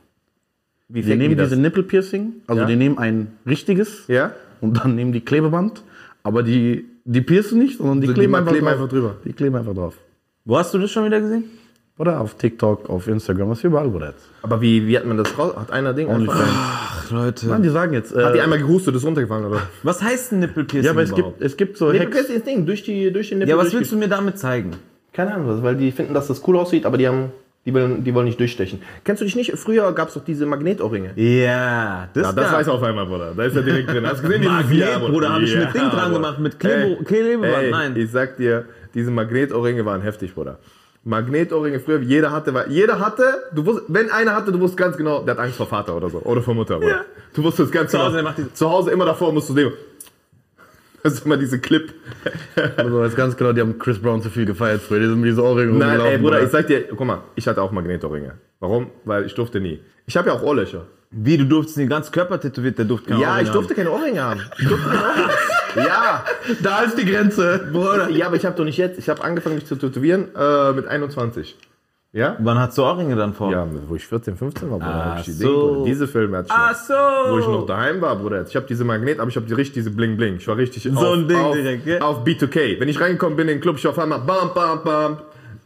Wie 0.89 1.01
Die 1.01 1.15
nehmen 1.15 1.37
diese 1.37 1.57
Nipple 1.57 1.83
Piercing, 1.83 2.33
also 2.47 2.61
Ja. 2.61 2.67
die 2.67 2.75
nehmen 2.77 2.97
ein 2.97 3.33
richtiges 3.45 4.05
Ja? 4.07 4.31
und 4.61 4.77
dann 4.77 4.95
nehmen 4.95 5.11
die 5.11 5.21
Klebeband, 5.21 5.83
aber 6.23 6.43
die, 6.43 6.85
die 7.03 7.21
piercen 7.21 7.59
nicht, 7.59 7.77
sondern 7.77 7.99
die 8.01 8.07
Die 8.07 8.13
kleben, 8.13 8.35
einfach, 8.35 8.51
kleben 8.51 8.65
drauf. 8.67 8.73
einfach 8.75 8.89
drüber. 8.89 9.15
Die 9.25 9.33
kleben 9.33 9.55
einfach 9.55 9.73
drauf. 9.73 9.95
Wo 10.45 10.57
hast 10.57 10.73
du 10.73 10.77
das 10.79 10.89
schon 10.91 11.05
wieder 11.05 11.19
gesehen? 11.19 11.43
Oder 11.99 12.21
auf 12.21 12.35
TikTok, 12.35 12.89
auf 12.89 13.07
Instagram, 13.07 13.49
was 13.49 13.63
überall, 13.63 13.89
Bruder. 13.89 14.07
jetzt. 14.11 14.29
Aber 14.43 14.61
wie, 14.61 14.85
wie 14.87 14.95
hat 14.97 15.05
man 15.05 15.17
das 15.17 15.35
raus? 15.37 15.55
Hat 15.57 15.71
einer 15.71 15.93
Ding 15.93 16.07
einfach. 16.07 16.35
OnlyFans. 16.35 16.51
Ach, 16.53 17.11
Leute. 17.11 17.47
Mann, 17.47 17.63
die 17.63 17.69
sagen 17.69 17.93
jetzt. 17.93 18.13
Äh, 18.15 18.23
Hat 18.23 18.35
die 18.35 18.39
einmal 18.41 18.59
gehustet, 18.59 18.95
ist 18.95 19.03
runtergefallen, 19.03 19.45
oder? 19.45 19.61
Was 19.83 20.01
heißt 20.03 20.31
ein 20.33 20.39
Nippelpiercing 20.39 20.85
ja, 20.85 20.91
aber 20.91 21.01
es 21.01 21.09
überhaupt? 21.11 21.39
gibt, 21.39 21.45
es 21.45 21.57
gibt 21.57 21.77
so 21.77 21.89
kennst 21.91 22.29
das 22.29 22.43
Ding, 22.43 22.65
durch 22.67 22.83
die, 22.83 23.11
durch 23.11 23.29
den 23.29 23.39
Nippel. 23.39 23.49
ja, 23.49 23.57
was 23.57 23.73
willst 23.73 23.91
du 23.91 23.97
mir 23.97 24.07
damit 24.07 24.37
zeigen? 24.37 24.71
Keine 25.11 25.33
Ahnung, 25.33 25.63
weil 25.63 25.75
die 25.75 25.91
finden, 25.91 26.13
dass 26.13 26.27
das 26.27 26.47
cool 26.47 26.57
aussieht, 26.57 26.85
aber 26.85 26.97
die 26.97 27.07
haben. 27.07 27.31
Die 27.67 27.73
wollen, 27.73 28.01
die 28.03 28.13
wollen 28.15 28.25
nicht 28.25 28.39
durchstechen. 28.39 28.81
Kennst 29.03 29.19
du 29.21 29.25
dich 29.25 29.35
nicht? 29.35 29.51
Früher 29.59 29.91
gab 29.91 30.07
es 30.07 30.13
doch 30.13 30.23
diese 30.23 30.45
Magnetohrringe. 30.45 31.11
Ja, 31.17 32.07
das, 32.13 32.23
Ja, 32.27 32.31
das 32.31 32.53
weiß 32.53 32.69
auf 32.69 32.81
einmal, 32.81 33.05
Bruder. 33.05 33.33
Da 33.35 33.43
ist 33.43 33.57
er 33.57 33.61
direkt 33.61 33.89
drin. 33.91 34.07
Hast 34.07 34.23
du 34.23 34.27
gesehen, 34.29 34.45
Magnet, 34.45 34.79
Jahr, 34.79 34.99
Bruder, 35.01 35.33
hab 35.33 35.41
ich 35.41 35.53
mit 35.53 35.73
Ding 35.73 35.81
dran 35.89 35.91
Bruder. 35.91 36.13
gemacht, 36.13 36.39
mit 36.39 36.59
Klebeband, 36.59 37.43
ey, 37.63 37.69
nein. 37.71 37.95
Ich 37.97 38.09
sag 38.09 38.37
dir, 38.37 38.63
diese 38.95 39.11
Magnetohrringe 39.11 39.85
waren 39.85 40.01
heftig, 40.01 40.33
Bruder. 40.33 40.59
Magnetohrringe 41.03 41.79
früher, 41.81 41.99
jeder 41.99 42.31
hatte, 42.31 42.53
weil 42.53 42.71
jeder 42.71 42.99
hatte, 42.99 43.23
du 43.53 43.65
wusst, 43.65 43.83
wenn 43.89 44.09
einer 44.11 44.33
hatte, 44.35 44.51
du 44.51 44.59
wusstest 44.59 44.77
ganz 44.77 44.97
genau, 44.97 45.23
der 45.23 45.35
hat 45.35 45.43
Angst 45.43 45.57
vor 45.57 45.67
Vater 45.67 45.95
oder 45.95 46.09
so, 46.09 46.19
oder 46.19 46.41
vor 46.41 46.53
Mutter, 46.53 46.79
Bruder. 46.79 47.05
Du 47.33 47.43
wusstest 47.43 47.71
ganz 47.71 47.91
Zu 47.91 47.97
genau. 47.97 48.07
Hause, 48.07 48.15
der 48.15 48.23
macht 48.23 48.37
diese- 48.37 48.53
zu 48.53 48.69
Hause 48.69 48.91
immer 48.91 49.05
davor 49.05 49.31
musst 49.33 49.49
du 49.49 49.53
dem. 49.53 49.71
Das 51.07 51.13
ist 51.13 51.25
immer 51.25 51.37
diese 51.37 51.57
Clip. 51.57 51.93
Also 52.75 53.01
jetzt 53.01 53.15
ganz 53.15 53.37
genau, 53.37 53.53
die 53.53 53.61
haben 53.61 53.79
Chris 53.79 53.97
Brown 53.97 54.21
zu 54.21 54.29
viel 54.29 54.45
gefeiert 54.45 54.81
früher. 54.81 54.99
Die 54.99 55.05
sind 55.05 55.23
wie 55.23 55.31
so 55.31 55.45
Ohrringe 55.45 55.71
Nein, 55.71 55.81
ey, 55.81 55.95
rumgelaufen, 55.95 56.21
Bruder, 56.21 56.43
ich 56.43 56.49
sag 56.49 56.67
dir, 56.67 56.83
guck 56.83 57.07
mal, 57.07 57.21
ich 57.35 57.47
hatte 57.47 57.61
auch 57.61 57.71
Magnetohrringe. 57.71 58.33
Warum? 58.59 58.87
Weil 59.05 59.25
ich 59.25 59.33
durfte 59.33 59.61
nie. 59.61 59.79
Ich 60.05 60.17
habe 60.17 60.27
ja 60.27 60.35
auch 60.35 60.43
Ohrlöcher. 60.43 60.87
Wie, 61.11 61.37
du 61.37 61.45
durftest 61.45 61.77
den 61.77 61.87
ganzen 61.87 62.11
Körper 62.11 62.41
tätowiert, 62.41 62.77
der 62.77 62.83
durfte 62.83 63.11
keine 63.11 63.21
Ja, 63.21 63.29
Ohrringe 63.29 63.43
ich 63.43 63.53
durfte 63.53 63.73
keine 63.73 63.91
Ohrringe 63.91 64.21
haben. 64.21 64.41
Ich 64.59 64.67
durfte 64.67 64.89
keine 64.89 65.01
Ohrringe 65.01 65.23
haben. 65.23 65.85
Ja, 65.87 66.25
Da 66.61 66.81
ist 66.81 66.97
die 66.97 67.05
Grenze. 67.05 67.69
Bruder. 67.71 68.09
Ja, 68.09 68.27
aber 68.27 68.35
ich 68.35 68.45
habe 68.45 68.57
doch 68.57 68.65
nicht 68.65 68.77
jetzt. 68.77 68.99
Ich 68.99 69.07
habe 69.07 69.23
angefangen, 69.23 69.55
mich 69.55 69.65
zu 69.65 69.77
tätowieren 69.77 70.35
äh, 70.35 70.73
mit 70.73 70.87
21. 70.87 71.55
Ja? 72.17 72.35
Wann 72.39 72.57
hast 72.57 72.75
du 72.75 72.81
Ohrringe 72.83 73.15
dann 73.15 73.35
vor? 73.35 73.51
Ja, 73.51 73.67
wo 73.87 73.93
ich 73.95 74.07
14, 74.07 74.35
15 74.37 74.71
war, 74.71 74.79
Bruder. 74.79 74.91
Ach 74.91 75.05
hab 75.11 75.19
ich 75.19 75.25
die 75.25 75.31
so. 75.33 75.67
Bruder. 75.75 75.85
Diese 75.85 76.07
Filme 76.07 76.37
hatte 76.37 76.47
ich 76.47 76.53
Ach 76.55 76.71
noch. 76.71 76.79
so. 77.27 77.31
Wo 77.33 77.37
ich 77.39 77.47
noch 77.47 77.65
daheim 77.67 78.01
war, 78.01 78.15
Bruder. 78.15 78.43
Ich 78.47 78.55
habe 78.55 78.65
diese 78.65 78.83
Magnet, 78.83 79.19
aber 79.19 79.29
ich 79.29 79.35
habe 79.35 79.45
die 79.45 79.53
richtig 79.53 79.75
diese 79.75 79.91
Bling 79.91 80.17
Bling. 80.17 80.37
Ich 80.37 80.47
war 80.47 80.57
richtig 80.57 80.81
So 80.81 80.89
auf, 80.99 81.13
ein 81.13 81.27
Ding 81.27 81.37
auf, 81.37 81.53
direkt, 81.53 81.85
gell? 81.85 82.01
auf 82.01 82.23
B2K. 82.23 82.79
Wenn 82.79 82.89
ich 82.89 82.99
reingekommen 82.99 83.37
bin 83.37 83.47
in 83.47 83.57
den 83.57 83.61
Club, 83.61 83.75
ich 83.77 83.83
war 83.85 83.91
auf 83.91 83.99
einmal 83.99 84.17
bam, 84.19 84.51
bam, 84.55 84.83
bam. 84.83 85.17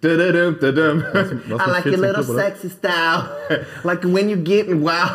Da-da-dum, 0.01 0.57
da-dum. 0.59 1.03
was 1.13 1.31
I 1.31 1.35
mit 1.35 1.47
like 1.47 1.61
a 1.61 1.81
14 1.83 2.01
little 2.01 2.23
Club, 2.25 2.35
sexy 2.37 2.69
style. 2.69 3.29
like 3.85 4.03
when 4.03 4.27
you 4.29 4.35
get 4.35 4.67
me, 4.67 4.75
wow. 4.83 5.09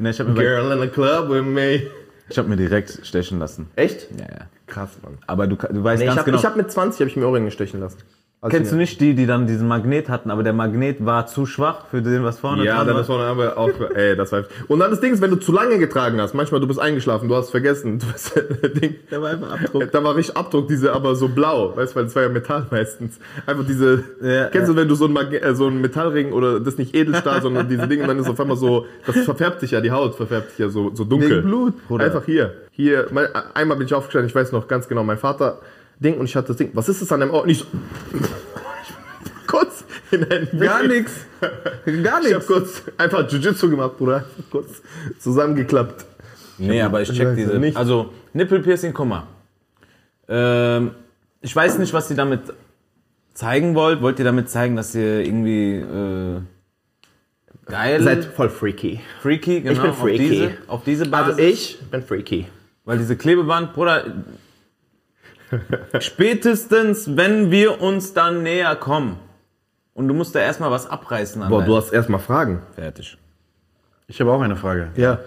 Ne, 0.00 0.10
ich 0.10 0.18
habe 0.18 0.30
mir, 0.30 0.40
Girl 0.42 0.72
in 0.72 0.80
the 0.80 0.88
club 0.88 1.28
with 1.30 1.44
me. 1.44 1.82
ich 2.28 2.36
hab 2.36 2.48
mir 2.48 2.56
direkt 2.56 3.00
stechen 3.06 3.38
lassen. 3.38 3.68
Echt? 3.76 4.08
Ja, 4.18 4.24
ja. 4.24 4.46
Krass, 4.66 4.90
Mann. 5.02 5.18
Aber 5.28 5.46
du, 5.46 5.54
du 5.54 5.84
weißt 5.84 5.98
Nee, 6.00 6.04
ich 6.04 6.08
ganz 6.08 6.18
habe 6.20 6.30
genau. 6.32 6.42
hab 6.42 6.56
mit 6.56 6.70
20 6.72 7.00
hab 7.00 7.06
ich 7.06 7.16
mir 7.16 7.26
Ohrringe 7.28 7.50
stechen 7.52 7.78
lassen. 7.80 7.98
Als 8.42 8.54
Kennst 8.54 8.72
du 8.72 8.76
ich- 8.76 8.80
nicht 8.80 9.00
die, 9.02 9.14
die 9.14 9.26
dann 9.26 9.46
diesen 9.46 9.68
Magnet 9.68 10.08
hatten, 10.08 10.30
aber 10.30 10.42
der 10.42 10.54
Magnet 10.54 11.04
war 11.04 11.26
zu 11.26 11.44
schwach 11.44 11.84
für 11.90 12.00
den, 12.00 12.24
was 12.24 12.38
vorne 12.38 12.64
Ja, 12.64 12.76
dran 12.76 12.86
dann 12.86 12.94
war? 12.94 13.00
ist 13.02 13.06
vorne 13.06 13.24
aber 13.24 13.58
auch, 13.58 13.68
ey, 13.94 14.16
das 14.16 14.32
war. 14.32 14.44
Und 14.66 14.78
dann 14.80 14.90
das 14.90 15.00
Ding 15.00 15.12
ist, 15.12 15.20
wenn 15.20 15.28
du 15.28 15.36
zu 15.36 15.52
lange 15.52 15.76
getragen 15.78 16.18
hast, 16.22 16.32
manchmal 16.32 16.58
du 16.58 16.66
bist 16.66 16.80
eingeschlafen, 16.80 17.28
du 17.28 17.36
hast 17.36 17.50
vergessen, 17.50 17.98
du 17.98 18.06
bist, 18.10 18.32
Ding, 18.80 18.94
Der 19.10 19.20
war 19.20 19.28
einfach 19.32 19.52
Abdruck. 19.60 19.92
da 19.92 20.02
war 20.02 20.16
richtig 20.16 20.38
Abdruck, 20.38 20.68
diese 20.68 20.94
aber 20.94 21.16
so 21.16 21.28
blau, 21.28 21.76
weißt 21.76 21.92
du, 21.94 21.98
weil 22.00 22.06
es 22.06 22.16
war 22.16 22.22
ja 22.22 22.28
Metall 22.30 22.66
meistens. 22.70 23.18
Einfach 23.44 23.66
diese, 23.66 24.04
Ja, 24.22 24.46
kennst 24.46 24.68
ja. 24.68 24.74
du, 24.74 24.76
wenn 24.80 24.88
du 24.88 24.94
so 24.94 25.04
ein, 25.04 25.12
Mag 25.12 25.34
äh, 25.34 25.54
so 25.54 25.66
ein 25.66 25.78
Metallring 25.82 26.32
oder 26.32 26.60
das 26.60 26.78
nicht 26.78 26.94
Edelstahl, 26.96 27.42
sondern 27.42 27.68
diese 27.68 27.86
Dinge, 27.88 28.02
und 28.04 28.08
dann 28.08 28.18
ist 28.20 28.28
auf 28.30 28.40
einmal 28.40 28.56
so, 28.56 28.86
das 29.06 29.18
verfärbt 29.18 29.60
sich 29.60 29.72
ja, 29.72 29.82
die 29.82 29.90
Haut 29.90 30.14
verfärbt 30.14 30.48
sich 30.52 30.60
ja 30.60 30.70
so, 30.70 30.94
so 30.94 31.04
dunkel. 31.04 31.30
Wegen 31.30 31.42
Blut, 31.42 31.74
Bruder. 31.88 32.06
Einfach 32.06 32.24
hier, 32.24 32.54
hier, 32.70 33.06
mein, 33.12 33.26
einmal 33.52 33.76
bin 33.76 33.86
ich 33.86 33.92
aufgestanden, 33.92 34.30
ich 34.30 34.34
weiß 34.34 34.52
noch 34.52 34.66
ganz 34.66 34.88
genau, 34.88 35.04
mein 35.04 35.18
Vater, 35.18 35.58
Ding, 36.00 36.18
und 36.18 36.24
ich 36.24 36.34
hatte 36.34 36.48
das 36.48 36.56
Ding, 36.56 36.70
was 36.72 36.88
ist 36.88 37.02
das 37.02 37.12
an 37.12 37.20
deinem 37.20 37.32
Ohr? 37.32 37.42
Und 37.42 37.50
ich 37.50 37.58
so, 37.58 37.66
kurz 39.46 39.84
in 40.10 40.24
einen 40.24 40.58
Gar 40.58 40.86
nichts. 40.86 41.12
Gar 41.40 41.50
ich 41.86 42.06
hab 42.10 42.22
nichts. 42.24 42.46
kurz 42.46 42.82
einfach 42.98 43.28
Jiu-Jitsu 43.30 43.68
gemacht, 43.70 43.96
Bruder. 43.98 44.24
Kurz 44.50 44.82
zusammengeklappt. 45.18 46.04
Nee, 46.58 46.80
aber 46.82 47.00
ich 47.02 47.10
check 47.12 47.28
weiß 47.28 47.36
diese. 47.36 47.58
nicht. 47.58 47.76
Also, 47.76 48.10
Nippelpiercing, 48.32 48.92
guck 48.92 49.06
mal. 49.08 49.26
Ähm, 50.28 50.92
ich 51.40 51.54
weiß 51.54 51.78
nicht, 51.78 51.92
was 51.92 52.10
ihr 52.10 52.16
damit 52.16 52.40
zeigen 53.34 53.74
wollt. 53.74 54.02
Wollt 54.02 54.18
ihr 54.18 54.24
damit 54.24 54.48
zeigen, 54.50 54.76
dass 54.76 54.94
ihr 54.94 55.24
irgendwie 55.24 55.76
äh, 55.76 56.40
geil, 57.66 58.02
Seid 58.02 58.24
voll 58.24 58.50
freaky. 58.50 59.00
freaky, 59.22 59.60
genau, 59.62 59.82
bin 59.82 59.92
freaky. 59.94 60.22
auf 60.22 60.28
diese, 60.28 60.52
auf 60.68 60.84
diese 60.84 61.06
Basis. 61.06 61.34
Also 61.36 61.42
ich 61.42 61.78
bin 61.90 62.02
freaky. 62.02 62.46
Weil 62.84 62.98
diese 62.98 63.16
Klebeband, 63.16 63.72
Bruder, 63.74 64.04
spätestens, 66.00 67.16
wenn 67.16 67.50
wir 67.50 67.80
uns 67.80 68.12
dann 68.12 68.42
näher 68.42 68.76
kommen 68.76 69.16
und 69.94 70.08
du 70.08 70.14
musst 70.14 70.34
da 70.34 70.40
erstmal 70.40 70.70
was 70.70 70.88
abreißen 70.88 71.42
an 71.42 71.48
Boah, 71.50 71.62
du 71.62 71.76
hast 71.76 71.92
erstmal 71.92 72.20
Fragen. 72.20 72.62
Fertig. 72.74 73.18
Ich 74.08 74.20
habe 74.20 74.32
auch 74.32 74.40
eine 74.40 74.56
Frage. 74.56 74.88
Ja. 74.96 75.18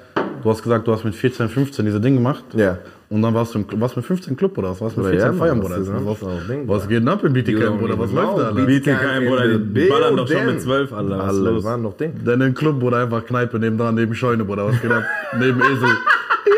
Du 0.44 0.50
hast 0.50 0.62
gesagt, 0.62 0.88
du 0.88 0.92
hast 0.92 1.06
mit 1.06 1.16
14, 1.16 1.48
15 1.48 1.86
diese 1.86 2.02
Dinge 2.02 2.18
gemacht. 2.18 2.44
Ja. 2.54 2.80
Und 3.10 3.22
dann 3.22 3.34
warst 3.34 3.54
du 3.54 3.60
im, 3.60 3.80
warst 3.80 3.96
mit 3.96 4.06
15 4.06 4.36
Club 4.36 4.58
oder 4.58 4.72
was? 4.72 4.82
Warst 4.82 4.98
mit 4.98 5.06
Ja, 5.06 5.12
14 5.12 5.30
Mann, 5.30 5.38
feiern, 5.38 5.60
Bruder? 5.62 6.06
Was, 6.06 6.48
Ding, 6.48 6.68
was 6.68 6.88
geht 6.90 6.98
denn 6.98 7.08
ab 7.08 7.24
im 7.24 7.32
BTK, 7.32 7.78
Bruder? 7.78 7.98
Was 7.98 8.12
läuft 8.12 8.40
da? 8.40 8.52
BTK, 8.52 9.28
Bruder, 9.28 9.58
die 9.60 9.86
ballern 9.86 10.18
doch 10.18 10.28
schon 10.28 10.46
mit 10.48 10.62
12, 10.62 10.92
Alter. 10.92 11.18
Was 11.18 11.30
Alle 11.30 11.64
waren 11.64 11.82
noch 11.84 11.96
Ding. 11.96 12.14
Dann 12.26 12.42
im 12.42 12.54
Club, 12.54 12.80
Bruder, 12.80 12.98
einfach 13.04 13.26
Kneipe 13.26 13.60
nebendran, 13.60 13.96
neben 13.96 14.16
Scheune, 14.16 14.44
Bruder. 14.44 14.66
Was 14.66 14.82
geht 14.82 14.92
ab? 14.92 15.04
neben 15.40 15.62
Esel. 15.62 15.90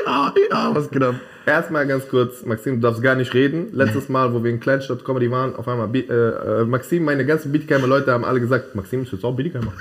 Ja, 0.06 0.34
ja, 0.52 0.76
was 0.76 0.90
geht 0.90 1.04
ab? 1.04 1.16
Erstmal 1.46 1.86
ganz 1.86 2.08
kurz, 2.08 2.44
Maxim, 2.46 2.76
du 2.76 2.82
darfst 2.88 3.02
gar 3.04 3.16
nicht 3.16 3.34
reden. 3.34 3.68
Letztes 3.72 4.10
Mal, 4.10 4.34
wo 4.34 4.44
wir 4.44 4.50
in 4.52 4.60
Kleinstadt 4.60 5.06
Comedy 5.06 5.30
waren, 5.30 5.56
auf 5.56 5.68
einmal, 5.68 5.90
äh, 5.96 6.00
äh, 6.02 6.66
Maxim, 6.66 7.04
meine 7.06 7.26
ganzen 7.26 7.52
Bietigheimer 7.52 7.88
Leute 7.88 8.12
haben 8.12 8.26
alle 8.26 8.40
gesagt, 8.40 8.74
Maxim 8.76 9.04
ist 9.04 9.12
jetzt 9.12 9.24
auch 9.24 9.30
ein 9.30 9.36
Bietigheimer. 9.36 9.72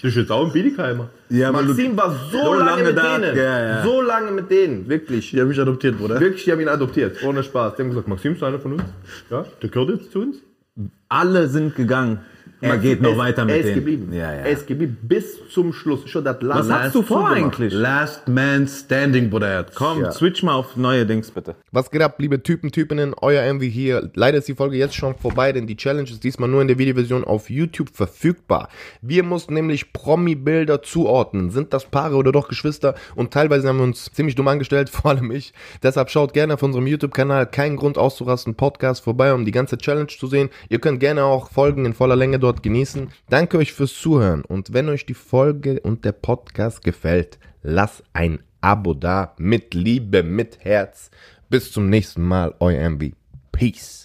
Du 0.00 0.08
bist 0.08 0.16
jetzt 0.16 0.32
auch 0.32 0.46
ein 0.46 0.52
Bietigheimer. 0.52 1.10
Ja, 1.28 1.52
Maxim 1.52 1.96
war 1.96 2.10
so, 2.30 2.38
so 2.42 2.54
lange, 2.54 2.70
lange 2.70 2.82
mit 2.84 2.96
da- 2.96 3.18
denen. 3.18 3.36
ja, 3.36 3.60
ja. 3.60 3.82
So 3.84 4.00
lange 4.00 4.30
mit 4.32 4.50
denen, 4.50 4.88
wirklich. 4.88 5.30
Die 5.30 5.40
haben 5.40 5.48
mich 5.48 5.60
adoptiert, 5.60 5.98
Bruder. 5.98 6.18
Wirklich, 6.18 6.44
die 6.44 6.52
haben 6.52 6.60
ihn 6.60 6.68
adoptiert, 6.68 7.22
ohne 7.22 7.42
Spaß. 7.42 7.76
Die 7.76 7.82
haben 7.82 7.90
gesagt, 7.90 8.08
Maxim 8.08 8.32
ist 8.32 8.42
einer 8.42 8.58
von 8.58 8.72
uns. 8.74 8.82
Ja, 9.30 9.44
der 9.62 9.68
gehört 9.68 9.90
jetzt 9.90 10.12
zu 10.12 10.22
uns. 10.22 10.36
Alle 11.08 11.46
sind 11.48 11.76
gegangen. 11.76 12.20
Man 12.62 12.80
geht 12.80 13.02
noch 13.02 13.12
er, 13.12 13.18
weiter 13.18 13.44
mit 13.44 13.56
er 13.56 13.60
ist 13.62 13.74
geblieben. 13.74 14.12
Ja, 14.12 14.32
ja. 14.32 14.40
Er 14.40 14.50
ist 14.50 14.66
geblieben 14.66 14.96
bis 15.02 15.38
zum 15.50 15.72
Schluss. 15.72 16.08
Schon 16.08 16.24
das 16.24 16.36
Was 16.40 16.70
hast 16.70 16.94
du 16.94 17.02
vor 17.02 17.28
eigentlich? 17.28 17.72
Last 17.72 18.28
Man 18.28 18.66
Standing, 18.68 19.30
Bruder. 19.30 19.66
Komm, 19.74 20.02
Ja. 20.02 20.12
switch 20.12 20.42
mal 20.42 20.54
auf 20.54 20.76
neue 20.76 21.04
Dings 21.04 21.30
bitte. 21.30 21.56
Was 21.72 21.90
geht 21.90 22.02
ab, 22.02 22.16
liebe 22.18 22.42
Typen, 22.42 22.70
Typinnen, 22.70 23.14
euer 23.20 23.42
Envy 23.42 23.70
hier. 23.70 24.10
Leider 24.14 24.38
ist 24.38 24.48
die 24.48 24.54
Folge 24.54 24.76
jetzt 24.76 24.94
schon 24.94 25.14
vorbei, 25.16 25.52
denn 25.52 25.66
die 25.66 25.76
Challenge 25.76 26.08
ist 26.08 26.22
diesmal 26.22 26.48
nur 26.48 26.62
in 26.62 26.68
der 26.68 26.78
Videoversion 26.78 27.24
auf 27.24 27.50
YouTube 27.50 27.90
verfügbar. 27.92 28.68
Wir 29.00 29.22
mussten 29.24 29.54
nämlich 29.54 29.92
Promi-Bilder 29.92 30.82
zuordnen. 30.82 31.50
Sind 31.50 31.72
das 31.74 31.86
Paare 31.86 32.16
oder 32.16 32.30
doch 32.32 32.48
Geschwister? 32.48 32.94
Und 33.16 33.32
teilweise 33.32 33.68
haben 33.68 33.78
wir 33.78 33.84
uns 33.84 34.10
ziemlich 34.12 34.34
dumm 34.34 34.48
angestellt, 34.48 34.88
vor 34.90 35.10
allem 35.10 35.30
ich. 35.30 35.52
Deshalb 35.82 36.10
schaut 36.10 36.32
gerne 36.34 36.54
auf 36.54 36.62
unserem 36.62 36.86
YouTube-Kanal 36.86 37.46
Kein 37.46 37.76
Grund 37.76 37.98
auszurasten 37.98 38.54
Podcast 38.54 39.02
vorbei, 39.02 39.32
um 39.34 39.44
die 39.44 39.50
ganze 39.50 39.78
Challenge 39.78 40.06
zu 40.08 40.26
sehen. 40.26 40.50
Ihr 40.68 40.78
könnt 40.78 41.00
gerne 41.00 41.24
auch 41.24 41.50
Folgen 41.50 41.84
in 41.86 41.94
voller 41.94 42.16
Länge 42.16 42.38
dort 42.38 42.51
genießen. 42.60 43.12
Danke 43.30 43.58
euch 43.58 43.72
fürs 43.72 43.94
Zuhören 43.94 44.44
und 44.44 44.72
wenn 44.72 44.88
euch 44.88 45.06
die 45.06 45.14
Folge 45.14 45.80
und 45.80 46.04
der 46.04 46.12
Podcast 46.12 46.82
gefällt, 46.82 47.38
lasst 47.62 48.02
ein 48.12 48.40
Abo 48.60 48.94
da 48.94 49.34
mit 49.38 49.74
Liebe, 49.74 50.22
mit 50.22 50.64
Herz. 50.64 51.10
Bis 51.48 51.70
zum 51.70 51.88
nächsten 51.88 52.22
Mal, 52.22 52.54
euer 52.58 52.80
Envy. 52.80 53.14
Peace. 53.52 54.01